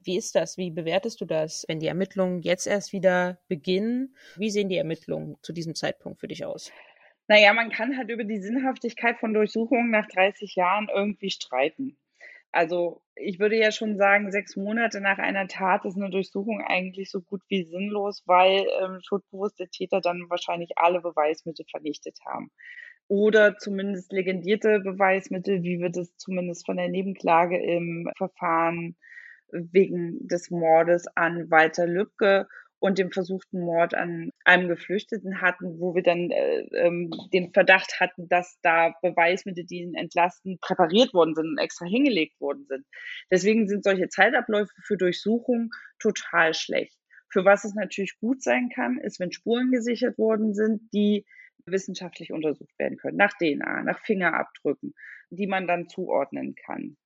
Wie 0.01 0.17
ist 0.17 0.35
das? 0.35 0.57
Wie 0.57 0.71
bewertest 0.71 1.19
du 1.21 1.25
das, 1.25 1.65
wenn 1.67 1.79
die 1.79 1.88
Ermittlungen 1.88 2.41
jetzt 2.41 2.67
erst 2.67 2.93
wieder 2.93 3.39
beginnen? 3.47 4.15
Wie 4.38 4.49
sehen 4.49 4.69
die 4.69 4.77
Ermittlungen 4.77 5.38
zu 5.41 5.53
diesem 5.53 5.75
Zeitpunkt 5.75 6.19
für 6.19 6.27
dich 6.27 6.45
aus? 6.45 6.71
Naja, 7.27 7.53
man 7.53 7.69
kann 7.69 7.95
halt 7.97 8.09
über 8.09 8.23
die 8.23 8.41
Sinnhaftigkeit 8.41 9.19
von 9.19 9.33
Durchsuchungen 9.33 9.91
nach 9.91 10.07
30 10.07 10.55
Jahren 10.55 10.89
irgendwie 10.93 11.29
streiten. 11.29 11.97
Also 12.51 13.03
ich 13.15 13.39
würde 13.39 13.57
ja 13.57 13.71
schon 13.71 13.97
sagen, 13.97 14.31
sechs 14.31 14.55
Monate 14.55 15.01
nach 15.01 15.19
einer 15.19 15.47
Tat 15.47 15.85
ist 15.85 15.97
eine 15.97 16.09
Durchsuchung 16.09 16.63
eigentlich 16.65 17.12
so 17.12 17.21
gut 17.21 17.41
wie 17.47 17.63
sinnlos, 17.63 18.23
weil 18.25 18.65
ähm, 18.81 18.99
schuldbewusste 19.03 19.67
Täter 19.67 20.01
dann 20.01 20.29
wahrscheinlich 20.29 20.77
alle 20.77 21.01
Beweismittel 21.01 21.65
vernichtet 21.69 22.17
haben. 22.25 22.49
Oder 23.07 23.57
zumindest 23.57 24.12
legendierte 24.12 24.79
Beweismittel, 24.79 25.63
wie 25.63 25.79
wir 25.79 25.89
das 25.89 26.15
zumindest 26.17 26.65
von 26.65 26.77
der 26.77 26.89
Nebenklage 26.89 27.57
im 27.57 28.09
Verfahren 28.17 28.95
wegen 29.51 30.27
des 30.27 30.49
Mordes 30.49 31.05
an 31.15 31.49
Walter 31.49 31.88
Lübcke 31.88 32.47
und 32.79 32.97
dem 32.97 33.12
versuchten 33.12 33.59
Mord 33.59 33.93
an 33.93 34.31
einem 34.45 34.69
Geflüchteten 34.69 35.41
hatten, 35.41 35.79
wo 35.79 35.95
wir 35.95 36.01
dann 36.01 36.31
äh, 36.31 36.62
ähm, 36.73 37.12
den 37.33 37.51
Verdacht 37.51 37.99
hatten, 37.99 38.29
dass 38.29 38.57
da 38.62 38.93
Beweismittel, 39.01 39.65
die 39.65 39.81
ihn 39.81 39.95
entlasten, 39.95 40.57
präpariert 40.62 41.13
worden 41.13 41.35
sind 41.35 41.47
und 41.47 41.57
extra 41.57 41.85
hingelegt 41.85 42.39
worden 42.39 42.65
sind. 42.67 42.85
Deswegen 43.29 43.67
sind 43.67 43.83
solche 43.83 44.07
Zeitabläufe 44.07 44.71
für 44.81 44.97
Durchsuchung 44.97 45.71
total 45.99 46.53
schlecht. 46.53 46.97
Für 47.29 47.45
was 47.45 47.65
es 47.65 47.75
natürlich 47.75 48.17
gut 48.19 48.41
sein 48.41 48.69
kann, 48.73 48.97
ist, 48.97 49.19
wenn 49.19 49.31
Spuren 49.31 49.71
gesichert 49.71 50.17
worden 50.17 50.53
sind, 50.53 50.81
die 50.93 51.25
wissenschaftlich 51.65 52.31
untersucht 52.31 52.73
werden 52.79 52.97
können, 52.97 53.17
nach 53.17 53.33
DNA, 53.38 53.83
nach 53.83 53.99
Fingerabdrücken, 53.99 54.95
die 55.29 55.45
man 55.45 55.67
dann 55.67 55.88
zuordnen 55.89 56.55
kann 56.55 56.97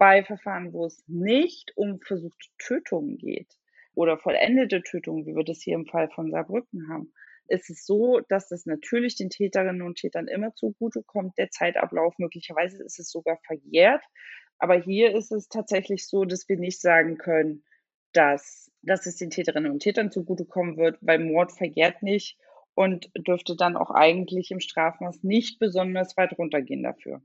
bei 0.00 0.24
Verfahren, 0.24 0.72
wo 0.72 0.86
es 0.86 1.04
nicht 1.08 1.76
um 1.76 2.00
versuchte 2.00 2.48
Tötungen 2.56 3.18
geht 3.18 3.58
oder 3.94 4.16
vollendete 4.16 4.82
Tötungen, 4.82 5.26
wie 5.26 5.36
wir 5.36 5.44
das 5.44 5.60
hier 5.60 5.74
im 5.74 5.84
Fall 5.84 6.08
von 6.08 6.30
Saarbrücken 6.30 6.88
haben, 6.88 7.12
ist 7.48 7.68
es 7.68 7.84
so, 7.84 8.20
dass 8.30 8.48
das 8.48 8.64
natürlich 8.64 9.16
den 9.16 9.28
Täterinnen 9.28 9.82
und 9.82 9.98
Tätern 9.98 10.26
immer 10.26 10.54
zugutekommt, 10.54 11.36
der 11.36 11.50
Zeitablauf. 11.50 12.14
Möglicherweise 12.16 12.82
ist 12.82 12.98
es 12.98 13.10
sogar 13.10 13.38
verjährt. 13.44 14.02
Aber 14.58 14.80
hier 14.80 15.14
ist 15.14 15.32
es 15.32 15.48
tatsächlich 15.48 16.08
so, 16.08 16.24
dass 16.24 16.48
wir 16.48 16.56
nicht 16.56 16.80
sagen 16.80 17.18
können, 17.18 17.62
dass, 18.14 18.72
dass 18.80 19.04
es 19.04 19.16
den 19.16 19.28
Täterinnen 19.28 19.70
und 19.70 19.80
Tätern 19.80 20.10
zugutekommen 20.10 20.78
wird, 20.78 20.96
weil 21.02 21.18
Mord 21.18 21.52
verjährt 21.52 22.02
nicht 22.02 22.38
und 22.74 23.10
dürfte 23.18 23.54
dann 23.54 23.76
auch 23.76 23.90
eigentlich 23.90 24.50
im 24.50 24.60
Strafmaß 24.60 25.24
nicht 25.24 25.58
besonders 25.58 26.16
weit 26.16 26.38
runtergehen 26.38 26.82
dafür. 26.82 27.20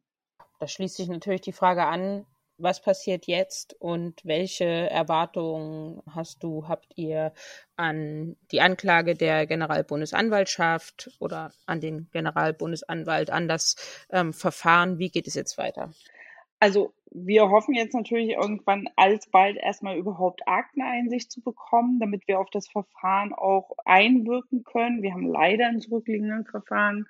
Da 0.60 0.68
schließt 0.68 0.98
sich 0.98 1.08
natürlich 1.08 1.42
die 1.42 1.54
Frage 1.54 1.86
an, 1.86 2.26
was 2.58 2.82
passiert 2.82 3.28
jetzt 3.28 3.76
und 3.80 4.22
welche 4.24 4.66
Erwartungen 4.66 6.02
hast 6.10 6.44
du, 6.44 6.68
habt 6.68 6.88
ihr 6.96 7.34
an 7.76 8.36
die 8.52 8.62
Anklage 8.62 9.16
der 9.16 9.46
Generalbundesanwaltschaft 9.46 11.12
oder 11.20 11.52
an 11.66 11.82
den 11.82 12.10
Generalbundesanwalt, 12.12 13.30
an 13.30 13.48
das 13.48 13.76
ähm, 14.10 14.34
Verfahren? 14.34 15.00
Wie 15.00 15.10
geht 15.10 15.28
es 15.28 15.34
jetzt 15.34 15.58
weiter? 15.58 15.92
Also 16.60 16.94
wir 17.12 17.50
hoffen 17.50 17.76
jetzt 17.76 17.94
natürlich 17.94 18.32
irgendwann 18.32 18.90
alsbald 18.96 19.58
erstmal 19.58 19.98
überhaupt 19.98 20.48
Akteneinsicht 20.48 21.32
zu 21.32 21.42
bekommen, 21.42 22.00
damit 22.00 22.28
wir 22.28 22.40
auf 22.40 22.50
das 22.50 22.68
Verfahren 22.68 23.34
auch 23.34 23.72
einwirken 23.86 24.64
können. 24.64 25.02
Wir 25.02 25.14
haben 25.14 25.28
leider 25.28 25.70
in 25.70 25.82
zurückliegenden 25.82 26.46
Verfahren 26.46 27.08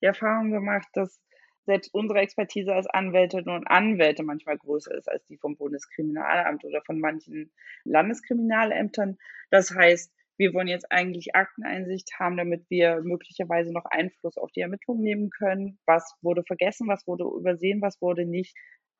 die 0.00 0.06
Erfahrung 0.06 0.50
gemacht, 0.50 0.88
dass 0.92 1.20
selbst 1.66 1.92
unsere 1.94 2.20
Expertise 2.20 2.74
als 2.74 2.86
Anwältinnen 2.86 3.54
und 3.54 3.66
Anwälte 3.66 4.22
manchmal 4.22 4.58
größer 4.58 4.94
ist 4.94 5.08
als 5.08 5.24
die 5.26 5.38
vom 5.38 5.56
Bundeskriminalamt 5.56 6.64
oder 6.64 6.82
von 6.84 6.98
manchen 6.98 7.52
Landeskriminalämtern. 7.84 9.18
Das 9.50 9.70
heißt, 9.74 10.12
wir 10.38 10.54
wollen 10.54 10.68
jetzt 10.68 10.90
eigentlich 10.90 11.36
Akteneinsicht 11.36 12.18
haben, 12.18 12.36
damit 12.36 12.68
wir 12.68 13.00
möglicherweise 13.02 13.72
noch 13.72 13.84
Einfluss 13.84 14.36
auf 14.36 14.50
die 14.52 14.60
Ermittlungen 14.60 15.02
nehmen 15.02 15.30
können. 15.30 15.78
Was 15.86 16.16
wurde 16.22 16.42
vergessen, 16.44 16.88
was 16.88 17.06
wurde 17.06 17.24
übersehen, 17.24 17.82
was 17.82 18.00
wurde 18.00 18.24
nicht 18.24 18.56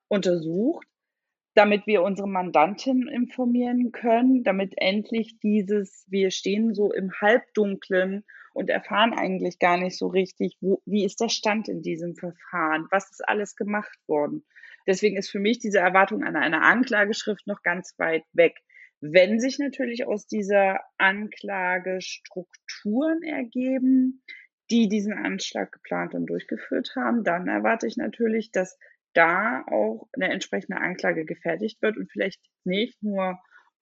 untersucht, 0.08 0.86
damit 1.54 1.86
wir 1.86 2.02
unsere 2.02 2.28
Mandantin 2.28 3.08
informieren 3.08 3.92
können, 3.92 4.44
damit 4.44 4.74
endlich 4.76 5.38
dieses, 5.40 6.06
wir 6.08 6.30
stehen 6.30 6.74
so 6.74 6.92
im 6.92 7.10
Halbdunklen 7.20 8.24
und 8.52 8.70
erfahren 8.70 9.14
eigentlich 9.14 9.58
gar 9.58 9.78
nicht 9.78 9.98
so 9.98 10.06
richtig, 10.08 10.56
wo, 10.60 10.82
wie 10.84 11.04
ist 11.04 11.20
der 11.20 11.28
Stand 11.28 11.68
in 11.68 11.82
diesem 11.82 12.14
Verfahren, 12.14 12.86
was 12.90 13.10
ist 13.10 13.26
alles 13.26 13.56
gemacht 13.56 13.98
worden. 14.06 14.44
Deswegen 14.86 15.16
ist 15.16 15.30
für 15.30 15.38
mich 15.38 15.58
diese 15.58 15.78
Erwartung 15.78 16.22
an 16.24 16.36
eine 16.36 16.62
Anklageschrift 16.62 17.46
noch 17.46 17.62
ganz 17.62 17.94
weit 17.98 18.24
weg. 18.32 18.56
Wenn 19.00 19.40
sich 19.40 19.58
natürlich 19.58 20.06
aus 20.06 20.26
dieser 20.26 20.80
Anklage 20.98 22.00
Strukturen 22.00 23.22
ergeben, 23.22 24.22
die 24.70 24.88
diesen 24.88 25.12
Anschlag 25.12 25.72
geplant 25.72 26.14
und 26.14 26.26
durchgeführt 26.26 26.92
haben, 26.96 27.24
dann 27.24 27.48
erwarte 27.48 27.86
ich 27.86 27.96
natürlich, 27.96 28.52
dass 28.52 28.78
da 29.12 29.64
auch 29.66 30.08
eine 30.12 30.30
entsprechende 30.30 30.80
Anklage 30.80 31.24
gefertigt 31.24 31.82
wird 31.82 31.96
und 31.96 32.10
vielleicht 32.10 32.40
nicht 32.64 33.02
nur 33.02 33.38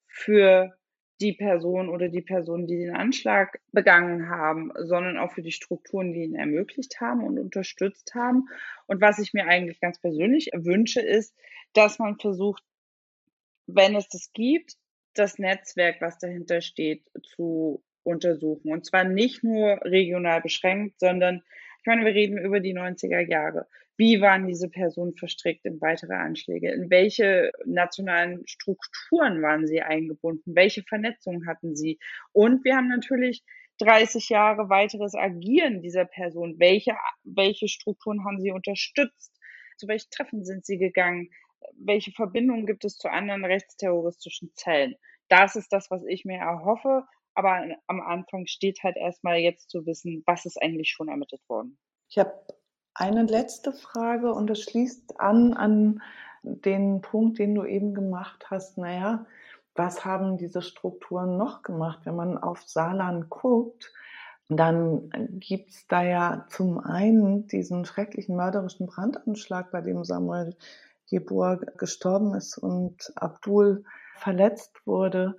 für 0.08 0.74
die 1.20 1.32
Person 1.32 1.88
oder 1.88 2.08
die 2.08 2.22
Personen, 2.22 2.66
die 2.66 2.78
den 2.78 2.94
Anschlag 2.94 3.60
begangen 3.72 4.28
haben, 4.28 4.72
sondern 4.76 5.18
auch 5.18 5.32
für 5.32 5.42
die 5.42 5.52
Strukturen, 5.52 6.12
die 6.12 6.24
ihn 6.24 6.34
ermöglicht 6.34 7.00
haben 7.00 7.22
und 7.22 7.38
unterstützt 7.38 8.14
haben. 8.14 8.48
Und 8.86 9.00
was 9.00 9.18
ich 9.18 9.34
mir 9.34 9.46
eigentlich 9.46 9.80
ganz 9.80 10.00
persönlich 10.00 10.50
wünsche, 10.54 11.00
ist, 11.00 11.34
dass 11.74 11.98
man 11.98 12.18
versucht, 12.18 12.62
wenn 13.66 13.94
es 13.94 14.08
das 14.08 14.32
gibt, 14.32 14.76
das 15.14 15.38
Netzwerk, 15.38 16.00
was 16.00 16.18
dahinter 16.18 16.60
steht, 16.60 17.04
zu 17.22 17.82
untersuchen. 18.02 18.72
Und 18.72 18.86
zwar 18.86 19.04
nicht 19.04 19.44
nur 19.44 19.80
regional 19.82 20.40
beschränkt, 20.40 20.98
sondern 21.00 21.42
ich 21.80 21.86
meine, 21.86 22.04
wir 22.04 22.14
reden 22.14 22.38
über 22.38 22.60
die 22.60 22.74
90er 22.74 23.20
Jahre. 23.20 23.66
Wie 24.00 24.22
waren 24.22 24.46
diese 24.46 24.70
Personen 24.70 25.14
verstrickt 25.14 25.66
in 25.66 25.78
weitere 25.82 26.14
Anschläge? 26.14 26.72
In 26.72 26.88
welche 26.88 27.52
nationalen 27.66 28.46
Strukturen 28.46 29.42
waren 29.42 29.66
sie 29.66 29.82
eingebunden? 29.82 30.54
Welche 30.54 30.82
Vernetzungen 30.84 31.46
hatten 31.46 31.76
sie? 31.76 31.98
Und 32.32 32.64
wir 32.64 32.76
haben 32.76 32.88
natürlich 32.88 33.44
30 33.76 34.30
Jahre 34.30 34.70
weiteres 34.70 35.14
Agieren 35.14 35.82
dieser 35.82 36.06
Person. 36.06 36.54
Welche, 36.58 36.96
welche 37.24 37.68
Strukturen 37.68 38.24
haben 38.24 38.40
sie 38.40 38.52
unterstützt? 38.52 39.38
Zu 39.76 39.86
welchen 39.86 40.08
Treffen 40.10 40.44
sind 40.46 40.64
sie 40.64 40.78
gegangen? 40.78 41.28
welche 41.74 42.10
Verbindungen 42.12 42.66
gibt 42.66 42.86
es 42.86 42.96
zu 42.96 43.10
anderen 43.10 43.44
rechtsterroristischen 43.44 44.50
Zellen? 44.54 44.94
Das 45.28 45.56
ist 45.56 45.70
das, 45.74 45.90
was 45.90 46.04
ich 46.06 46.24
mir 46.24 46.38
erhoffe. 46.38 47.04
Aber 47.34 47.64
am 47.86 48.00
Anfang 48.00 48.46
steht 48.46 48.82
halt 48.82 48.96
erstmal 48.96 49.38
jetzt 49.38 49.68
zu 49.68 49.84
wissen, 49.84 50.22
was 50.24 50.46
ist 50.46 50.60
eigentlich 50.60 50.90
schon 50.90 51.08
ermittelt 51.08 51.42
worden. 51.48 51.78
Ich 52.08 52.18
habe 52.18 52.32
eine 53.00 53.24
letzte 53.24 53.72
Frage 53.72 54.32
und 54.32 54.48
das 54.48 54.60
schließt 54.60 55.20
an 55.20 55.54
an 55.54 56.02
den 56.42 57.00
Punkt, 57.00 57.38
den 57.38 57.54
du 57.54 57.64
eben 57.64 57.94
gemacht 57.94 58.46
hast. 58.50 58.78
Naja, 58.78 59.26
was 59.74 60.04
haben 60.04 60.36
diese 60.36 60.62
Strukturen 60.62 61.36
noch 61.36 61.62
gemacht? 61.62 62.00
Wenn 62.04 62.16
man 62.16 62.38
auf 62.38 62.62
Saarland 62.62 63.30
guckt, 63.30 63.92
dann 64.48 65.10
gibt 65.38 65.70
es 65.70 65.86
da 65.86 66.02
ja 66.02 66.46
zum 66.48 66.78
einen 66.78 67.46
diesen 67.46 67.84
schrecklichen 67.84 68.36
mörderischen 68.36 68.86
Brandanschlag, 68.86 69.70
bei 69.70 69.80
dem 69.80 70.04
Samuel 70.04 70.56
Jebur 71.06 71.60
gestorben 71.76 72.34
ist 72.34 72.58
und 72.58 73.12
Abdul 73.16 73.84
verletzt 74.16 74.86
wurde. 74.86 75.36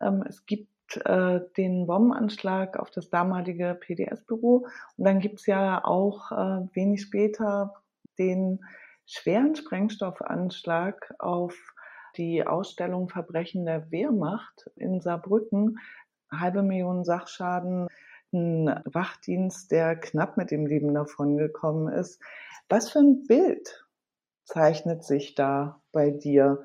Ähm, 0.00 0.24
es 0.28 0.44
gibt 0.46 0.68
äh, 0.96 1.40
den 1.56 1.86
Bombenanschlag 1.86 2.78
auf 2.78 2.90
das 2.90 3.10
damalige 3.10 3.76
PDS-Büro 3.80 4.66
und 4.96 5.04
dann 5.04 5.20
gibt 5.20 5.40
es 5.40 5.46
ja 5.46 5.84
auch 5.84 6.32
äh, 6.32 6.66
wenig 6.74 7.02
später 7.02 7.74
den 8.18 8.60
schweren 9.06 9.56
Sprengstoffanschlag 9.56 11.14
auf 11.18 11.54
die 12.16 12.46
Ausstellung 12.46 13.08
Verbrechen 13.08 13.64
der 13.64 13.90
Wehrmacht 13.90 14.70
in 14.76 15.00
Saarbrücken. 15.00 15.78
Halbe 16.30 16.62
Million 16.62 17.04
Sachschaden, 17.04 17.88
ein 18.32 18.80
Wachdienst, 18.84 19.72
der 19.72 19.96
knapp 19.96 20.36
mit 20.36 20.50
dem 20.50 20.66
Leben 20.66 20.94
davongekommen 20.94 21.92
ist. 21.92 22.20
Was 22.68 22.90
für 22.90 23.00
ein 23.00 23.24
Bild 23.26 23.84
zeichnet 24.44 25.04
sich 25.04 25.34
da 25.34 25.80
bei 25.92 26.10
dir? 26.10 26.62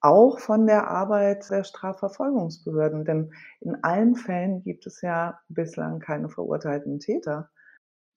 Auch 0.00 0.38
von 0.38 0.66
der 0.66 0.88
Arbeit 0.88 1.50
der 1.50 1.64
Strafverfolgungsbehörden, 1.64 3.04
denn 3.04 3.32
in 3.60 3.82
allen 3.82 4.14
Fällen 4.14 4.62
gibt 4.62 4.86
es 4.86 5.02
ja 5.02 5.40
bislang 5.48 5.98
keine 5.98 6.28
verurteilten 6.28 7.00
Täter. 7.00 7.50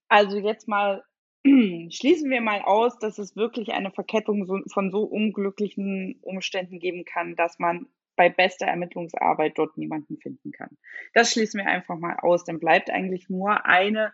Also 0.07 0.37
jetzt 0.37 0.67
mal 0.67 1.03
schließen 1.45 2.29
wir 2.29 2.41
mal 2.41 2.61
aus, 2.61 2.99
dass 2.99 3.17
es 3.17 3.35
wirklich 3.35 3.73
eine 3.73 3.91
Verkettung 3.91 4.45
von 4.71 4.91
so 4.91 5.03
unglücklichen 5.03 6.19
Umständen 6.21 6.79
geben 6.79 7.03
kann, 7.03 7.35
dass 7.35 7.57
man 7.57 7.87
bei 8.15 8.29
bester 8.29 8.67
Ermittlungsarbeit 8.67 9.57
dort 9.57 9.77
niemanden 9.77 10.17
finden 10.17 10.51
kann. 10.51 10.77
Das 11.13 11.31
schließen 11.31 11.59
wir 11.59 11.65
einfach 11.65 11.97
mal 11.97 12.17
aus. 12.21 12.43
Dann 12.43 12.59
bleibt 12.59 12.91
eigentlich 12.91 13.29
nur 13.29 13.65
eine 13.65 14.13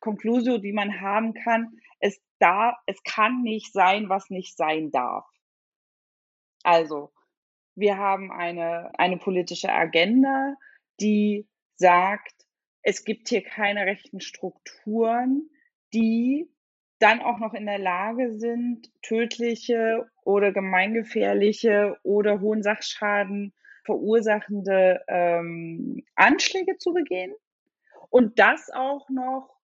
Konklusio, 0.00 0.58
die 0.58 0.72
man 0.72 1.00
haben 1.00 1.32
kann. 1.32 1.78
Es 2.00 2.20
da, 2.38 2.76
es 2.84 3.02
kann 3.02 3.42
nicht 3.42 3.72
sein, 3.72 4.10
was 4.10 4.28
nicht 4.28 4.56
sein 4.56 4.90
darf. 4.90 5.24
Also, 6.66 7.12
wir 7.76 7.96
haben 7.96 8.32
eine, 8.32 8.90
eine 8.98 9.18
politische 9.18 9.72
Agenda, 9.72 10.56
die 10.98 11.46
sagt, 11.76 12.34
es 12.82 13.04
gibt 13.04 13.28
hier 13.28 13.44
keine 13.44 13.86
rechten 13.86 14.20
Strukturen, 14.20 15.48
die 15.94 16.50
dann 16.98 17.20
auch 17.20 17.38
noch 17.38 17.54
in 17.54 17.66
der 17.66 17.78
Lage 17.78 18.32
sind, 18.32 18.90
tödliche 19.02 20.10
oder 20.24 20.50
gemeingefährliche 20.50 21.96
oder 22.02 22.40
hohen 22.40 22.64
Sachschaden 22.64 23.54
verursachende 23.84 25.04
ähm, 25.06 26.02
Anschläge 26.16 26.78
zu 26.78 26.92
begehen. 26.92 27.32
Und 28.10 28.40
das 28.40 28.70
auch 28.74 29.08
noch 29.08 29.56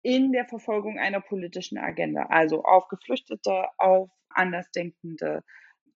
in 0.00 0.32
der 0.32 0.46
Verfolgung 0.46 0.98
einer 0.98 1.20
politischen 1.20 1.76
Agenda, 1.76 2.22
also 2.30 2.64
auf 2.64 2.88
Geflüchtete, 2.88 3.66
auf 3.76 4.08
Andersdenkende, 4.30 5.44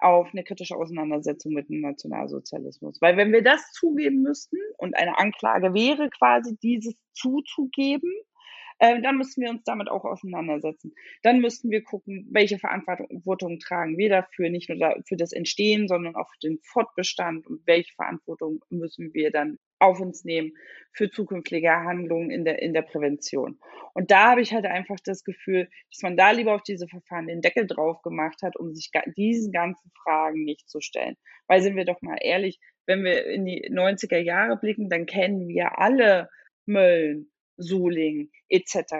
auf 0.00 0.28
eine 0.32 0.44
kritische 0.44 0.76
Auseinandersetzung 0.76 1.52
mit 1.52 1.68
dem 1.68 1.80
Nationalsozialismus. 1.80 3.00
Weil 3.00 3.16
wenn 3.16 3.32
wir 3.32 3.42
das 3.42 3.72
zugeben 3.72 4.22
müssten 4.22 4.58
und 4.78 4.96
eine 4.96 5.18
Anklage 5.18 5.74
wäre 5.74 6.10
quasi 6.10 6.56
dieses 6.62 6.94
zuzugeben, 7.12 8.12
äh, 8.80 9.00
dann 9.02 9.18
müssten 9.18 9.42
wir 9.42 9.50
uns 9.50 9.62
damit 9.64 9.90
auch 9.90 10.04
auseinandersetzen. 10.04 10.94
Dann 11.22 11.40
müssten 11.40 11.70
wir 11.70 11.82
gucken, 11.82 12.26
welche 12.30 12.58
Verantwortung 12.58 13.58
tragen 13.58 13.98
wir 13.98 14.08
dafür, 14.08 14.48
nicht 14.48 14.70
nur 14.70 14.96
für 15.06 15.16
das 15.16 15.32
Entstehen, 15.32 15.86
sondern 15.86 16.16
auch 16.16 16.30
für 16.32 16.48
den 16.48 16.58
Fortbestand 16.62 17.46
und 17.46 17.60
welche 17.66 17.92
Verantwortung 17.94 18.64
müssen 18.70 19.12
wir 19.12 19.30
dann 19.30 19.58
auf 19.80 20.00
uns 20.00 20.24
nehmen 20.24 20.52
für 20.92 21.10
zukünftige 21.10 21.70
Handlungen 21.70 22.30
in 22.30 22.44
der, 22.44 22.60
in 22.60 22.72
der 22.72 22.82
Prävention. 22.82 23.58
Und 23.94 24.10
da 24.10 24.30
habe 24.30 24.40
ich 24.40 24.52
halt 24.52 24.66
einfach 24.66 24.96
das 25.04 25.24
Gefühl, 25.24 25.68
dass 25.90 26.02
man 26.02 26.16
da 26.16 26.30
lieber 26.30 26.54
auf 26.54 26.62
diese 26.62 26.88
Verfahren 26.88 27.26
den 27.26 27.40
Deckel 27.40 27.66
drauf 27.66 28.02
gemacht 28.02 28.42
hat, 28.42 28.56
um 28.56 28.74
sich 28.74 28.90
diesen 29.16 29.52
ganzen 29.52 29.90
Fragen 30.02 30.44
nicht 30.44 30.68
zu 30.68 30.80
stellen. 30.80 31.16
Weil 31.46 31.62
sind 31.62 31.76
wir 31.76 31.84
doch 31.84 32.00
mal 32.02 32.18
ehrlich, 32.20 32.58
wenn 32.86 33.04
wir 33.04 33.26
in 33.26 33.44
die 33.44 33.70
90er 33.70 34.18
Jahre 34.18 34.56
blicken, 34.56 34.88
dann 34.88 35.06
kennen 35.06 35.48
wir 35.48 35.78
alle 35.78 36.28
Mölln, 36.66 37.30
Suling 37.56 38.30
etc. 38.48 38.94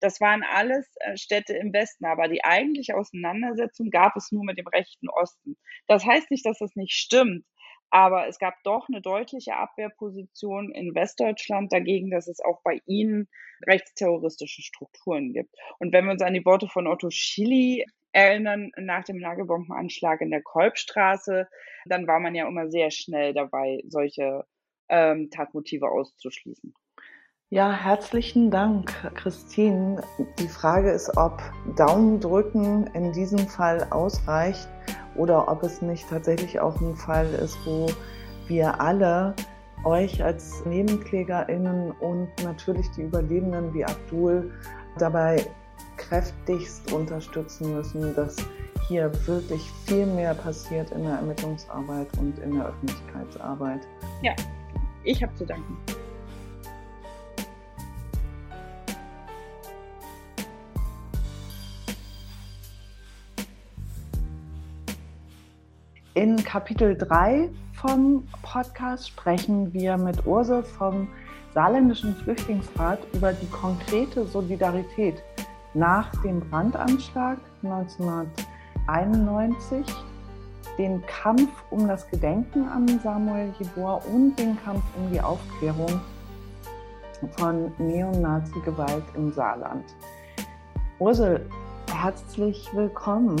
Das 0.00 0.20
waren 0.20 0.42
alles 0.42 0.88
äh, 1.00 1.16
Städte 1.16 1.54
im 1.54 1.72
Westen, 1.72 2.04
aber 2.04 2.28
die 2.28 2.44
eigentliche 2.44 2.96
Auseinandersetzung 2.96 3.90
gab 3.90 4.16
es 4.16 4.32
nur 4.32 4.44
mit 4.44 4.58
dem 4.58 4.66
rechten 4.66 5.08
Osten. 5.08 5.56
Das 5.86 6.04
heißt 6.04 6.30
nicht, 6.30 6.46
dass 6.46 6.58
das 6.58 6.74
nicht 6.76 6.92
stimmt, 6.92 7.44
aber 7.90 8.28
es 8.28 8.38
gab 8.38 8.62
doch 8.64 8.88
eine 8.88 9.00
deutliche 9.00 9.56
Abwehrposition 9.56 10.72
in 10.72 10.94
Westdeutschland 10.94 11.72
dagegen, 11.72 12.10
dass 12.10 12.28
es 12.28 12.40
auch 12.40 12.60
bei 12.62 12.80
ihnen 12.86 13.28
rechtsterroristische 13.66 14.62
Strukturen 14.62 15.32
gibt. 15.32 15.54
Und 15.78 15.92
wenn 15.92 16.04
wir 16.04 16.12
uns 16.12 16.22
an 16.22 16.34
die 16.34 16.44
Worte 16.44 16.68
von 16.68 16.86
Otto 16.86 17.08
Schilly 17.10 17.84
erinnern, 18.12 18.70
nach 18.76 19.04
dem 19.04 19.18
Nagelbombenanschlag 19.18 20.20
in 20.20 20.30
der 20.30 20.42
Kolbstraße, 20.42 21.48
dann 21.86 22.06
war 22.06 22.20
man 22.20 22.34
ja 22.34 22.46
immer 22.46 22.70
sehr 22.70 22.90
schnell 22.90 23.34
dabei, 23.34 23.80
solche 23.88 24.44
ähm, 24.88 25.30
Tatmotive 25.30 25.90
auszuschließen. 25.90 26.74
Ja, 27.50 27.72
herzlichen 27.72 28.50
Dank, 28.50 28.90
Christine. 29.14 30.02
Die 30.38 30.48
Frage 30.48 30.90
ist, 30.90 31.16
ob 31.16 31.40
Daumen 31.76 32.20
drücken 32.20 32.86
in 32.88 33.12
diesem 33.12 33.38
Fall 33.48 33.86
ausreicht 33.90 34.68
oder 35.18 35.48
ob 35.48 35.62
es 35.62 35.82
nicht 35.82 36.08
tatsächlich 36.08 36.58
auch 36.60 36.80
ein 36.80 36.96
Fall 36.96 37.28
ist, 37.34 37.58
wo 37.64 37.88
wir 38.46 38.80
alle 38.80 39.34
euch 39.84 40.22
als 40.22 40.64
NebenklägerInnen 40.64 41.92
und 41.92 42.28
natürlich 42.42 42.90
die 42.96 43.02
Überlebenden 43.02 43.72
wie 43.74 43.84
Abdul 43.84 44.50
dabei 44.98 45.44
kräftigst 45.96 46.92
unterstützen 46.92 47.74
müssen, 47.74 48.14
dass 48.14 48.36
hier 48.88 49.12
wirklich 49.26 49.60
viel 49.86 50.06
mehr 50.06 50.34
passiert 50.34 50.90
in 50.92 51.04
der 51.04 51.16
Ermittlungsarbeit 51.16 52.08
und 52.18 52.38
in 52.38 52.54
der 52.54 52.68
Öffentlichkeitsarbeit. 52.68 53.86
Ja, 54.22 54.34
ich 55.04 55.22
habe 55.22 55.34
zu 55.34 55.44
danken. 55.44 55.76
In 66.18 66.42
Kapitel 66.42 66.98
3 66.98 67.48
vom 67.74 68.26
Podcast 68.42 69.06
sprechen 69.06 69.72
wir 69.72 69.96
mit 69.96 70.26
Ursel 70.26 70.64
vom 70.64 71.06
Saarländischen 71.54 72.16
Flüchtlingsrat 72.16 72.98
über 73.12 73.32
die 73.32 73.46
konkrete 73.50 74.26
Solidarität 74.26 75.22
nach 75.74 76.10
dem 76.22 76.40
Brandanschlag 76.40 77.38
1991 77.62 79.86
den 80.76 81.00
Kampf 81.06 81.52
um 81.70 81.86
das 81.86 82.10
Gedenken 82.10 82.66
an 82.66 82.98
Samuel 82.98 83.54
Jeboa 83.60 84.02
und 84.12 84.36
den 84.40 84.60
Kampf 84.64 84.82
um 84.96 85.12
die 85.12 85.20
Aufklärung 85.20 86.00
von 87.36 87.70
Neonazi-Gewalt 87.78 89.04
im 89.14 89.32
Saarland. 89.32 89.84
Ursel, 90.98 91.48
herzlich 91.92 92.68
willkommen. 92.74 93.36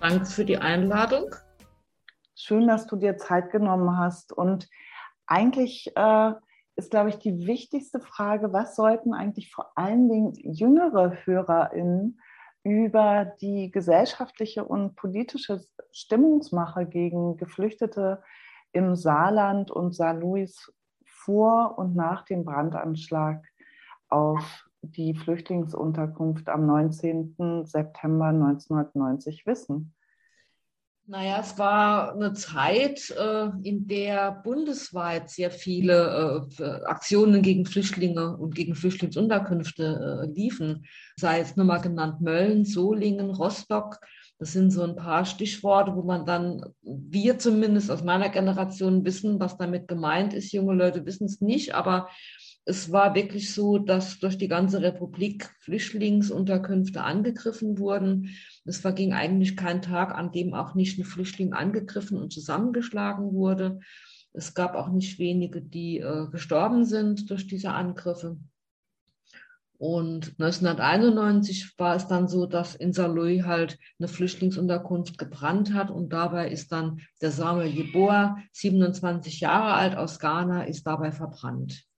Danke 0.00 0.24
für 0.24 0.46
die 0.46 0.56
Einladung. 0.56 1.34
Schön, 2.34 2.66
dass 2.66 2.86
du 2.86 2.96
dir 2.96 3.18
Zeit 3.18 3.50
genommen 3.50 3.98
hast. 3.98 4.32
Und 4.32 4.66
eigentlich 5.26 5.92
äh, 5.94 6.32
ist, 6.74 6.90
glaube 6.90 7.10
ich, 7.10 7.18
die 7.18 7.46
wichtigste 7.46 8.00
Frage, 8.00 8.50
was 8.54 8.76
sollten 8.76 9.12
eigentlich 9.12 9.52
vor 9.52 9.72
allen 9.74 10.08
Dingen 10.08 10.32
jüngere 10.36 11.26
HörerInnen 11.26 12.18
über 12.62 13.26
die 13.42 13.70
gesellschaftliche 13.70 14.64
und 14.64 14.96
politische 14.96 15.60
Stimmungsmache 15.92 16.86
gegen 16.86 17.36
Geflüchtete 17.36 18.22
im 18.72 18.96
Saarland 18.96 19.70
und 19.70 19.94
Saarlouis 19.94 20.72
vor 21.04 21.76
und 21.76 21.94
nach 21.94 22.24
dem 22.24 22.46
Brandanschlag 22.46 23.44
auf 24.08 24.69
die 24.82 25.14
Flüchtlingsunterkunft 25.14 26.48
am 26.48 26.66
19. 26.66 27.64
September 27.64 28.26
1990 28.26 29.46
wissen? 29.46 29.94
Naja, 31.10 31.40
es 31.40 31.58
war 31.58 32.14
eine 32.14 32.34
Zeit, 32.34 33.10
äh, 33.10 33.48
in 33.64 33.88
der 33.88 34.30
bundesweit 34.44 35.28
sehr 35.28 35.50
viele 35.50 36.46
äh, 36.60 36.84
Aktionen 36.84 37.42
gegen 37.42 37.66
Flüchtlinge 37.66 38.36
und 38.36 38.54
gegen 38.54 38.76
Flüchtlingsunterkünfte 38.76 40.22
äh, 40.22 40.32
liefen. 40.32 40.86
Sei 41.16 41.40
es 41.40 41.56
nur 41.56 41.66
mal 41.66 41.80
genannt 41.80 42.20
Mölln, 42.20 42.64
Solingen, 42.64 43.30
Rostock. 43.30 43.98
Das 44.38 44.52
sind 44.52 44.70
so 44.70 44.84
ein 44.84 44.94
paar 44.94 45.24
Stichworte, 45.24 45.96
wo 45.96 46.02
man 46.02 46.26
dann, 46.26 46.62
wir 46.82 47.40
zumindest 47.40 47.90
aus 47.90 48.04
meiner 48.04 48.28
Generation 48.28 49.04
wissen, 49.04 49.40
was 49.40 49.58
damit 49.58 49.88
gemeint 49.88 50.32
ist. 50.32 50.52
Junge 50.52 50.74
Leute 50.74 51.04
wissen 51.06 51.24
es 51.24 51.40
nicht, 51.40 51.74
aber 51.74 52.08
es 52.64 52.92
war 52.92 53.14
wirklich 53.14 53.54
so, 53.54 53.78
dass 53.78 54.18
durch 54.18 54.36
die 54.38 54.48
ganze 54.48 54.82
Republik 54.82 55.50
Flüchtlingsunterkünfte 55.60 57.02
angegriffen 57.02 57.78
wurden. 57.78 58.30
Es 58.64 58.78
verging 58.78 59.12
eigentlich 59.12 59.56
kein 59.56 59.82
Tag, 59.82 60.14
an 60.14 60.30
dem 60.30 60.54
auch 60.54 60.74
nicht 60.74 60.98
ein 60.98 61.04
Flüchtling 61.04 61.52
angegriffen 61.52 62.18
und 62.18 62.32
zusammengeschlagen 62.32 63.32
wurde. 63.32 63.80
Es 64.32 64.54
gab 64.54 64.74
auch 64.74 64.90
nicht 64.90 65.18
wenige, 65.18 65.60
die 65.60 65.98
äh, 65.98 66.28
gestorben 66.30 66.84
sind 66.84 67.30
durch 67.30 67.46
diese 67.46 67.70
Angriffe. 67.70 68.36
Und 69.78 70.34
1991 70.38 71.78
war 71.78 71.96
es 71.96 72.06
dann 72.06 72.28
so, 72.28 72.44
dass 72.44 72.74
in 72.74 72.92
Saarlouis 72.92 73.44
halt 73.44 73.78
eine 73.98 74.08
Flüchtlingsunterkunft 74.08 75.16
gebrannt 75.16 75.72
hat 75.72 75.90
und 75.90 76.12
dabei 76.12 76.50
ist 76.50 76.70
dann 76.70 77.00
der 77.22 77.30
Samuel 77.30 77.70
Jeboa, 77.70 78.36
27 78.52 79.40
Jahre 79.40 79.72
alt 79.72 79.96
aus 79.96 80.18
Ghana, 80.18 80.64
ist 80.64 80.86
dabei 80.86 81.12
verbrannt. 81.12 81.89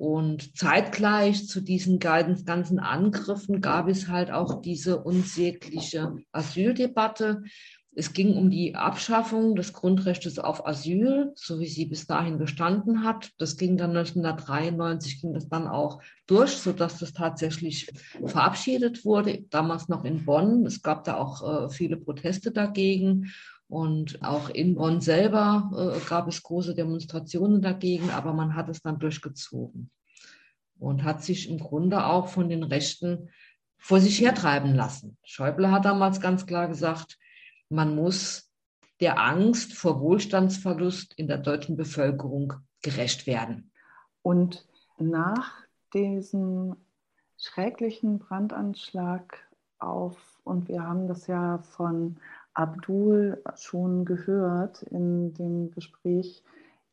Und 0.00 0.56
zeitgleich 0.56 1.46
zu 1.46 1.60
diesen 1.60 1.98
ganzen 1.98 2.78
Angriffen 2.78 3.60
gab 3.60 3.86
es 3.86 4.08
halt 4.08 4.30
auch 4.30 4.62
diese 4.62 5.02
unsägliche 5.02 6.16
Asyldebatte. 6.32 7.42
Es 7.94 8.14
ging 8.14 8.34
um 8.34 8.48
die 8.48 8.76
Abschaffung 8.76 9.56
des 9.56 9.74
Grundrechts 9.74 10.38
auf 10.38 10.66
Asyl, 10.66 11.32
so 11.34 11.60
wie 11.60 11.66
sie 11.66 11.84
bis 11.84 12.06
dahin 12.06 12.38
bestanden 12.38 13.04
hat. 13.04 13.32
Das 13.36 13.58
ging 13.58 13.76
dann 13.76 13.94
1993, 13.94 15.20
ging 15.20 15.34
das 15.34 15.50
dann 15.50 15.68
auch 15.68 16.00
durch, 16.26 16.52
sodass 16.52 16.98
das 16.98 17.12
tatsächlich 17.12 17.92
verabschiedet 18.24 19.04
wurde, 19.04 19.42
damals 19.50 19.88
noch 19.88 20.06
in 20.06 20.24
Bonn. 20.24 20.64
Es 20.64 20.80
gab 20.80 21.04
da 21.04 21.18
auch 21.18 21.66
äh, 21.66 21.68
viele 21.68 21.98
Proteste 21.98 22.52
dagegen. 22.52 23.30
Und 23.70 24.20
auch 24.24 24.48
in 24.48 24.74
Bonn 24.74 25.00
selber 25.00 25.70
äh, 25.96 26.08
gab 26.08 26.26
es 26.26 26.42
große 26.42 26.74
Demonstrationen 26.74 27.62
dagegen, 27.62 28.10
aber 28.10 28.32
man 28.32 28.56
hat 28.56 28.68
es 28.68 28.82
dann 28.82 28.98
durchgezogen 28.98 29.92
und 30.80 31.04
hat 31.04 31.22
sich 31.22 31.48
im 31.48 31.58
Grunde 31.58 32.04
auch 32.04 32.26
von 32.26 32.48
den 32.48 32.64
Rechten 32.64 33.30
vor 33.78 34.00
sich 34.00 34.20
hertreiben 34.20 34.74
lassen. 34.74 35.16
Schäuble 35.22 35.70
hat 35.70 35.84
damals 35.84 36.20
ganz 36.20 36.46
klar 36.46 36.66
gesagt, 36.66 37.16
man 37.68 37.94
muss 37.94 38.50
der 38.98 39.20
Angst 39.20 39.74
vor 39.74 40.00
Wohlstandsverlust 40.00 41.14
in 41.14 41.28
der 41.28 41.38
deutschen 41.38 41.76
Bevölkerung 41.76 42.54
gerecht 42.82 43.28
werden. 43.28 43.70
Und 44.22 44.66
nach 44.98 45.52
diesem 45.94 46.74
schrecklichen 47.38 48.18
Brandanschlag 48.18 49.38
auf, 49.78 50.40
und 50.42 50.66
wir 50.66 50.82
haben 50.82 51.06
das 51.06 51.28
ja 51.28 51.58
von 51.58 52.16
Abdul 52.54 53.42
schon 53.56 54.04
gehört 54.04 54.82
in 54.82 55.34
dem 55.34 55.70
Gespräch 55.70 56.42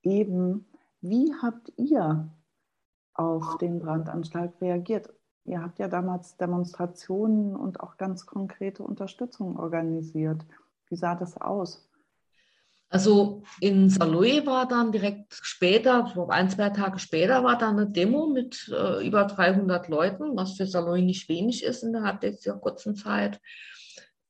eben. 0.03 0.65
Wie 1.01 1.33
habt 1.41 1.71
ihr 1.77 2.29
auf 3.13 3.57
den 3.57 3.79
Brandanschlag 3.79 4.59
reagiert? 4.61 5.09
Ihr 5.45 5.61
habt 5.61 5.79
ja 5.79 5.87
damals 5.87 6.37
Demonstrationen 6.37 7.55
und 7.55 7.79
auch 7.79 7.97
ganz 7.97 8.25
konkrete 8.25 8.83
Unterstützung 8.83 9.57
organisiert. 9.57 10.41
Wie 10.89 10.95
sah 10.95 11.15
das 11.15 11.39
aus? 11.39 11.87
Also 12.89 13.43
in 13.59 13.89
Saloy 13.89 14.45
war 14.45 14.67
dann 14.67 14.93
direkt 14.93 15.33
später, 15.41 16.13
ein, 16.29 16.49
zwei 16.49 16.69
Tage 16.69 16.99
später, 16.99 17.43
war 17.43 17.57
da 17.57 17.69
eine 17.69 17.89
Demo 17.89 18.27
mit 18.27 18.71
äh, 18.73 19.05
über 19.05 19.25
300 19.25 19.89
Leuten, 19.89 20.37
was 20.37 20.53
für 20.53 20.65
Saloy 20.65 21.01
nicht 21.01 21.27
wenig 21.27 21.63
ist 21.63 21.83
innerhalb 21.83 22.21
dieser 22.21 22.57
kurzen 22.57 22.95
Zeit. 22.95 23.41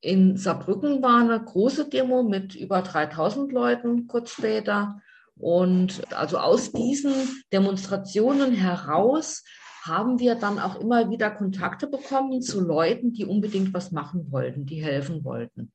In 0.07 0.37
Saarbrücken 0.37 1.01
war 1.01 1.19
eine 1.19 1.37
große 1.37 1.89
Demo 1.89 2.23
mit 2.23 2.55
über 2.55 2.81
3000 2.81 3.51
Leuten 3.51 4.07
kurz 4.07 4.31
später. 4.31 5.01
Und 5.35 6.01
also 6.15 6.37
aus 6.37 6.71
diesen 6.71 7.13
Demonstrationen 7.51 8.53
heraus 8.53 9.43
haben 9.83 10.17
wir 10.17 10.35
dann 10.35 10.59
auch 10.59 10.79
immer 10.79 11.11
wieder 11.11 11.29
Kontakte 11.29 11.87
bekommen 11.87 12.41
zu 12.41 12.61
Leuten, 12.61 13.11
die 13.11 13.25
unbedingt 13.25 13.73
was 13.73 13.91
machen 13.91 14.31
wollten, 14.31 14.65
die 14.65 14.81
helfen 14.81 15.25
wollten. 15.25 15.73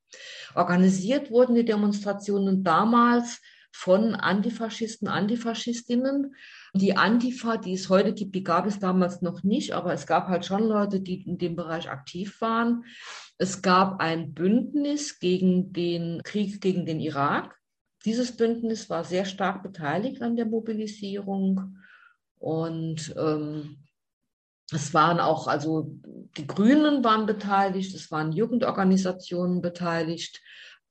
Organisiert 0.54 1.30
wurden 1.30 1.54
die 1.54 1.66
Demonstrationen 1.66 2.64
damals 2.64 3.38
von 3.70 4.14
Antifaschisten, 4.14 5.08
Antifaschistinnen. 5.08 6.34
Die 6.74 6.96
Antifa, 6.96 7.58
die 7.58 7.74
es 7.74 7.90
heute 7.90 8.14
gibt, 8.14 8.34
die 8.34 8.44
gab 8.44 8.66
es 8.66 8.78
damals 8.78 9.20
noch 9.20 9.42
nicht, 9.42 9.72
aber 9.72 9.92
es 9.92 10.06
gab 10.06 10.28
halt 10.28 10.46
schon 10.46 10.62
Leute, 10.62 11.00
die 11.00 11.22
in 11.22 11.36
dem 11.36 11.54
Bereich 11.54 11.90
aktiv 11.90 12.40
waren. 12.40 12.84
Es 13.36 13.60
gab 13.60 14.00
ein 14.00 14.32
Bündnis 14.32 15.18
gegen 15.18 15.72
den 15.72 16.22
Krieg 16.22 16.62
gegen 16.62 16.86
den 16.86 16.98
Irak. 16.98 17.58
Dieses 18.06 18.36
Bündnis 18.36 18.88
war 18.88 19.04
sehr 19.04 19.26
stark 19.26 19.62
beteiligt 19.62 20.22
an 20.22 20.34
der 20.34 20.46
Mobilisierung 20.46 21.76
und 22.38 23.14
ähm, 23.16 23.76
es 24.72 24.94
waren 24.94 25.20
auch, 25.20 25.48
also 25.48 25.98
die 26.38 26.46
Grünen 26.46 27.04
waren 27.04 27.26
beteiligt, 27.26 27.94
es 27.94 28.10
waren 28.10 28.32
Jugendorganisationen 28.32 29.60
beteiligt, 29.60 30.40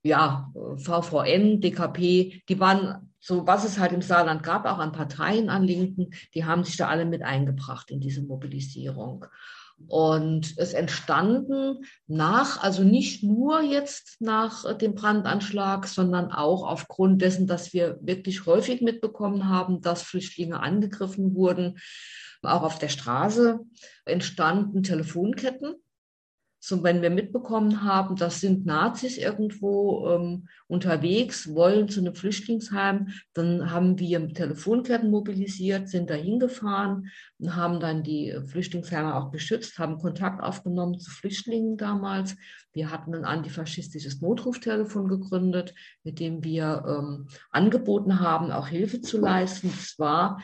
ja, 0.04 0.52
VVN, 0.76 1.60
DKP, 1.60 2.42
die 2.48 2.60
waren 2.60 3.11
so, 3.22 3.46
was 3.46 3.64
es 3.64 3.78
halt 3.78 3.92
im 3.92 4.02
Saarland 4.02 4.42
gab, 4.42 4.66
auch 4.66 4.78
an 4.78 4.90
Parteien, 4.90 5.48
an 5.48 5.62
Linken, 5.62 6.10
die 6.34 6.44
haben 6.44 6.64
sich 6.64 6.76
da 6.76 6.88
alle 6.88 7.04
mit 7.04 7.22
eingebracht 7.22 7.90
in 7.92 8.00
diese 8.00 8.22
Mobilisierung. 8.22 9.26
Und 9.86 10.54
es 10.58 10.72
entstanden 10.72 11.84
nach, 12.06 12.62
also 12.62 12.82
nicht 12.82 13.22
nur 13.22 13.62
jetzt 13.62 14.20
nach 14.20 14.76
dem 14.76 14.94
Brandanschlag, 14.94 15.86
sondern 15.86 16.32
auch 16.32 16.66
aufgrund 16.66 17.22
dessen, 17.22 17.46
dass 17.46 17.72
wir 17.72 17.98
wirklich 18.00 18.44
häufig 18.46 18.80
mitbekommen 18.80 19.48
haben, 19.48 19.80
dass 19.80 20.02
Flüchtlinge 20.02 20.60
angegriffen 20.60 21.34
wurden, 21.34 21.78
auch 22.42 22.62
auf 22.62 22.78
der 22.78 22.88
Straße 22.88 23.60
entstanden 24.04 24.82
Telefonketten 24.82 25.76
so, 26.64 26.84
wenn 26.84 27.02
wir 27.02 27.10
mitbekommen 27.10 27.82
haben, 27.82 28.14
das 28.14 28.40
sind 28.40 28.66
Nazis 28.66 29.18
irgendwo 29.18 30.08
ähm, 30.10 30.46
unterwegs, 30.68 31.52
wollen 31.52 31.88
zu 31.88 31.98
einem 31.98 32.14
Flüchtlingsheim, 32.14 33.08
dann 33.34 33.72
haben 33.72 33.98
wir 33.98 34.32
Telefonketten 34.32 35.10
mobilisiert, 35.10 35.88
sind 35.88 36.08
da 36.08 36.14
hingefahren 36.14 37.10
und 37.38 37.56
haben 37.56 37.80
dann 37.80 38.04
die 38.04 38.38
Flüchtlingsheime 38.46 39.16
auch 39.16 39.32
beschützt, 39.32 39.80
haben 39.80 39.98
Kontakt 39.98 40.40
aufgenommen 40.40 41.00
zu 41.00 41.10
Flüchtlingen 41.10 41.76
damals. 41.76 42.36
Wir 42.72 42.92
hatten 42.92 43.12
ein 43.16 43.24
antifaschistisches 43.24 44.20
Notruftelefon 44.20 45.08
gegründet, 45.08 45.74
mit 46.04 46.20
dem 46.20 46.44
wir 46.44 46.84
ähm, 46.86 47.26
angeboten 47.50 48.20
haben, 48.20 48.52
auch 48.52 48.68
Hilfe 48.68 49.00
zu 49.00 49.18
leisten. 49.18 49.68
Es 49.76 49.98
war 49.98 50.40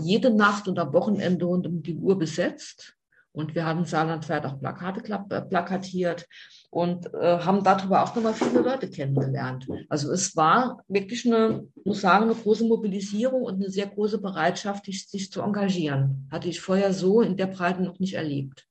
jede 0.00 0.34
Nacht 0.34 0.66
und 0.66 0.78
am 0.78 0.94
Wochenende 0.94 1.44
rund 1.44 1.66
um 1.66 1.82
die 1.82 1.94
Uhr 1.94 2.18
besetzt. 2.18 2.97
Und 3.32 3.54
wir 3.54 3.66
haben 3.66 3.84
saarlandweit 3.84 4.44
auch 4.46 4.58
Plakate 4.58 5.00
äh, 5.30 5.42
plakatiert 5.42 6.26
und 6.70 7.12
äh, 7.14 7.38
haben 7.38 7.62
darüber 7.62 8.02
auch 8.02 8.14
nochmal 8.14 8.34
viele 8.34 8.60
Leute 8.60 8.90
kennengelernt. 8.90 9.66
Also 9.88 10.10
es 10.12 10.34
war 10.36 10.82
wirklich 10.88 11.26
eine, 11.26 11.66
muss 11.84 12.00
sagen, 12.00 12.24
eine 12.24 12.34
große 12.34 12.64
Mobilisierung 12.64 13.42
und 13.42 13.56
eine 13.56 13.70
sehr 13.70 13.86
große 13.86 14.20
Bereitschaft, 14.20 14.86
sich 14.86 15.30
zu 15.30 15.42
engagieren. 15.42 16.28
Hatte 16.32 16.48
ich 16.48 16.60
vorher 16.60 16.92
so 16.92 17.20
in 17.20 17.36
der 17.36 17.46
Breite 17.46 17.82
noch 17.82 17.98
nicht 17.98 18.14
erlebt. 18.14 18.68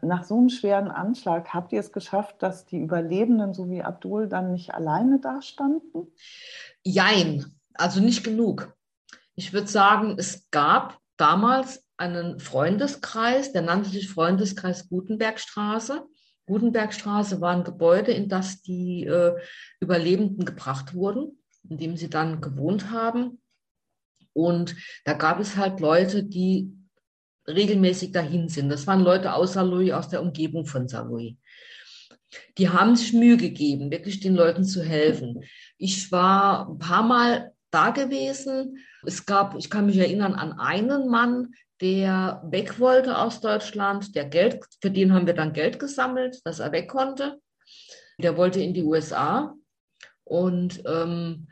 Nach 0.00 0.24
so 0.24 0.36
einem 0.36 0.48
schweren 0.48 0.90
Anschlag 0.90 1.52
habt 1.52 1.72
ihr 1.72 1.80
es 1.80 1.92
geschafft, 1.92 2.42
dass 2.42 2.66
die 2.66 2.78
Überlebenden 2.78 3.52
so 3.52 3.68
wie 3.68 3.82
Abdul 3.82 4.28
dann 4.28 4.52
nicht 4.52 4.74
alleine 4.74 5.18
dastanden? 5.18 6.12
Jein, 6.84 7.44
also 7.74 8.00
nicht 8.00 8.22
genug. 8.22 8.74
Ich 9.34 9.52
würde 9.52 9.66
sagen, 9.66 10.14
es 10.16 10.48
gab 10.50 10.98
damals 11.16 11.84
einen 11.98 12.38
Freundeskreis, 12.38 13.52
der 13.52 13.62
nannte 13.62 13.90
sich 13.90 14.08
Freundeskreis 14.08 14.88
Gutenbergstraße. 14.88 16.06
Gutenbergstraße 16.46 17.40
war 17.40 17.54
ein 17.54 17.64
Gebäude, 17.64 18.12
in 18.12 18.28
das 18.28 18.62
die 18.62 19.04
äh, 19.04 19.34
Überlebenden 19.80 20.44
gebracht 20.44 20.94
wurden, 20.94 21.42
in 21.68 21.76
dem 21.76 21.96
sie 21.96 22.08
dann 22.08 22.40
gewohnt 22.40 22.90
haben. 22.90 23.40
Und 24.32 24.76
da 25.04 25.12
gab 25.14 25.40
es 25.40 25.56
halt 25.56 25.80
Leute, 25.80 26.22
die 26.22 26.72
regelmäßig 27.46 28.12
dahin 28.12 28.48
sind. 28.48 28.68
Das 28.68 28.86
waren 28.86 29.00
Leute 29.00 29.34
aus 29.34 29.54
Saarlouis, 29.54 29.92
aus 29.92 30.08
der 30.08 30.22
Umgebung 30.22 30.66
von 30.66 30.86
Saarlouis. 30.86 31.34
Die 32.58 32.68
haben 32.68 32.94
sich 32.94 33.12
Mühe 33.12 33.36
gegeben, 33.36 33.90
wirklich 33.90 34.20
den 34.20 34.34
Leuten 34.34 34.64
zu 34.64 34.82
helfen. 34.82 35.42
Ich 35.78 36.12
war 36.12 36.68
ein 36.68 36.78
paar 36.78 37.02
Mal 37.02 37.52
da 37.70 37.90
gewesen. 37.90 38.78
Es 39.04 39.26
gab, 39.26 39.56
ich 39.56 39.70
kann 39.70 39.86
mich 39.86 39.96
erinnern 39.96 40.34
an 40.34 40.52
einen 40.52 41.08
Mann, 41.08 41.54
der 41.80 42.42
weg 42.44 42.80
wollte 42.80 43.18
aus 43.18 43.40
Deutschland, 43.40 44.14
der 44.14 44.24
Geld, 44.24 44.64
für 44.80 44.90
den 44.90 45.12
haben 45.12 45.26
wir 45.26 45.34
dann 45.34 45.52
Geld 45.52 45.78
gesammelt, 45.78 46.40
dass 46.44 46.58
er 46.58 46.72
weg 46.72 46.88
konnte. 46.88 47.40
Der 48.20 48.36
wollte 48.36 48.60
in 48.60 48.74
die 48.74 48.82
USA 48.82 49.54
und 50.24 50.82
ähm, 50.86 51.48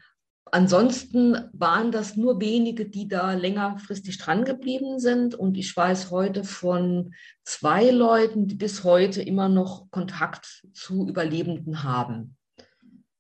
Ansonsten 0.53 1.51
waren 1.53 1.91
das 1.91 2.17
nur 2.17 2.41
wenige, 2.41 2.89
die 2.89 3.09
da 3.09 3.33
längerfristig 3.33 4.17
dran 4.19 4.45
geblieben 4.45 5.01
sind. 5.01 5.35
Und 5.35 5.57
ich 5.59 5.77
weiß 5.77 6.13
heute 6.13 6.45
von 6.45 7.15
zwei 7.45 7.91
Leuten, 7.91 8.47
die 8.47 8.55
bis 8.55 8.85
heute 8.85 9.23
immer 9.23 9.49
noch 9.49 9.91
Kontakt 9.91 10.65
zu 10.73 11.09
Überlebenden 11.09 11.83
haben, 11.83 12.37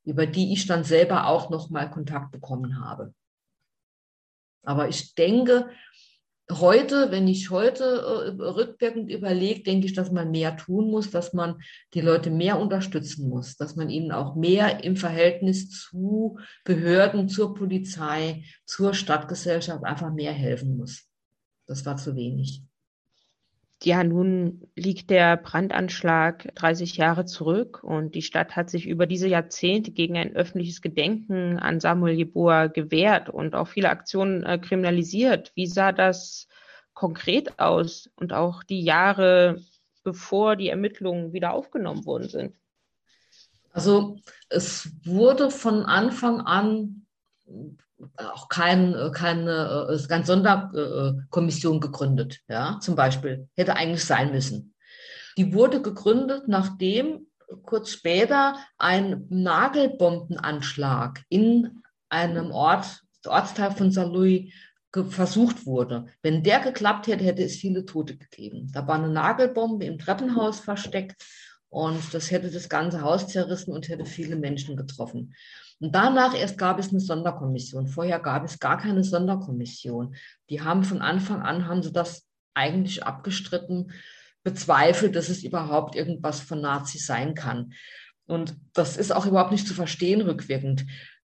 über 0.04 0.26
die 0.26 0.52
ich 0.52 0.66
dann 0.66 0.84
selber 0.84 1.26
auch 1.26 1.50
noch 1.50 1.68
mal 1.68 1.90
Kontakt 1.90 2.30
bekommen 2.30 2.80
habe. 2.80 3.12
Aber 4.62 4.88
ich 4.88 5.14
denke, 5.14 5.68
heute, 6.50 7.10
wenn 7.10 7.26
ich 7.28 7.50
heute 7.50 7.84
äh, 7.84 8.42
rückwirkend 8.42 9.10
überlege, 9.10 9.62
denke 9.62 9.86
ich, 9.86 9.94
dass 9.94 10.12
man 10.12 10.30
mehr 10.30 10.56
tun 10.56 10.90
muss, 10.90 11.10
dass 11.10 11.32
man 11.32 11.60
die 11.94 12.00
Leute 12.00 12.30
mehr 12.30 12.58
unterstützen 12.58 13.28
muss, 13.28 13.56
dass 13.56 13.76
man 13.76 13.90
ihnen 13.90 14.12
auch 14.12 14.36
mehr 14.36 14.84
im 14.84 14.96
Verhältnis 14.96 15.70
zu 15.70 16.38
Behörden, 16.64 17.28
zur 17.28 17.54
Polizei, 17.54 18.44
zur 18.64 18.94
Stadtgesellschaft 18.94 19.84
einfach 19.84 20.12
mehr 20.12 20.32
helfen 20.32 20.76
muss. 20.76 21.08
Das 21.66 21.84
war 21.84 21.96
zu 21.96 22.14
wenig. 22.14 22.65
Ja, 23.82 24.02
nun 24.02 24.68
liegt 24.74 25.10
der 25.10 25.36
Brandanschlag 25.36 26.54
30 26.54 26.96
Jahre 26.96 27.26
zurück 27.26 27.84
und 27.84 28.14
die 28.14 28.22
Stadt 28.22 28.56
hat 28.56 28.70
sich 28.70 28.86
über 28.86 29.06
diese 29.06 29.28
Jahrzehnte 29.28 29.90
gegen 29.90 30.16
ein 30.16 30.34
öffentliches 30.34 30.80
Gedenken 30.80 31.58
an 31.58 31.78
Samuel 31.78 32.14
Jeboa 32.14 32.68
gewehrt 32.68 33.28
und 33.28 33.54
auch 33.54 33.68
viele 33.68 33.90
Aktionen 33.90 34.42
äh, 34.44 34.58
kriminalisiert. 34.58 35.52
Wie 35.54 35.66
sah 35.66 35.92
das 35.92 36.48
konkret 36.94 37.58
aus 37.58 38.08
und 38.16 38.32
auch 38.32 38.62
die 38.62 38.82
Jahre, 38.82 39.60
bevor 40.02 40.56
die 40.56 40.70
Ermittlungen 40.70 41.34
wieder 41.34 41.52
aufgenommen 41.52 42.06
worden 42.06 42.28
sind? 42.28 42.56
Also 43.72 44.18
es 44.48 44.90
wurde 45.04 45.50
von 45.50 45.84
Anfang 45.84 46.40
an 46.40 47.06
auch 48.16 48.48
kein, 48.48 48.94
äh, 48.94 49.10
keine, 49.12 49.88
äh, 49.90 50.06
keine 50.06 50.24
Sonderkommission 50.24 51.80
gegründet, 51.80 52.40
ja, 52.48 52.78
zum 52.80 52.94
Beispiel. 52.96 53.48
Hätte 53.56 53.76
eigentlich 53.76 54.04
sein 54.04 54.32
müssen. 54.32 54.74
Die 55.36 55.52
wurde 55.52 55.82
gegründet, 55.82 56.48
nachdem 56.48 57.26
kurz 57.62 57.90
später 57.90 58.56
ein 58.78 59.26
Nagelbombenanschlag 59.28 61.22
in 61.28 61.82
einem 62.08 62.50
Ort, 62.50 63.02
Ortsteil 63.24 63.72
von 63.72 63.90
Saarlouis, 63.90 64.52
versucht 65.10 65.66
wurde. 65.66 66.06
Wenn 66.22 66.42
der 66.42 66.60
geklappt 66.60 67.06
hätte, 67.06 67.24
hätte 67.24 67.42
es 67.42 67.56
viele 67.56 67.84
Tote 67.84 68.16
gegeben. 68.16 68.70
Da 68.72 68.86
war 68.88 68.94
eine 68.94 69.10
Nagelbombe 69.10 69.84
im 69.84 69.98
Treppenhaus 69.98 70.60
versteckt 70.60 71.22
und 71.68 72.14
das 72.14 72.30
hätte 72.30 72.50
das 72.50 72.70
ganze 72.70 73.02
Haus 73.02 73.28
zerrissen 73.28 73.72
und 73.72 73.88
hätte 73.90 74.06
viele 74.06 74.36
Menschen 74.36 74.76
getroffen. 74.76 75.34
Und 75.78 75.94
danach 75.94 76.34
erst 76.34 76.56
gab 76.58 76.78
es 76.78 76.90
eine 76.90 77.00
Sonderkommission. 77.00 77.86
Vorher 77.86 78.18
gab 78.18 78.44
es 78.44 78.58
gar 78.58 78.78
keine 78.78 79.04
Sonderkommission. 79.04 80.16
Die 80.48 80.62
haben 80.62 80.84
von 80.84 81.02
Anfang 81.02 81.42
an, 81.42 81.66
haben 81.66 81.82
sie 81.82 81.92
das 81.92 82.26
eigentlich 82.54 83.04
abgestritten, 83.04 83.92
bezweifelt, 84.42 85.14
dass 85.16 85.28
es 85.28 85.42
überhaupt 85.42 85.94
irgendwas 85.96 86.40
von 86.40 86.60
Nazis 86.60 87.06
sein 87.06 87.34
kann. 87.34 87.74
Und 88.26 88.56
das 88.72 88.96
ist 88.96 89.12
auch 89.12 89.26
überhaupt 89.26 89.52
nicht 89.52 89.66
zu 89.66 89.74
verstehen 89.74 90.22
rückwirkend. 90.22 90.86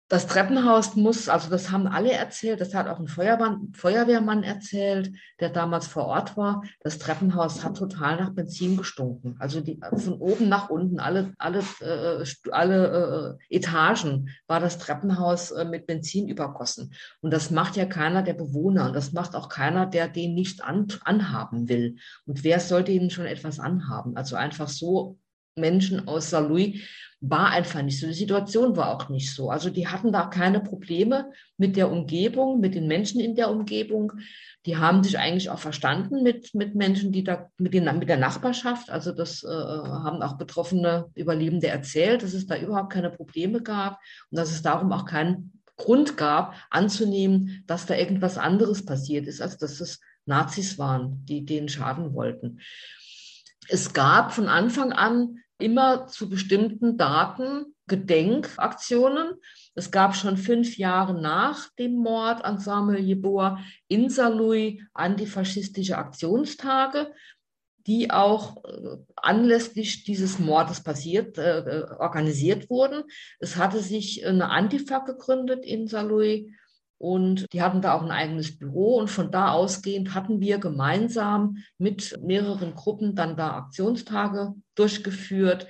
Das 0.09 0.27
Treppenhaus 0.27 0.97
muss, 0.97 1.31
also 1.31 1.49
das 1.49 1.71
haben 1.71 1.87
alle 1.87 2.13
erzählt, 2.13 2.61
das 2.61 2.75
hat 2.75 2.89
auch 2.89 3.01
ein 3.01 3.09
Feuerwehrmann, 3.09 4.43
erzählt, 4.43 5.17
der 5.41 5.49
damals 5.49 5.87
vor 5.87 6.05
Ort 6.05 6.37
war. 6.37 6.63
Das 6.81 6.99
Treppenhaus 6.99 7.65
hat 7.65 7.79
total 7.79 8.17
nach 8.17 8.31
Benzin 8.31 8.77
gestunken. 8.77 9.37
Also 9.39 9.63
die, 9.63 9.81
von 9.97 10.15
oben 10.15 10.51
nach 10.51 10.69
unten, 10.69 11.01
alle, 11.01 11.33
alle, 11.39 11.61
äh, 11.81 12.25
alle 12.51 13.39
äh, 13.51 13.57
Etagen 13.57 14.29
war 14.47 14.61
das 14.61 14.79
Treppenhaus 14.79 15.53
äh, 15.53 15.65
mit 15.65 15.87
Benzin 15.87 16.29
übergossen. 16.29 16.93
Und 17.23 17.33
das 17.33 17.51
macht 17.51 17.77
ja 17.77 17.87
keiner 17.87 18.23
der 18.23 18.35
Bewohner 18.35 18.87
und 18.87 18.95
das 18.95 19.13
macht 19.13 19.35
auch 19.35 19.49
keiner, 19.49 19.87
der 19.87 20.09
den 20.09 20.35
nicht 20.35 20.63
an, 20.63 20.87
anhaben 21.05 21.69
will. 21.71 21.97
Und 22.27 22.45
wer 22.45 22.61
sollte 22.61 22.93
ihnen 22.93 23.09
schon 23.09 23.27
etwas 23.27 23.59
anhaben? 23.59 24.17
Also 24.19 24.37
einfach 24.37 24.69
so 24.69 25.19
Menschen 25.57 26.09
aus 26.09 26.31
Saarlouis 26.31 26.81
war 27.21 27.51
einfach 27.51 27.83
nicht 27.83 27.99
so. 27.99 28.07
Die 28.07 28.13
Situation 28.13 28.77
war 28.77 28.95
auch 28.95 29.09
nicht 29.09 29.35
so. 29.35 29.51
Also 29.51 29.71
die 29.71 29.89
hatten 29.89 30.13
da 30.13 30.27
keine 30.27 30.61
Probleme 30.61 31.31
mit 31.57 31.77
der 31.77 31.91
Umgebung, 31.91 32.61
mit 32.61 32.75
den 32.75 32.87
Menschen 32.87 33.21
in 33.21 33.35
der 33.35 33.51
Umgebung. 33.51 34.13
Die 34.67 34.77
haben 34.77 35.03
sich 35.03 35.19
eigentlich 35.19 35.49
auch 35.49 35.59
verstanden 35.59 36.23
mit, 36.23 36.55
mit 36.55 36.75
Menschen, 36.75 37.13
die 37.13 37.25
da, 37.25 37.51
mit, 37.57 37.73
den, 37.73 37.85
mit 37.99 38.09
der 38.09 38.19
Nachbarschaft. 38.19 38.91
Also 38.91 39.13
das 39.13 39.43
äh, 39.43 39.49
haben 39.49 40.23
auch 40.23 40.37
betroffene 40.37 41.07
Überlebende 41.15 41.69
erzählt, 41.69 42.23
dass 42.23 42.35
es 42.35 42.47
da 42.47 42.59
überhaupt 42.59 42.93
keine 42.93 43.11
Probleme 43.11 43.63
gab 43.63 44.01
und 44.31 44.39
dass 44.39 44.51
es 44.51 44.63
darum 44.63 44.93
auch 44.93 45.07
keinen 45.07 45.61
Grund 45.77 46.17
gab, 46.17 46.55
anzunehmen, 46.71 47.65
dass 47.67 47.87
da 47.87 47.97
irgendwas 47.97 48.39
anderes 48.39 48.85
passiert 48.85 49.27
ist, 49.27 49.41
als 49.41 49.57
dass 49.57 49.81
es 49.81 50.01
Nazis 50.27 50.79
waren, 50.79 51.25
die 51.25 51.45
denen 51.45 51.69
schaden 51.69 52.15
wollten. 52.15 52.61
Es 53.69 53.93
gab 53.93 54.33
von 54.33 54.47
Anfang 54.47 54.93
an 54.93 55.39
immer 55.59 56.07
zu 56.07 56.29
bestimmten 56.29 56.97
Daten 56.97 57.75
Gedenkaktionen. 57.87 59.35
Es 59.75 59.91
gab 59.91 60.17
schon 60.17 60.37
fünf 60.37 60.79
Jahre 60.79 61.21
nach 61.21 61.69
dem 61.79 61.97
Mord 61.97 62.45
an 62.45 62.59
Samuel 62.59 63.01
Jeboa 63.01 63.59
in 63.89 64.09
Saarlouis 64.09 64.81
antifaschistische 64.95 65.99
Aktionstage, 65.99 67.13
die 67.87 68.11
auch 68.11 68.65
äh, 68.65 68.97
anlässlich 69.17 70.05
dieses 70.05 70.39
Mordes 70.39 70.83
passiert, 70.83 71.37
äh, 71.37 71.59
äh, 71.59 71.91
organisiert 71.99 72.71
wurden. 72.71 73.05
Es 73.39 73.57
hatte 73.57 73.81
sich 73.81 74.27
eine 74.27 74.49
Antifa 74.49 75.01
gegründet 75.01 75.67
in 75.67 75.87
Saarlouis 75.87 76.51
und 76.99 77.47
die 77.53 77.63
hatten 77.63 77.83
da 77.83 77.95
auch 77.95 78.03
ein 78.03 78.11
eigenes 78.11 78.59
Büro. 78.59 78.97
Und 78.97 79.11
von 79.11 79.31
da 79.31 79.51
ausgehend 79.51 80.15
hatten 80.15 80.41
wir 80.41 80.59
gemeinsam 80.59 81.59
mit 81.79 82.19
mehreren 82.23 82.75
Gruppen 82.75 83.15
dann 83.15 83.37
da 83.37 83.57
Aktionstage 83.57 84.55
durchgeführt. 84.75 85.67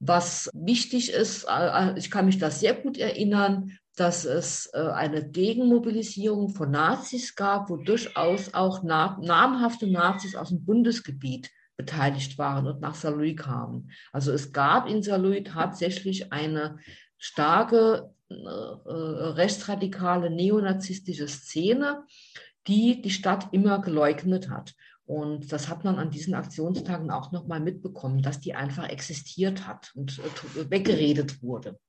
Was 0.00 0.48
wichtig 0.54 1.12
ist, 1.12 1.46
äh, 1.48 1.98
ich 1.98 2.10
kann 2.10 2.26
mich 2.26 2.38
da 2.38 2.50
sehr 2.50 2.74
gut 2.74 2.98
erinnern, 2.98 3.72
dass 3.96 4.24
es 4.24 4.70
äh, 4.72 4.78
eine 4.78 5.28
Gegenmobilisierung 5.28 6.50
von 6.50 6.70
Nazis 6.70 7.34
gab, 7.34 7.68
wo 7.68 7.76
durchaus 7.76 8.54
auch 8.54 8.82
namhafte 8.84 9.90
Nazis 9.90 10.36
aus 10.36 10.50
dem 10.50 10.64
Bundesgebiet 10.64 11.50
beteiligt 11.76 12.38
waren 12.38 12.66
und 12.66 12.80
nach 12.80 12.94
Saarlouis 12.94 13.36
kamen. 13.36 13.90
Also 14.12 14.32
es 14.32 14.52
gab 14.52 14.88
in 14.88 15.02
Saarlouis 15.02 15.44
tatsächlich 15.44 16.32
eine 16.32 16.78
starke 17.18 18.14
rechtsradikale 18.30 20.30
neonazistische 20.30 21.28
Szene, 21.28 22.04
die 22.66 23.00
die 23.00 23.10
Stadt 23.10 23.48
immer 23.52 23.80
geleugnet 23.80 24.50
hat. 24.50 24.74
Und 25.08 25.52
das 25.52 25.70
hat 25.70 25.84
man 25.84 25.98
an 25.98 26.10
diesen 26.10 26.34
Aktionstagen 26.34 27.10
auch 27.10 27.32
nochmal 27.32 27.60
mitbekommen, 27.60 28.20
dass 28.20 28.40
die 28.40 28.54
einfach 28.54 28.90
existiert 28.90 29.66
hat 29.66 29.90
und 29.94 30.18
äh, 30.18 30.70
weggeredet 30.70 31.42
wurde. 31.42 31.80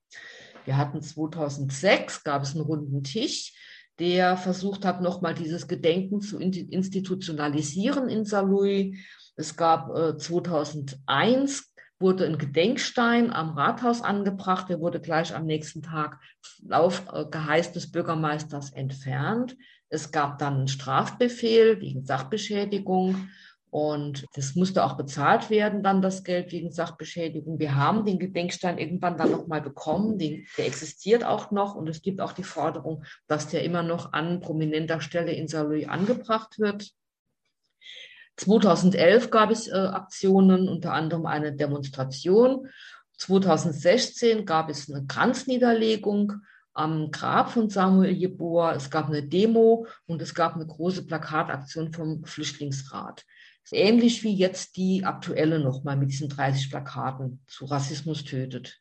Wir 0.63 0.77
hatten 0.77 1.01
2006, 1.01 2.23
gab 2.23 2.43
es 2.43 2.55
einen 2.55 2.63
runden 2.63 3.03
Tisch, 3.03 3.53
der 3.99 4.37
versucht 4.37 4.85
hat, 4.85 5.01
nochmal 5.01 5.33
dieses 5.33 5.67
Gedenken 5.67 6.21
zu 6.21 6.39
institutionalisieren 6.39 8.07
in 8.07 8.23
Saarlouis. 8.23 8.97
Es 9.35 9.57
gab 9.57 9.93
äh, 9.93 10.17
2001 10.17 11.68
wurde 11.99 12.25
ein 12.25 12.37
Gedenkstein 12.37 13.31
am 13.31 13.51
Rathaus 13.51 14.01
angebracht. 14.01 14.69
Der 14.69 14.79
wurde 14.79 15.01
gleich 15.01 15.35
am 15.35 15.45
nächsten 15.45 15.81
Tag 15.81 16.19
auf 16.69 17.03
äh, 17.13 17.25
Geheiß 17.29 17.73
des 17.73 17.91
Bürgermeisters 17.91 18.71
entfernt. 18.71 19.57
Es 19.89 20.11
gab 20.11 20.37
dann 20.37 20.55
einen 20.55 20.67
Strafbefehl 20.67 21.81
wegen 21.81 22.05
Sachbeschädigung. 22.05 23.29
Und 23.71 24.25
das 24.33 24.55
musste 24.55 24.83
auch 24.83 24.97
bezahlt 24.97 25.51
werden, 25.51 25.83
dann 25.83 26.01
das 26.01 26.23
Geld 26.23 26.51
wegen 26.51 26.71
Sachbeschädigung. 26.71 27.59
Wir 27.59 27.75
haben 27.75 28.03
den 28.03 28.17
Gedenkstein 28.17 28.79
irgendwann 28.79 29.17
dann 29.17 29.29
nochmal 29.29 29.61
bekommen. 29.61 30.17
Den, 30.17 30.47
der 30.57 30.65
existiert 30.65 31.23
auch 31.23 31.51
noch 31.51 31.75
und 31.75 31.87
es 31.87 32.01
gibt 32.01 32.19
auch 32.19 32.33
die 32.33 32.43
Forderung, 32.43 33.03
dass 33.27 33.47
der 33.47 33.63
immer 33.63 33.83
noch 33.83 34.13
an 34.13 34.39
prominenter 34.39 35.01
Stelle 35.01 35.33
in 35.33 35.47
Saarlouis 35.47 35.87
angebracht 35.87 36.57
wird. 36.57 36.91
2011 38.39 39.31
gab 39.31 39.51
es 39.51 39.67
äh, 39.67 39.73
Aktionen, 39.73 40.69
unter 40.69 40.93
anderem 40.93 41.25
eine 41.25 41.53
Demonstration. 41.53 42.69
2016 43.17 44.45
gab 44.45 44.69
es 44.69 44.89
eine 44.89 45.05
Kranzniederlegung 45.05 46.33
am 46.73 47.11
Grab 47.11 47.51
von 47.51 47.69
Samuel 47.69 48.11
Jeboa. 48.11 48.73
Es 48.73 48.89
gab 48.89 49.07
eine 49.07 49.23
Demo 49.23 49.87
und 50.05 50.21
es 50.21 50.33
gab 50.33 50.55
eine 50.55 50.65
große 50.65 51.05
Plakataktion 51.05 51.91
vom 51.91 52.23
Flüchtlingsrat. 52.23 53.25
Ähnlich 53.71 54.23
wie 54.23 54.33
jetzt 54.33 54.77
die 54.77 55.03
aktuelle 55.03 55.59
nochmal 55.59 55.97
mit 55.97 56.09
diesen 56.09 56.29
30 56.29 56.69
Plakaten 56.69 57.43
zu 57.45 57.65
Rassismus 57.65 58.23
tötet. 58.23 58.79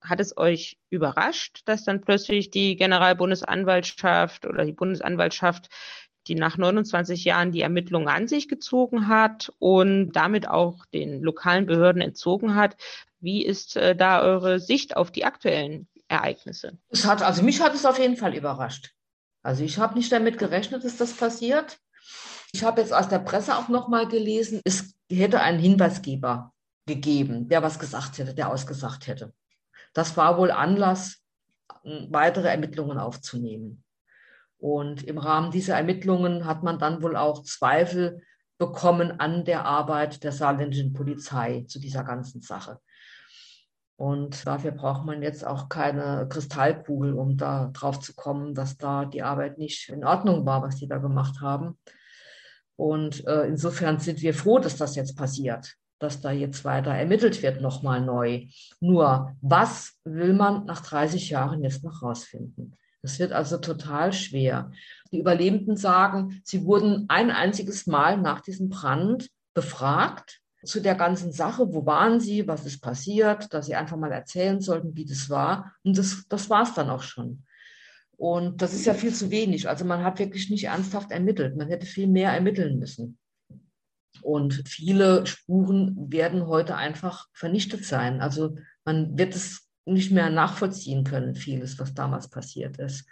Hat 0.00 0.18
es 0.18 0.36
euch 0.36 0.78
überrascht, 0.90 1.62
dass 1.66 1.84
dann 1.84 2.00
plötzlich 2.00 2.50
die 2.50 2.74
Generalbundesanwaltschaft 2.74 4.44
oder 4.44 4.64
die 4.64 4.72
Bundesanwaltschaft, 4.72 5.68
die 6.26 6.34
nach 6.34 6.56
29 6.56 7.24
Jahren 7.24 7.52
die 7.52 7.62
Ermittlungen 7.62 8.08
an 8.08 8.28
sich 8.28 8.48
gezogen 8.48 9.08
hat 9.08 9.52
und 9.58 10.12
damit 10.12 10.48
auch 10.48 10.86
den 10.86 11.22
lokalen 11.22 11.66
Behörden 11.66 12.02
entzogen 12.02 12.54
hat? 12.54 12.76
Wie 13.20 13.44
ist 13.44 13.76
äh, 13.76 13.94
da 13.94 14.20
eure 14.22 14.60
Sicht 14.60 14.96
auf 14.96 15.10
die 15.10 15.24
aktuellen 15.24 15.88
Ereignisse? 16.08 16.78
Es 16.90 17.06
hat, 17.06 17.22
also 17.22 17.42
mich 17.42 17.60
hat 17.60 17.74
es 17.74 17.86
auf 17.86 17.98
jeden 17.98 18.16
Fall 18.16 18.34
überrascht. 18.34 18.92
Also 19.42 19.64
ich 19.64 19.78
habe 19.78 19.94
nicht 19.94 20.12
damit 20.12 20.38
gerechnet, 20.38 20.84
dass 20.84 20.96
das 20.96 21.14
passiert. 21.14 21.78
Ich 22.52 22.64
habe 22.64 22.80
jetzt 22.80 22.92
aus 22.92 23.08
der 23.08 23.18
Presse 23.18 23.56
auch 23.56 23.68
noch 23.68 23.88
mal 23.88 24.06
gelesen, 24.06 24.60
es 24.64 24.94
hätte 25.10 25.40
einen 25.40 25.58
Hinweisgeber 25.58 26.52
gegeben, 26.86 27.48
der 27.48 27.62
was 27.62 27.78
gesagt 27.78 28.18
hätte, 28.18 28.34
der 28.34 28.50
ausgesagt 28.50 29.06
hätte. 29.06 29.32
Das 29.94 30.16
war 30.16 30.38
wohl 30.38 30.50
Anlass, 30.50 31.22
weitere 31.82 32.48
Ermittlungen 32.48 32.98
aufzunehmen. 32.98 33.82
Und 34.62 35.02
im 35.02 35.18
Rahmen 35.18 35.50
dieser 35.50 35.74
Ermittlungen 35.74 36.46
hat 36.46 36.62
man 36.62 36.78
dann 36.78 37.02
wohl 37.02 37.16
auch 37.16 37.42
Zweifel 37.42 38.22
bekommen 38.58 39.18
an 39.18 39.44
der 39.44 39.64
Arbeit 39.64 40.22
der 40.22 40.30
saarländischen 40.30 40.92
Polizei 40.92 41.64
zu 41.66 41.80
dieser 41.80 42.04
ganzen 42.04 42.42
Sache. 42.42 42.78
Und 43.96 44.46
dafür 44.46 44.70
braucht 44.70 45.04
man 45.04 45.20
jetzt 45.20 45.44
auch 45.44 45.68
keine 45.68 46.28
Kristallkugel, 46.28 47.12
um 47.14 47.36
da 47.36 47.70
drauf 47.72 47.98
zu 47.98 48.14
kommen, 48.14 48.54
dass 48.54 48.76
da 48.76 49.04
die 49.04 49.24
Arbeit 49.24 49.58
nicht 49.58 49.88
in 49.88 50.04
Ordnung 50.04 50.46
war, 50.46 50.62
was 50.62 50.76
die 50.76 50.86
da 50.86 50.98
gemacht 50.98 51.40
haben. 51.40 51.76
Und 52.76 53.26
äh, 53.26 53.48
insofern 53.48 53.98
sind 53.98 54.22
wir 54.22 54.32
froh, 54.32 54.60
dass 54.60 54.76
das 54.76 54.94
jetzt 54.94 55.16
passiert, 55.16 55.74
dass 55.98 56.20
da 56.20 56.30
jetzt 56.30 56.64
weiter 56.64 56.92
ermittelt 56.92 57.42
wird, 57.42 57.60
nochmal 57.60 58.00
neu. 58.00 58.46
Nur, 58.78 59.34
was 59.40 59.98
will 60.04 60.34
man 60.34 60.66
nach 60.66 60.82
30 60.82 61.30
Jahren 61.30 61.64
jetzt 61.64 61.82
noch 61.82 62.00
rausfinden? 62.00 62.76
Das 63.02 63.18
wird 63.18 63.32
also 63.32 63.58
total 63.58 64.12
schwer. 64.12 64.70
Die 65.10 65.18
Überlebenden 65.18 65.76
sagen, 65.76 66.40
sie 66.44 66.64
wurden 66.64 67.06
ein 67.08 67.30
einziges 67.30 67.86
Mal 67.86 68.16
nach 68.16 68.40
diesem 68.40 68.68
Brand 68.68 69.28
befragt 69.54 70.40
zu 70.64 70.80
der 70.80 70.94
ganzen 70.94 71.32
Sache. 71.32 71.72
Wo 71.74 71.84
waren 71.84 72.20
sie? 72.20 72.46
Was 72.46 72.64
ist 72.64 72.80
passiert? 72.80 73.52
Dass 73.52 73.66
sie 73.66 73.74
einfach 73.74 73.96
mal 73.96 74.12
erzählen 74.12 74.60
sollten, 74.60 74.96
wie 74.96 75.04
das 75.04 75.28
war. 75.28 75.74
Und 75.82 75.98
das, 75.98 76.24
das 76.28 76.48
war 76.48 76.62
es 76.62 76.74
dann 76.74 76.90
auch 76.90 77.02
schon. 77.02 77.44
Und 78.16 78.62
das 78.62 78.72
ist 78.72 78.86
ja 78.86 78.94
viel 78.94 79.12
zu 79.12 79.32
wenig. 79.32 79.68
Also 79.68 79.84
man 79.84 80.04
hat 80.04 80.20
wirklich 80.20 80.48
nicht 80.48 80.64
ernsthaft 80.64 81.10
ermittelt. 81.10 81.56
Man 81.56 81.68
hätte 81.68 81.86
viel 81.86 82.06
mehr 82.06 82.32
ermitteln 82.32 82.78
müssen. 82.78 83.18
Und 84.22 84.62
viele 84.68 85.26
Spuren 85.26 85.96
werden 86.12 86.46
heute 86.46 86.76
einfach 86.76 87.26
vernichtet 87.32 87.84
sein. 87.84 88.20
Also 88.20 88.56
man 88.84 89.18
wird 89.18 89.34
es 89.34 89.68
nicht 89.84 90.12
mehr 90.12 90.30
nachvollziehen 90.30 91.04
können, 91.04 91.34
vieles, 91.34 91.78
was 91.78 91.94
damals 91.94 92.28
passiert 92.28 92.78
ist. 92.78 93.06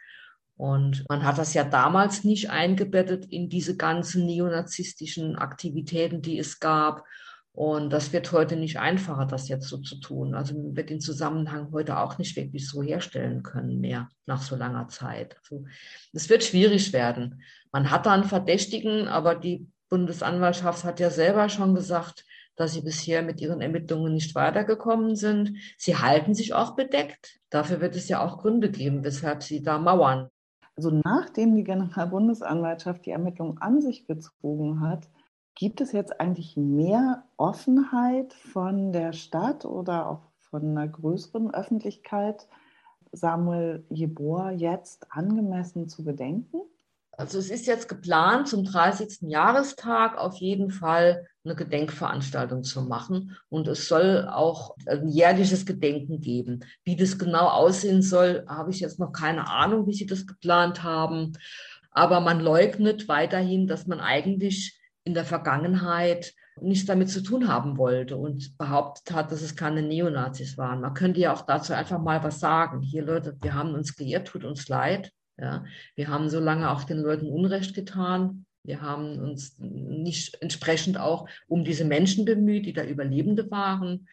Und 0.57 1.07
man 1.09 1.25
hat 1.25 1.39
das 1.39 1.55
ja 1.55 1.65
damals 1.65 2.23
nicht 2.23 2.51
eingebettet 2.51 3.25
in 3.27 3.49
diese 3.49 3.77
ganzen 3.77 4.27
neonazistischen 4.27 5.37
Aktivitäten, 5.37 6.21
die 6.21 6.39
es 6.39 6.61
gab. 6.61 7.05
Und 7.53 7.91
das 7.91 8.13
wird 8.13 8.31
heute 8.31 8.57
nicht 8.57 8.79
einfacher, 8.79 9.25
das 9.25 9.49
jetzt 9.49 9.69
so 9.69 9.79
zu 9.79 9.97
tun. 9.97 10.35
Also 10.35 10.55
man 10.55 10.77
wird 10.77 10.91
den 10.91 11.01
Zusammenhang 11.01 11.73
heute 11.73 11.99
auch 11.99 12.19
nicht 12.19 12.37
wirklich 12.37 12.69
so 12.69 12.83
herstellen 12.83 13.43
können 13.43 13.81
mehr 13.81 14.09
nach 14.27 14.43
so 14.43 14.55
langer 14.55 14.89
Zeit. 14.89 15.37
Also 15.39 15.65
es 16.13 16.29
wird 16.29 16.45
schwierig 16.45 16.93
werden. 16.93 17.43
Man 17.73 17.91
hat 17.91 18.07
da 18.07 18.13
einen 18.13 18.25
Verdächtigen, 18.25 19.09
aber 19.09 19.35
die 19.35 19.67
Bundesanwaltschaft 19.89 20.85
hat 20.85 21.01
ja 21.01 21.11
selber 21.11 21.49
schon 21.49 21.75
gesagt, 21.75 22.25
dass 22.61 22.75
sie 22.75 22.83
bisher 22.83 23.23
mit 23.23 23.41
ihren 23.41 23.61
Ermittlungen 23.61 24.13
nicht 24.13 24.35
weitergekommen 24.35 25.17
sind. 25.17 25.55
Sie 25.79 25.97
halten 25.97 26.35
sich 26.35 26.55
auch 26.55 26.77
bedeckt. 26.77 27.41
Dafür 27.51 27.81
wird 27.81 27.97
es 27.97 28.09
ja 28.09 28.25
auch 28.25 28.39
Gründe 28.39 28.71
geben, 28.71 29.03
weshalb 29.03 29.43
sie 29.43 29.63
da 29.63 29.79
mauern. 29.79 30.29
Also 30.77 30.91
nachdem 31.05 31.57
die 31.57 31.65
Generalbundesanwaltschaft 31.65 33.05
die 33.07 33.11
Ermittlungen 33.11 33.59
an 33.59 33.81
sich 33.81 34.07
gezogen 34.07 34.81
hat, 34.81 35.09
Gibt 35.61 35.83
es 35.83 35.93
jetzt 35.93 36.19
eigentlich 36.21 36.57
mehr 36.57 37.25
Offenheit 37.37 38.33
von 38.33 38.93
der 38.93 39.13
Stadt 39.13 39.67
oder 39.67 40.09
auch 40.09 40.23
von 40.39 40.71
einer 40.71 40.89
größeren 40.89 41.53
Öffentlichkeit, 41.53 42.49
Samuel 43.13 43.85
Jeboa 43.91 44.53
jetzt 44.53 45.13
angemessen 45.13 45.87
zu 45.87 46.03
gedenken? 46.03 46.63
Also 47.21 47.39
es 47.39 47.51
ist 47.51 47.67
jetzt 47.67 47.87
geplant, 47.87 48.49
zum 48.49 48.65
30. 48.65 49.29
Jahrestag 49.29 50.17
auf 50.17 50.37
jeden 50.37 50.71
Fall 50.71 51.27
eine 51.45 51.55
Gedenkveranstaltung 51.55 52.63
zu 52.63 52.81
machen. 52.81 53.37
Und 53.51 53.69
es 53.69 53.89
soll 53.89 54.27
auch 54.27 54.75
ein 54.87 55.07
jährliches 55.07 55.67
Gedenken 55.67 56.23
geben. 56.23 56.61
Wie 56.83 56.97
das 56.97 57.19
genau 57.19 57.49
aussehen 57.49 58.01
soll, 58.01 58.47
habe 58.49 58.71
ich 58.71 58.81
jetzt 58.81 58.99
noch 58.99 59.13
keine 59.13 59.49
Ahnung, 59.51 59.87
wie 59.87 59.93
sie 59.93 60.07
das 60.07 60.27
geplant 60.27 60.83
haben. 60.83 61.35
Aber 61.91 62.21
man 62.21 62.41
leugnet 62.41 63.07
weiterhin, 63.07 63.67
dass 63.67 63.87
man 63.87 64.01
eigentlich 64.01 64.81
in 65.05 65.13
der 65.13 65.27
Vergangenheit 65.27 66.33
nichts 66.63 66.87
damit 66.87 67.11
zu 67.11 67.23
tun 67.23 67.49
haben 67.49 67.77
wollte 67.77 68.17
und 68.17 68.57
behauptet 68.57 69.15
hat, 69.15 69.31
dass 69.31 69.43
es 69.43 69.57
keine 69.57 69.83
Neonazis 69.83 70.57
waren. 70.57 70.81
Man 70.81 70.95
könnte 70.95 71.21
ja 71.21 71.35
auch 71.35 71.43
dazu 71.43 71.75
einfach 71.75 71.99
mal 72.01 72.25
was 72.25 72.41
sagen. 72.41 72.81
Hier, 72.81 73.05
Leute, 73.05 73.37
wir 73.43 73.53
haben 73.53 73.75
uns 73.75 73.95
geirrt, 73.95 74.29
tut 74.29 74.47
uns 74.47 74.71
leid. 74.71 75.13
Ja, 75.41 75.65
wir 75.95 76.09
haben 76.09 76.29
so 76.29 76.39
lange 76.39 76.71
auch 76.71 76.85
den 76.85 76.99
Leuten 76.99 77.27
Unrecht 77.27 77.75
getan. 77.75 78.45
Wir 78.63 78.83
haben 78.83 79.19
uns 79.19 79.57
nicht 79.59 80.41
entsprechend 80.43 80.99
auch 80.99 81.29
um 81.49 81.65
diese 81.65 81.85
Menschen 81.85 82.27
bemüht, 82.27 82.67
die 82.67 82.75
da 82.75 82.85
Überlebende 82.85 83.51
waren. 83.51 84.07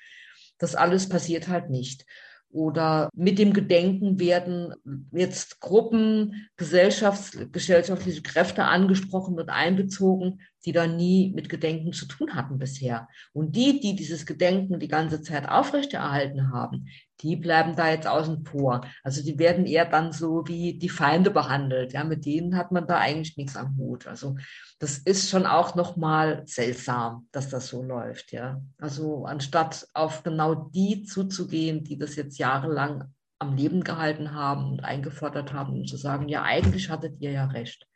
Das 0.58 0.76
alles 0.76 1.10
passiert 1.10 1.50
halt 1.50 1.70
nicht 1.70 2.06
oder 2.50 3.10
mit 3.14 3.40
dem 3.40 3.54
Gedenken 3.54 4.20
werden 4.20 4.74
jetzt 5.12 5.60
Gruppen, 5.60 6.50
gesellschaftliche 6.56 8.22
Kräfte 8.22 8.64
angesprochen 8.64 9.40
und 9.40 9.50
einbezogen, 9.50 10.42
die 10.68 10.74
da 10.74 10.86
nie 10.86 11.32
mit 11.34 11.48
Gedenken 11.48 11.94
zu 11.94 12.06
tun 12.06 12.36
hatten 12.36 12.60
bisher. 12.60 13.08
Und 13.32 13.56
die, 13.56 13.80
die 13.80 13.96
dieses 13.96 14.26
Gedenken 14.26 14.80
die 14.80 14.90
ganze 14.90 15.22
Zeit 15.22 15.48
aufrechterhalten 15.48 16.52
haben, 16.52 16.90
die 17.22 17.38
bleiben 17.38 17.78
da 17.78 17.90
jetzt 17.90 18.06
außen 18.06 18.44
vor. 18.44 18.82
Also 19.02 19.24
die 19.24 19.40
werden 19.40 19.66
eher 19.66 19.86
dann 19.86 20.12
so 20.12 20.46
wie 20.46 20.78
die 20.78 20.90
Feinde 20.90 21.32
behandelt. 21.32 21.94
Ja, 21.94 22.04
mit 22.04 22.26
denen 22.26 22.58
hat 22.58 22.74
man 22.74 22.86
da 22.86 22.98
eigentlich 22.98 23.38
nichts 23.38 23.56
am 23.56 23.78
Hut. 23.78 24.08
Also 24.08 24.36
das 24.78 24.98
ist 24.98 25.30
schon 25.30 25.46
auch 25.46 25.74
nochmal 25.76 26.44
seltsam, 26.46 27.30
dass 27.32 27.50
das 27.50 27.68
so 27.68 27.82
läuft. 27.82 28.34
Ja, 28.34 28.62
also 28.78 29.24
anstatt 29.24 29.88
auf 29.94 30.24
genau 30.24 30.54
die 30.54 31.04
zuzugehen, 31.04 31.86
die 31.86 31.98
das 31.98 32.18
jetzt 32.18 32.38
jahrelang 32.38 33.14
am 33.40 33.56
Leben 33.56 33.86
gehalten 33.86 34.34
haben 34.34 34.72
und 34.72 34.84
eingefordert 34.84 35.54
haben, 35.54 35.72
um 35.72 35.86
zu 35.86 35.96
sagen, 35.96 36.28
ja, 36.28 36.44
eigentlich 36.44 36.90
hattet 36.90 37.22
ihr 37.22 37.32
ja 37.32 37.46
recht. 37.46 37.87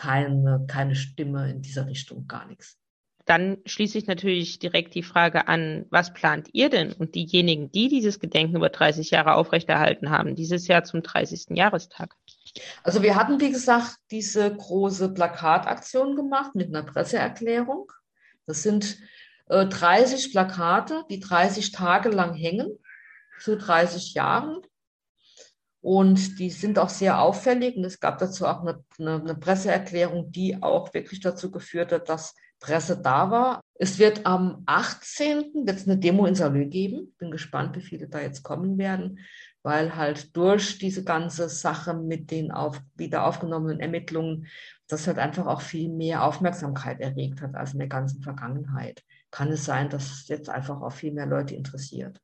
Keine, 0.00 0.64
keine 0.66 0.94
Stimme 0.94 1.50
in 1.50 1.60
dieser 1.60 1.86
Richtung, 1.86 2.26
gar 2.26 2.46
nichts 2.46 2.80
dann 3.30 3.58
schließe 3.64 3.96
ich 3.96 4.08
natürlich 4.08 4.58
direkt 4.58 4.92
die 4.96 5.04
Frage 5.04 5.46
an, 5.46 5.86
was 5.90 6.12
plant 6.12 6.48
ihr 6.52 6.68
denn 6.68 6.92
und 6.92 7.14
diejenigen, 7.14 7.70
die 7.70 7.86
dieses 7.86 8.18
Gedenken 8.18 8.56
über 8.56 8.70
30 8.70 9.10
Jahre 9.10 9.34
aufrechterhalten 9.34 10.10
haben, 10.10 10.34
dieses 10.34 10.66
Jahr 10.66 10.82
zum 10.82 11.04
30. 11.04 11.56
Jahrestag? 11.56 12.16
Also 12.82 13.04
wir 13.04 13.14
hatten, 13.14 13.40
wie 13.40 13.52
gesagt, 13.52 13.98
diese 14.10 14.52
große 14.52 15.14
Plakataktion 15.14 16.16
gemacht 16.16 16.56
mit 16.56 16.74
einer 16.74 16.82
Presseerklärung. 16.82 17.92
Das 18.46 18.64
sind 18.64 18.98
äh, 19.48 19.64
30 19.64 20.32
Plakate, 20.32 21.04
die 21.08 21.20
30 21.20 21.70
Tage 21.70 22.08
lang 22.08 22.34
hängen, 22.34 22.78
zu 23.38 23.56
30 23.56 24.14
Jahren. 24.14 24.60
Und 25.82 26.38
die 26.38 26.50
sind 26.50 26.78
auch 26.78 26.90
sehr 26.90 27.20
auffällig. 27.20 27.76
Und 27.76 27.84
es 27.84 28.00
gab 28.00 28.18
dazu 28.18 28.46
auch 28.46 28.60
eine, 28.60 28.84
eine, 28.98 29.20
eine 29.20 29.34
Presseerklärung, 29.34 30.30
die 30.30 30.62
auch 30.62 30.92
wirklich 30.92 31.20
dazu 31.20 31.50
geführt 31.50 31.92
hat, 31.92 32.08
dass 32.08 32.34
Presse 32.60 33.00
da 33.00 33.30
war. 33.30 33.60
Es 33.74 33.98
wird 33.98 34.26
am 34.26 34.62
18. 34.66 35.64
wird 35.64 35.76
es 35.76 35.88
eine 35.88 35.98
Demo 35.98 36.26
in 36.26 36.34
Salö 36.34 36.66
geben. 36.66 37.14
Bin 37.18 37.30
gespannt, 37.30 37.76
wie 37.76 37.82
viele 37.82 38.08
da 38.08 38.20
jetzt 38.20 38.42
kommen 38.42 38.76
werden, 38.76 39.18
weil 39.62 39.96
halt 39.96 40.36
durch 40.36 40.78
diese 40.78 41.02
ganze 41.02 41.48
Sache 41.48 41.94
mit 41.94 42.30
den 42.30 42.52
auf, 42.52 42.80
wieder 42.94 43.24
aufgenommenen 43.24 43.80
Ermittlungen, 43.80 44.46
das 44.86 45.06
halt 45.06 45.18
einfach 45.18 45.46
auch 45.46 45.62
viel 45.62 45.88
mehr 45.88 46.24
Aufmerksamkeit 46.24 47.00
erregt 47.00 47.40
hat 47.40 47.54
als 47.54 47.72
in 47.72 47.78
der 47.78 47.88
ganzen 47.88 48.22
Vergangenheit. 48.22 49.02
Kann 49.30 49.48
es 49.48 49.64
sein, 49.64 49.88
dass 49.88 50.10
es 50.10 50.28
jetzt 50.28 50.50
einfach 50.50 50.82
auch 50.82 50.92
viel 50.92 51.12
mehr 51.12 51.26
Leute 51.26 51.54
interessiert. 51.54 52.20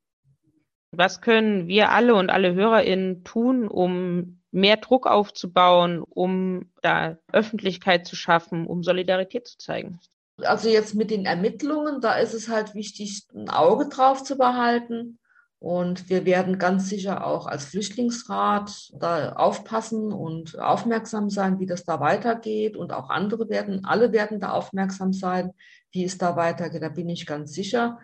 Was 0.97 1.21
können 1.21 1.67
wir 1.69 1.91
alle 1.91 2.15
und 2.15 2.31
alle 2.31 2.55
HörerInnen 2.55 3.25
tun, 3.25 3.69
um 3.69 4.41
mehr 4.51 4.79
Druck 4.79 5.07
aufzubauen, 5.07 6.03
um 6.03 6.71
da 6.83 7.19
Öffentlichkeit 7.33 8.07
zu 8.07 8.17
schaffen, 8.17 8.67
um 8.67 8.83
Solidarität 8.83 9.47
zu 9.47 9.59
zeigen? 9.59 10.01
Also 10.43 10.69
jetzt 10.69 10.95
mit 10.95 11.11
den 11.11 11.27
Ermittlungen, 11.27 12.01
da 12.01 12.15
ist 12.15 12.35
es 12.35 12.49
halt 12.49 12.75
wichtig, 12.75 13.27
ein 13.35 13.49
Auge 13.51 13.89
drauf 13.89 14.25
zu 14.25 14.37
behalten. 14.37 15.19
Und 15.59 16.11
wir 16.11 16.27
werden 16.27 16.59
ganz 16.59 16.89
sicher 16.89 17.27
auch 17.27 17.47
als 17.47 17.65
Flüchtlingsrat 17.67 18.91
da 18.93 19.33
aufpassen 19.33 20.13
und 20.13 20.59
aufmerksam 20.59 21.31
sein, 21.31 21.59
wie 21.59 21.67
das 21.67 21.85
da 21.85 21.99
weitergeht. 21.99 22.77
Und 22.77 22.93
auch 22.93 23.09
andere 23.09 23.49
werden, 23.49 23.85
alle 23.85 24.13
werden 24.13 24.39
da 24.39 24.51
aufmerksam 24.51 25.15
sein, 25.15 25.53
wie 25.93 26.05
es 26.05 26.19
da 26.19 26.37
weitergeht. 26.37 26.83
Da 26.83 26.91
bin 26.91 27.09
ich 27.09 27.27
ganz 27.27 27.53
sicher. 27.53 27.99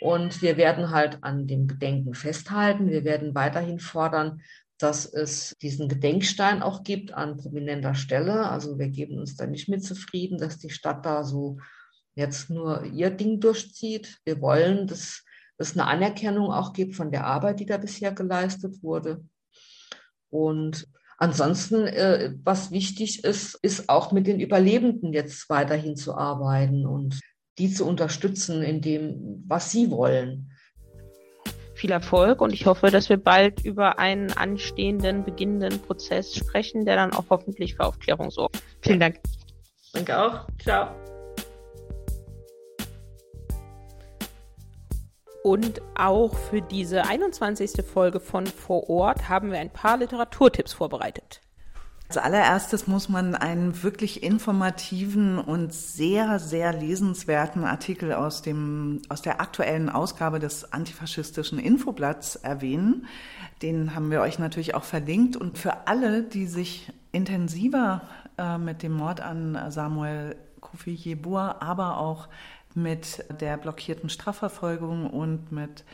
Und 0.00 0.42
wir 0.42 0.56
werden 0.56 0.90
halt 0.90 1.18
an 1.22 1.46
dem 1.46 1.66
Gedenken 1.66 2.14
festhalten. 2.14 2.90
Wir 2.90 3.04
werden 3.04 3.34
weiterhin 3.34 3.78
fordern, 3.78 4.42
dass 4.78 5.06
es 5.06 5.56
diesen 5.62 5.88
Gedenkstein 5.88 6.62
auch 6.62 6.82
gibt 6.82 7.12
an 7.14 7.38
prominenter 7.38 7.94
Stelle. 7.94 8.50
Also 8.50 8.78
wir 8.78 8.88
geben 8.88 9.18
uns 9.18 9.36
da 9.36 9.46
nicht 9.46 9.68
mit 9.68 9.82
zufrieden, 9.82 10.38
dass 10.38 10.58
die 10.58 10.70
Stadt 10.70 11.06
da 11.06 11.24
so 11.24 11.58
jetzt 12.14 12.50
nur 12.50 12.84
ihr 12.84 13.10
Ding 13.10 13.40
durchzieht. 13.40 14.18
Wir 14.24 14.40
wollen, 14.40 14.86
dass 14.86 15.24
es 15.56 15.72
eine 15.72 15.86
Anerkennung 15.86 16.52
auch 16.52 16.74
gibt 16.74 16.94
von 16.94 17.10
der 17.10 17.24
Arbeit, 17.24 17.60
die 17.60 17.66
da 17.66 17.78
bisher 17.78 18.12
geleistet 18.12 18.82
wurde. 18.82 19.24
Und 20.28 20.86
ansonsten, 21.16 21.86
äh, 21.86 22.34
was 22.44 22.70
wichtig 22.70 23.24
ist, 23.24 23.54
ist 23.62 23.88
auch 23.88 24.12
mit 24.12 24.26
den 24.26 24.40
Überlebenden 24.40 25.14
jetzt 25.14 25.48
weiterhin 25.48 25.96
zu 25.96 26.14
arbeiten 26.14 26.84
und 26.84 27.20
die 27.58 27.72
zu 27.72 27.86
unterstützen 27.86 28.62
in 28.62 28.80
dem, 28.80 29.44
was 29.46 29.70
sie 29.70 29.90
wollen. 29.90 30.52
Viel 31.74 31.90
Erfolg 31.90 32.40
und 32.40 32.52
ich 32.52 32.64
hoffe, 32.64 32.90
dass 32.90 33.08
wir 33.08 33.18
bald 33.18 33.64
über 33.64 33.98
einen 33.98 34.32
anstehenden, 34.32 35.24
beginnenden 35.24 35.80
Prozess 35.80 36.34
sprechen, 36.34 36.86
der 36.86 36.96
dann 36.96 37.12
auch 37.12 37.26
hoffentlich 37.28 37.76
für 37.76 37.84
Aufklärung 37.84 38.30
sorgt. 38.30 38.62
Vielen 38.80 39.00
Dank. 39.00 39.20
Danke 39.92 40.18
auch. 40.18 40.46
Ciao. 40.62 40.94
Und 45.44 45.80
auch 45.94 46.34
für 46.34 46.60
diese 46.60 47.04
21. 47.04 47.84
Folge 47.84 48.20
von 48.20 48.46
Vor 48.46 48.90
Ort 48.90 49.28
haben 49.28 49.52
wir 49.52 49.60
ein 49.60 49.72
paar 49.72 49.96
Literaturtipps 49.96 50.72
vorbereitet. 50.72 51.40
Als 52.08 52.18
allererstes 52.18 52.86
muss 52.86 53.08
man 53.08 53.34
einen 53.34 53.82
wirklich 53.82 54.22
informativen 54.22 55.38
und 55.38 55.74
sehr, 55.74 56.38
sehr 56.38 56.72
lesenswerten 56.72 57.64
Artikel 57.64 58.12
aus, 58.12 58.42
dem, 58.42 59.02
aus 59.08 59.22
der 59.22 59.40
aktuellen 59.40 59.88
Ausgabe 59.88 60.38
des 60.38 60.72
antifaschistischen 60.72 61.58
Infoblatts 61.58 62.36
erwähnen. 62.36 63.06
Den 63.60 63.96
haben 63.96 64.12
wir 64.12 64.20
euch 64.20 64.38
natürlich 64.38 64.76
auch 64.76 64.84
verlinkt. 64.84 65.36
Und 65.36 65.58
für 65.58 65.88
alle, 65.88 66.22
die 66.22 66.46
sich 66.46 66.92
intensiver 67.10 68.02
äh, 68.38 68.56
mit 68.56 68.84
dem 68.84 68.92
Mord 68.92 69.20
an 69.20 69.58
Samuel 69.70 70.36
Kofi 70.60 70.92
Yeboah, 70.92 71.56
aber 71.60 71.98
auch 71.98 72.28
mit 72.74 73.24
der 73.40 73.56
blockierten 73.56 74.10
Strafverfolgung 74.10 75.10
und 75.10 75.50
mit 75.50 75.84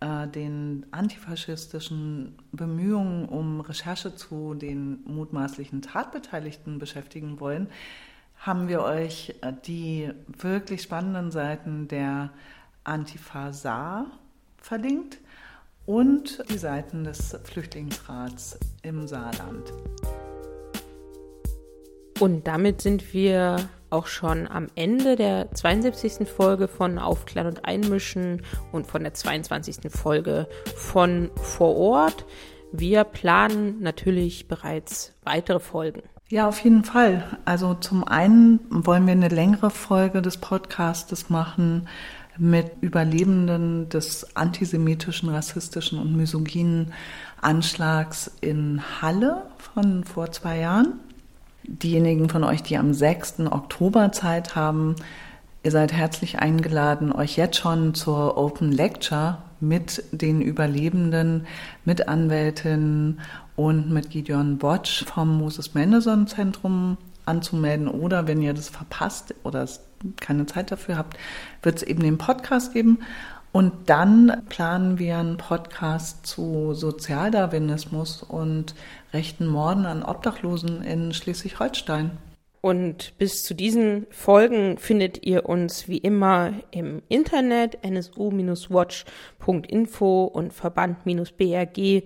den 0.00 0.86
antifaschistischen 0.92 2.38
Bemühungen 2.52 3.24
um 3.28 3.60
Recherche 3.60 4.14
zu 4.14 4.54
den 4.54 5.02
mutmaßlichen 5.04 5.82
Tatbeteiligten 5.82 6.78
beschäftigen 6.78 7.40
wollen, 7.40 7.68
haben 8.38 8.68
wir 8.68 8.82
euch 8.82 9.34
äh, 9.40 9.52
die 9.66 10.10
wirklich 10.26 10.82
spannenden 10.82 11.30
Seiten 11.30 11.88
der 11.88 12.30
Antifa 12.84 13.52
Saar 13.52 14.06
verlinkt 14.56 15.18
und 15.86 16.44
die 16.50 16.58
Seiten 16.58 17.04
des 17.04 17.36
Flüchtlingsrats 17.44 18.58
im 18.82 19.08
Saarland. 19.08 19.72
Und 22.20 22.46
damit 22.46 22.82
sind 22.82 23.12
wir 23.12 23.68
auch 23.90 24.06
schon 24.06 24.46
am 24.46 24.66
Ende 24.74 25.16
der 25.16 25.52
72. 25.52 26.28
Folge 26.28 26.68
von 26.68 26.98
Aufklären 26.98 27.46
und 27.46 27.64
Einmischen 27.64 28.42
und 28.72 28.86
von 28.86 29.02
der 29.02 29.14
22. 29.14 29.90
Folge 29.90 30.48
von 30.76 31.30
Vor 31.36 31.76
Ort. 31.76 32.24
Wir 32.72 33.04
planen 33.04 33.80
natürlich 33.80 34.48
bereits 34.48 35.14
weitere 35.22 35.60
Folgen. 35.60 36.02
Ja, 36.28 36.46
auf 36.46 36.60
jeden 36.60 36.84
Fall. 36.84 37.38
Also 37.46 37.74
zum 37.74 38.04
einen 38.04 38.60
wollen 38.68 39.06
wir 39.06 39.12
eine 39.12 39.28
längere 39.28 39.70
Folge 39.70 40.20
des 40.20 40.36
Podcastes 40.36 41.30
machen 41.30 41.88
mit 42.36 42.70
Überlebenden 42.82 43.88
des 43.88 44.36
antisemitischen, 44.36 45.30
rassistischen 45.30 45.98
und 45.98 46.16
misogynen 46.16 46.92
Anschlags 47.40 48.30
in 48.40 48.82
Halle 49.00 49.46
von 49.58 50.04
vor 50.04 50.30
zwei 50.30 50.58
Jahren 50.58 51.00
diejenigen 51.68 52.28
von 52.28 52.44
euch, 52.44 52.62
die 52.62 52.76
am 52.78 52.92
6. 52.94 53.40
Oktober 53.50 54.10
Zeit 54.12 54.56
haben, 54.56 54.96
ihr 55.62 55.70
seid 55.70 55.92
herzlich 55.92 56.38
eingeladen, 56.38 57.12
euch 57.12 57.36
jetzt 57.36 57.58
schon 57.58 57.94
zur 57.94 58.36
Open 58.36 58.72
Lecture 58.72 59.38
mit 59.60 60.02
den 60.12 60.40
Überlebenden, 60.40 61.46
mit 61.84 62.08
Anwältinnen 62.08 63.20
und 63.56 63.90
mit 63.90 64.10
Gideon 64.10 64.58
Botsch 64.58 65.04
vom 65.04 65.38
Moses 65.38 65.74
Mendelssohn 65.74 66.26
Zentrum 66.26 66.96
anzumelden 67.26 67.88
oder 67.88 68.26
wenn 68.26 68.40
ihr 68.40 68.54
das 68.54 68.70
verpasst 68.70 69.34
oder 69.42 69.68
keine 70.20 70.46
Zeit 70.46 70.70
dafür 70.70 70.96
habt, 70.96 71.18
wird 71.62 71.76
es 71.76 71.82
eben 71.82 72.02
den 72.02 72.18
Podcast 72.18 72.72
geben. 72.72 73.00
Und 73.52 73.88
dann 73.88 74.42
planen 74.48 74.98
wir 74.98 75.18
einen 75.18 75.36
Podcast 75.38 76.26
zu 76.26 76.74
Sozialdarwinismus 76.74 78.22
und 78.22 78.74
rechten 79.12 79.46
Morden 79.46 79.86
an 79.86 80.02
Obdachlosen 80.02 80.82
in 80.82 81.14
Schleswig-Holstein. 81.14 82.18
Und 82.60 83.16
bis 83.18 83.44
zu 83.44 83.54
diesen 83.54 84.08
Folgen 84.10 84.78
findet 84.78 85.24
ihr 85.24 85.48
uns 85.48 85.86
wie 85.86 85.98
immer 85.98 86.54
im 86.72 87.02
Internet 87.08 87.78
nsu-watch.info 87.84 90.24
und 90.24 90.52
verband-brg.de, 90.52 92.02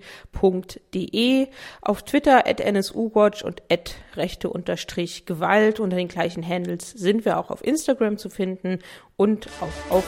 auf 1.81 2.03
Twitter 2.03 2.47
at 2.47 2.59
nsuwatch 2.59 3.43
und 3.43 3.63
at 3.71 3.95
rechte-gewalt. 4.15 5.79
Unter 5.79 5.97
den 5.97 6.07
gleichen 6.07 6.47
Handles 6.47 6.91
sind 6.91 7.25
wir 7.25 7.39
auch 7.39 7.49
auf 7.49 7.65
Instagram 7.65 8.19
zu 8.19 8.29
finden 8.29 8.77
und 9.17 9.47
auch 9.59 9.91
auf 9.91 10.05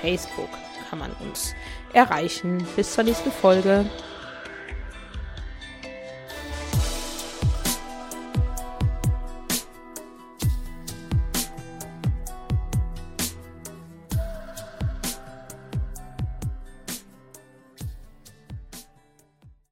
Facebook 0.00 0.48
kann 0.88 0.98
man 0.98 1.12
uns 1.20 1.54
erreichen. 1.92 2.66
Bis 2.76 2.94
zur 2.94 3.04
nächsten 3.04 3.30
Folge. 3.30 3.84